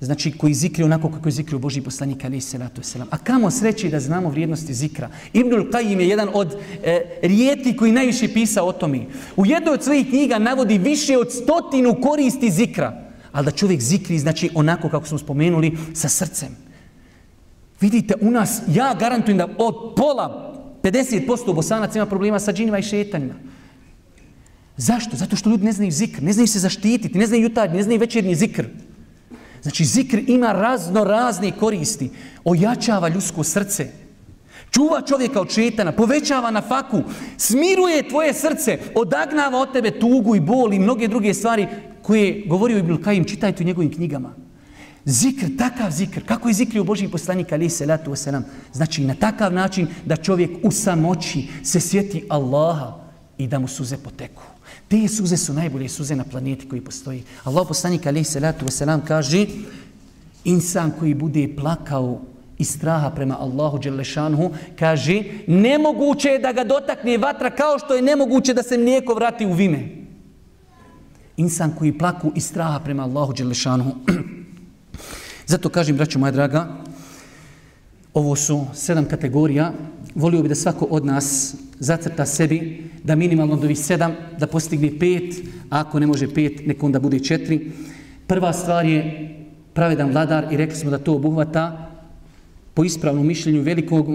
znači 0.00 0.32
koji 0.32 0.54
zikri 0.54 0.84
onako 0.84 1.10
kako 1.10 1.28
je 1.28 1.32
zikrio 1.32 1.58
Boži 1.58 1.80
poslanik 1.80 2.24
alaih 2.24 2.44
salatu 2.44 2.80
wasalam. 2.80 3.06
A 3.10 3.18
kamo 3.18 3.50
sreći 3.50 3.88
da 3.88 4.00
znamo 4.00 4.30
vrijednosti 4.30 4.74
zikra? 4.74 5.08
Ibnul 5.32 5.70
Qajim 5.70 6.00
je 6.00 6.08
jedan 6.08 6.28
od 6.32 6.56
e, 6.84 7.02
rijeti 7.22 7.76
koji 7.76 7.92
najviše 7.92 8.28
pisa 8.28 8.62
o 8.62 8.72
tome. 8.72 9.06
U 9.36 9.46
jednoj 9.46 9.74
od 9.74 9.84
svojih 9.84 10.08
knjiga 10.08 10.38
navodi 10.38 10.78
više 10.78 11.18
od 11.18 11.32
stotinu 11.32 12.00
koristi 12.02 12.50
zikra. 12.50 13.02
Ali 13.32 13.44
da 13.44 13.50
čovjek 13.50 13.80
zikri, 13.80 14.18
znači 14.18 14.50
onako 14.54 14.88
kako 14.88 15.06
smo 15.06 15.18
spomenuli, 15.18 15.78
sa 15.94 16.08
srcem. 16.08 16.71
Vidite, 17.82 18.14
u 18.20 18.30
nas, 18.30 18.62
ja 18.68 18.94
garantujem 18.94 19.38
da 19.38 19.48
od 19.58 19.94
pola, 19.96 20.54
50% 20.82 21.54
bosanaca 21.54 21.98
ima 21.98 22.06
problema 22.06 22.38
sa 22.38 22.52
džinima 22.52 22.78
i 22.78 22.82
šetanjima. 22.82 23.34
Zašto? 24.76 25.16
Zato 25.16 25.36
što 25.36 25.50
ljudi 25.50 25.64
ne 25.64 25.72
znaju 25.72 25.90
zikr, 25.90 26.22
ne 26.22 26.32
znaju 26.32 26.46
se 26.46 26.58
zaštititi, 26.58 27.18
ne 27.18 27.26
znaju 27.26 27.42
jutarnji, 27.42 27.76
ne 27.76 27.82
znaju 27.82 28.00
večernji 28.00 28.34
zikr. 28.34 28.66
Znači, 29.62 29.84
zikr 29.84 30.20
ima 30.26 30.52
razno 30.52 31.04
razne 31.04 31.50
koristi. 31.58 32.10
Ojačava 32.44 33.08
ljudsko 33.08 33.44
srce. 33.44 33.88
Čuva 34.70 35.02
čovjeka 35.02 35.40
od 35.40 35.50
šetana, 35.50 35.92
povećava 35.92 36.50
na 36.50 36.62
faku, 36.62 37.02
smiruje 37.36 38.08
tvoje 38.08 38.34
srce, 38.34 38.78
odagnava 38.94 39.58
od 39.58 39.72
tebe 39.72 39.90
tugu 39.90 40.36
i 40.36 40.40
bol 40.40 40.72
i 40.72 40.78
mnoge 40.78 41.08
druge 41.08 41.34
stvari 41.34 41.66
koje 42.02 42.44
govorio 42.46 42.78
Ibn 42.78 43.02
Kajim, 43.02 43.24
čitajte 43.24 43.62
u 43.62 43.66
njegovim 43.66 43.92
knjigama. 43.94 44.34
Zikr, 45.04 45.46
takav 45.58 45.90
zikr, 45.90 46.24
kako 46.26 46.48
je 46.48 46.54
zikrio 46.54 46.84
Boži 46.84 47.08
poslanik 47.08 47.52
alaih 47.52 47.72
salatu 47.72 48.10
wasalam, 48.10 48.42
znači 48.72 49.04
na 49.04 49.14
takav 49.14 49.52
način 49.52 49.86
da 50.04 50.16
čovjek 50.16 50.50
u 50.62 50.70
samoći 50.70 51.48
se 51.62 51.80
sjeti 51.80 52.24
Allaha 52.28 53.02
i 53.38 53.46
da 53.46 53.58
mu 53.58 53.68
suze 53.68 53.96
poteku. 53.96 54.42
Te 54.88 55.08
suze 55.08 55.36
su 55.36 55.52
najbolje 55.52 55.88
suze 55.88 56.16
na 56.16 56.24
planeti 56.24 56.68
koji 56.68 56.80
postoji. 56.80 57.22
Allah 57.44 57.66
poslanik 57.68 58.06
alaih 58.06 58.26
salatu 58.26 58.66
wasalam 58.66 59.00
kaže 59.08 59.46
insan 60.44 60.92
koji 60.98 61.14
bude 61.14 61.48
plakao 61.56 62.20
iz 62.58 62.70
straha 62.70 63.10
prema 63.10 63.40
Allahu 63.40 63.78
Đelešanhu, 63.78 64.50
kaže 64.78 65.22
nemoguće 65.46 66.28
je 66.28 66.38
da 66.38 66.52
ga 66.52 66.64
dotakne 66.64 67.18
vatra 67.18 67.50
kao 67.50 67.78
što 67.78 67.94
je 67.94 68.02
nemoguće 68.02 68.54
da 68.54 68.62
se 68.62 68.78
mlijeko 68.78 69.14
vrati 69.14 69.46
u 69.46 69.52
vime. 69.52 69.88
Insan 71.36 71.74
koji 71.78 71.98
plaku 71.98 72.32
iz 72.36 72.46
straha 72.46 72.80
prema 72.80 73.02
Allahu 73.02 73.32
Đelešanhu, 73.32 73.90
Zato 75.46 75.68
kažem, 75.68 75.96
braćo 75.96 76.18
moja 76.18 76.30
draga, 76.30 76.68
ovo 78.14 78.36
su 78.36 78.66
sedam 78.74 79.04
kategorija. 79.04 79.72
Volio 80.14 80.42
bi 80.42 80.48
da 80.48 80.54
svako 80.54 80.84
od 80.90 81.04
nas 81.06 81.54
zacrta 81.78 82.26
sebi 82.26 82.90
da 83.04 83.16
minimalno 83.16 83.56
dovi 83.56 83.74
sedam, 83.74 84.14
da 84.38 84.46
postigne 84.46 84.98
pet, 84.98 85.34
a 85.70 85.80
ako 85.80 86.00
ne 86.00 86.06
može 86.06 86.34
pet, 86.34 86.66
nek 86.66 86.82
onda 86.82 87.00
bude 87.00 87.18
četiri. 87.18 87.70
Prva 88.26 88.52
stvar 88.52 88.86
je 88.86 89.28
pravedan 89.72 90.10
vladar 90.10 90.52
i 90.52 90.56
rekli 90.56 90.76
smo 90.76 90.90
da 90.90 90.98
to 90.98 91.14
obuhvata 91.14 91.88
po 92.74 92.84
ispravnom 92.84 93.26
mišljenju 93.26 93.62
velikog 93.62 94.06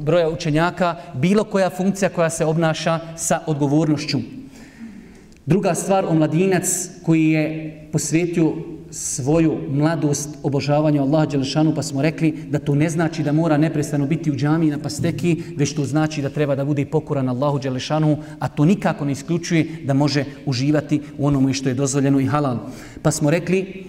broja 0.00 0.28
učenjaka 0.30 0.96
bilo 1.14 1.44
koja 1.44 1.70
funkcija 1.70 2.08
koja 2.08 2.30
se 2.30 2.44
obnaša 2.44 3.00
sa 3.16 3.40
odgovornošću. 3.46 4.18
Druga 5.46 5.74
stvar, 5.74 6.04
omladinac 6.04 6.88
koji 7.02 7.30
je 7.30 7.88
posvetio 7.92 8.52
svoju 8.96 9.58
mladost 9.70 10.28
obožavanju 10.42 11.02
Allaha 11.02 11.26
Đelešanu, 11.26 11.74
pa 11.74 11.82
smo 11.82 12.02
rekli 12.02 12.32
da 12.50 12.58
to 12.58 12.74
ne 12.74 12.88
znači 12.90 13.22
da 13.22 13.32
mora 13.32 13.56
neprestano 13.56 14.06
biti 14.06 14.30
u 14.30 14.36
džami 14.36 14.70
na 14.70 14.78
pasteki, 14.78 15.42
već 15.56 15.74
to 15.74 15.84
znači 15.84 16.22
da 16.22 16.30
treba 16.30 16.56
da 16.56 16.64
bude 16.64 16.86
pokoran 16.86 17.28
Allahu 17.28 17.58
Đelešanu, 17.58 18.16
a 18.38 18.48
to 18.48 18.64
nikako 18.64 19.04
ne 19.04 19.12
isključuje 19.12 19.66
da 19.84 19.94
može 19.94 20.24
uživati 20.46 21.00
u 21.18 21.26
onome 21.26 21.52
što 21.52 21.68
je 21.68 21.74
dozvoljeno 21.74 22.20
i 22.20 22.26
halal. 22.26 22.58
Pa 23.02 23.10
smo 23.10 23.30
rekli 23.30 23.84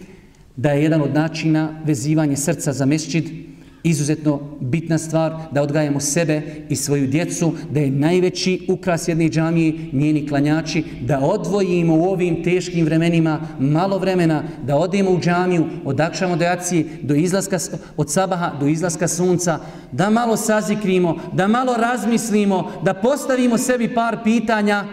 da 0.56 0.72
je 0.72 0.84
jedan 0.84 1.02
od 1.02 1.14
načina 1.14 1.82
vezivanje 1.86 2.36
srca 2.36 2.74
za 2.74 2.86
mesčid, 2.86 3.47
izuzetno 3.90 4.40
bitna 4.60 4.98
stvar 4.98 5.36
da 5.52 5.62
odgajamo 5.62 6.00
sebe 6.00 6.42
i 6.70 6.76
svoju 6.76 7.08
djecu, 7.08 7.54
da 7.72 7.80
je 7.80 7.92
najveći 7.92 8.66
ukras 8.70 9.08
jedne 9.08 9.30
džamije 9.30 9.74
njeni 9.92 10.28
klanjači, 10.28 10.84
da 11.02 11.20
odvojimo 11.20 11.96
u 11.96 12.04
ovim 12.04 12.44
teškim 12.44 12.86
vremenima 12.86 13.40
malo 13.60 13.98
vremena, 13.98 14.44
da 14.64 14.76
odemo 14.76 15.12
u 15.12 15.20
džamiju 15.20 15.66
od 15.86 16.00
akšamo 16.00 16.36
do 16.36 16.44
jacije, 16.44 16.86
do 17.02 17.16
izlaska, 17.16 17.58
od 17.98 18.12
sabaha 18.12 18.52
do 18.60 18.68
izlaska 18.68 19.08
sunca, 19.08 19.60
da 19.92 20.10
malo 20.10 20.38
sazikrimo, 20.38 21.18
da 21.34 21.48
malo 21.48 21.74
razmislimo, 21.74 22.72
da 22.84 22.94
postavimo 22.94 23.58
sebi 23.58 23.94
par 23.94 24.18
pitanja, 24.24 24.86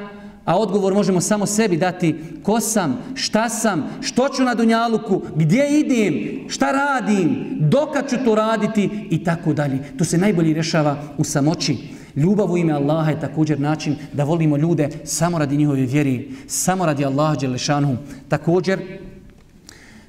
a 0.44 0.58
odgovor 0.58 0.94
možemo 0.94 1.20
samo 1.20 1.46
sebi 1.46 1.76
dati 1.76 2.14
ko 2.42 2.60
sam, 2.60 2.98
šta 3.14 3.48
sam, 3.48 3.84
što 4.00 4.28
ću 4.28 4.42
na 4.42 4.54
Dunjaluku, 4.54 5.22
gdje 5.36 5.80
idem, 5.80 6.44
šta 6.48 6.72
radim, 6.72 7.46
dokad 7.60 8.10
ću 8.10 8.16
to 8.24 8.34
raditi 8.34 8.90
i 9.10 9.24
tako 9.24 9.52
dalje. 9.52 9.78
To 9.98 10.04
se 10.04 10.18
najbolje 10.18 10.54
rešava 10.54 11.02
u 11.18 11.24
samoći. 11.24 11.76
Ljubav 12.16 12.52
u 12.52 12.58
ime 12.58 12.72
Allaha 12.72 13.10
je 13.10 13.20
također 13.20 13.60
način 13.60 13.96
da 14.12 14.24
volimo 14.24 14.56
ljude 14.56 14.88
samo 15.04 15.38
radi 15.38 15.56
njihove 15.56 15.80
vjeri, 15.80 16.30
samo 16.46 16.86
radi 16.86 17.04
Allaha 17.04 17.36
Đelešanu. 17.36 17.96
Također, 18.28 18.80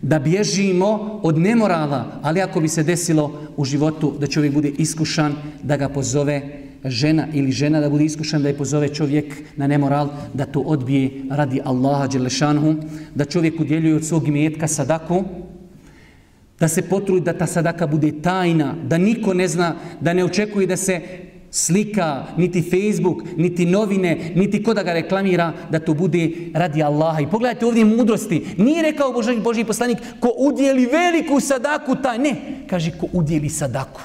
da 0.01 0.19
bježimo 0.19 1.19
od 1.23 1.37
nemorala, 1.37 2.19
ali 2.21 2.41
ako 2.41 2.59
bi 2.59 2.67
se 2.67 2.83
desilo 2.83 3.41
u 3.57 3.65
životu 3.65 4.13
da 4.19 4.27
čovjek 4.27 4.53
bude 4.53 4.69
iskušan, 4.77 5.35
da 5.63 5.77
ga 5.77 5.89
pozove 5.89 6.64
žena 6.85 7.27
ili 7.33 7.51
žena 7.51 7.79
da 7.79 7.89
bude 7.89 8.05
iskušan 8.05 8.43
da 8.43 8.49
je 8.49 8.57
pozove 8.57 8.89
čovjek 8.93 9.35
na 9.55 9.67
nemoral, 9.67 10.09
da 10.33 10.45
to 10.45 10.59
odbije 10.59 11.11
radi 11.29 11.61
Allaha 11.65 12.07
Đelešanhu, 12.07 12.75
da 13.15 13.25
čovjek 13.25 13.59
udjeljuje 13.59 13.95
od 13.95 14.05
svog 14.05 14.27
imetka 14.27 14.67
sadaku, 14.67 15.23
da 16.59 16.67
se 16.67 16.81
potrudi 16.81 17.25
da 17.25 17.33
ta 17.33 17.47
sadaka 17.47 17.87
bude 17.87 18.11
tajna, 18.21 18.75
da 18.83 18.97
niko 18.97 19.33
ne 19.33 19.47
zna, 19.47 19.75
da 20.01 20.13
ne 20.13 20.23
očekuje 20.23 20.67
da 20.67 20.77
se 20.77 21.01
slika, 21.51 22.25
niti 22.37 22.61
Facebook, 22.61 23.23
niti 23.37 23.65
novine, 23.65 24.31
niti 24.35 24.63
ko 24.63 24.73
da 24.73 24.83
ga 24.83 24.93
reklamira, 24.93 25.53
da 25.71 25.79
to 25.79 25.93
bude 25.93 26.29
radi 26.53 26.83
Allaha. 26.83 27.21
I 27.21 27.27
pogledajte 27.27 27.65
ovdje 27.65 27.85
mudrosti. 27.85 28.45
Nije 28.57 28.81
rekao 28.81 29.13
Boži, 29.13 29.39
Boži 29.39 29.63
poslanik 29.63 29.97
ko 30.19 30.31
udjeli 30.37 30.85
veliku 30.85 31.39
sadaku 31.39 31.95
taj. 31.95 32.17
Ne, 32.17 32.35
kaže 32.69 32.91
ko 32.91 33.07
udjeli 33.13 33.49
sadaku. 33.49 34.01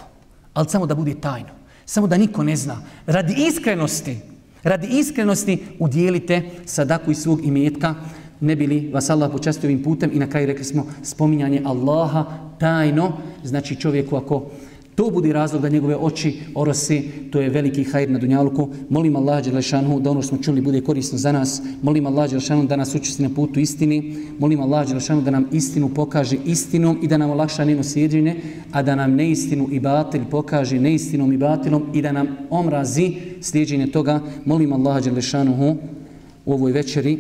Ali 0.55 0.69
samo 0.69 0.87
da 0.87 0.95
bude 0.95 1.15
tajno. 1.21 1.60
Samo 1.91 2.07
da 2.07 2.17
niko 2.19 2.43
ne 2.43 2.57
zna. 2.57 2.77
Radi 3.07 3.35
iskrenosti, 3.49 4.17
radi 4.63 4.87
iskrenosti 4.99 5.59
udjelite 5.79 6.43
sadaku 6.65 7.11
iz 7.11 7.19
svog 7.19 7.45
imetka, 7.45 7.95
ne 8.41 8.57
bili 8.57 8.91
vas 8.93 9.11
Allah 9.11 9.31
počastio 9.33 9.69
ovim 9.69 9.83
putem 9.83 10.11
i 10.13 10.19
na 10.19 10.31
kraju 10.31 10.47
rekli 10.47 10.65
smo 10.65 10.87
spominjanje 11.03 11.63
Allaha 11.65 12.25
tajno, 12.59 13.13
znači 13.45 13.77
čovjeku 13.77 14.17
ako 14.17 14.51
to 15.01 15.11
bude 15.11 15.33
razlog 15.33 15.63
da 15.63 15.69
njegove 15.69 15.97
oči 15.97 16.35
orosi, 16.55 17.03
to 17.31 17.41
je 17.41 17.51
veliki 17.51 17.85
hajr 17.85 18.11
na 18.11 18.19
Dunjaluku. 18.19 18.69
Molim 18.89 19.17
Allah 19.17 19.45
Đelešanu 19.45 20.01
da 20.01 20.11
ono 20.11 20.23
što 20.23 20.29
smo 20.29 20.43
čuli 20.43 20.61
bude 20.61 20.81
korisno 20.81 21.19
za 21.19 21.33
nas. 21.33 21.63
Molim 21.83 22.07
Allah 22.07 22.29
Đelešanu 22.31 22.67
da 22.67 22.77
nas 22.77 22.95
učesti 22.95 23.23
na 23.23 23.31
putu 23.35 23.61
istini. 23.61 24.17
Molim 24.39 24.61
Allah 24.61 24.89
Đelešanu 24.89 25.23
da 25.23 25.31
nam 25.31 25.47
istinu 25.53 25.89
pokaže 25.89 26.37
istinom 26.45 26.99
i 27.03 27.09
da 27.09 27.17
nam 27.17 27.31
olakša 27.31 27.65
njeno 27.65 27.83
sjeđenje, 27.83 28.37
a 28.73 28.83
da 28.83 28.95
nam 28.95 29.15
neistinu 29.15 29.69
i 29.73 29.81
batil 29.81 30.21
pokaže 30.31 30.81
neistinom 30.81 31.33
i 31.33 31.39
batilom 31.39 31.87
i 31.95 32.03
da 32.03 32.13
nam 32.13 32.29
omrazi 32.51 33.15
slijedženje 33.41 33.87
toga. 33.87 34.21
Molim 34.45 34.73
Allah 34.73 35.05
Đelešanu 35.05 35.77
u 36.45 36.53
ovoj 36.53 36.73
večeri 36.73 37.19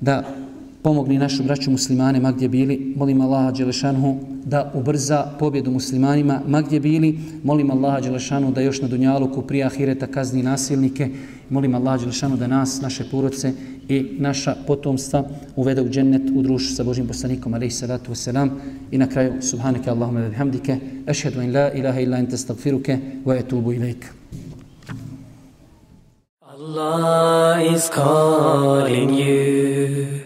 da 0.00 0.45
pomogni 0.86 1.18
našu 1.18 1.42
braću 1.42 1.70
muslimane 1.70 2.20
ma 2.20 2.32
gdje 2.32 2.48
bili. 2.48 2.94
Molim 2.96 3.20
Allaha 3.20 3.50
Đelešanhu 3.50 4.16
da 4.44 4.72
ubrza 4.74 5.26
pobjedu 5.38 5.70
muslimanima 5.70 6.40
ma 6.46 6.62
gdje 6.62 6.80
bili. 6.80 7.18
Molim 7.42 7.70
Allaha 7.70 8.00
Đelešanhu 8.00 8.52
da 8.52 8.60
još 8.60 8.82
na 8.82 8.88
Dunjaluku 8.88 9.42
prije 9.42 9.64
ahireta 9.64 10.06
kazni 10.06 10.42
nasilnike. 10.42 11.08
Molim 11.50 11.74
Allaha 11.74 11.98
Đelešanu 11.98 12.36
da 12.36 12.46
nas, 12.46 12.80
naše 12.80 13.04
porodce 13.10 13.52
i 13.88 14.16
naša 14.18 14.54
potomstva 14.66 15.24
uvede 15.56 15.82
u 15.82 15.88
džennet 15.88 16.22
u 16.34 16.42
društvu 16.42 16.76
sa 16.76 16.84
Božim 16.84 17.06
poslanikom 17.06 17.54
alaihi 17.54 17.70
salatu 17.70 18.12
wasalam. 18.12 18.50
I 18.90 18.98
na 18.98 19.06
kraju, 19.06 19.32
subhanake 19.42 19.90
Allahumma 19.90 20.20
wa 20.20 20.28
bihamdike, 20.28 20.76
ašhedu 21.06 21.42
in 21.42 21.52
la 21.52 21.72
ilaha 21.72 22.00
illa 22.00 22.18
ente 22.18 22.36
stagfiruke 22.36 22.98
wa 23.24 23.38
etubu 23.38 23.72
ilaik. 23.72 24.06
Allah 26.42 27.74
is 27.74 27.90
calling 27.94 29.18
you. 29.18 30.25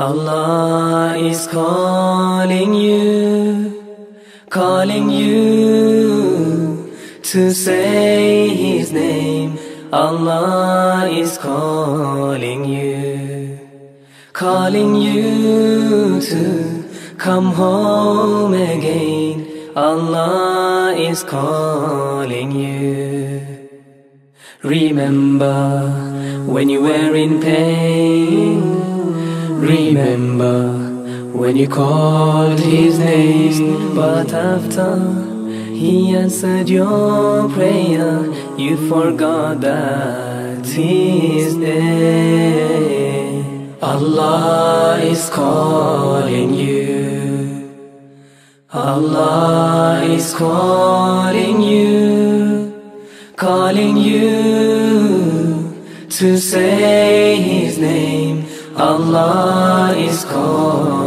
Allah 0.00 1.14
is 1.18 1.46
calling 1.46 2.72
you, 2.72 4.08
calling 4.48 5.10
you 5.10 6.90
to 7.22 7.50
say 7.52 8.48
His 8.48 8.92
name. 8.92 9.58
Allah 9.92 11.06
is 11.12 11.36
calling 11.36 12.64
you, 12.64 13.58
calling 14.32 14.94
you 14.94 16.18
to 16.32 16.88
come 17.18 17.52
home 17.52 18.54
again. 18.54 19.36
Allah 19.76 20.94
is 20.96 21.22
calling 21.24 22.52
you. 22.52 23.68
Remember 24.62 25.90
when 26.46 26.70
you 26.70 26.80
were 26.80 27.14
in 27.14 27.38
pain. 27.38 28.79
Remember 29.60 30.72
when 31.36 31.56
you 31.56 31.68
called 31.68 32.58
his 32.60 32.98
name, 32.98 33.94
but 33.94 34.32
after 34.32 34.96
he 35.72 36.16
answered 36.16 36.68
your 36.70 37.46
prayer, 37.50 38.24
you 38.56 38.76
forgot 38.88 39.60
that 39.60 40.64
his 40.64 41.56
name. 41.56 42.50
Allah 43.82 44.98
is 45.02 45.28
calling 45.28 46.54
you. 46.54 47.70
Allah 48.72 50.02
is 50.04 50.32
calling 50.32 51.60
you, 51.60 52.72
calling 53.36 53.96
you 53.98 55.76
to 56.08 56.38
say 56.38 57.36
his 57.36 57.78
name. 57.78 58.29
Allah 58.80 59.92
is 59.94 60.24
calling 60.24 60.99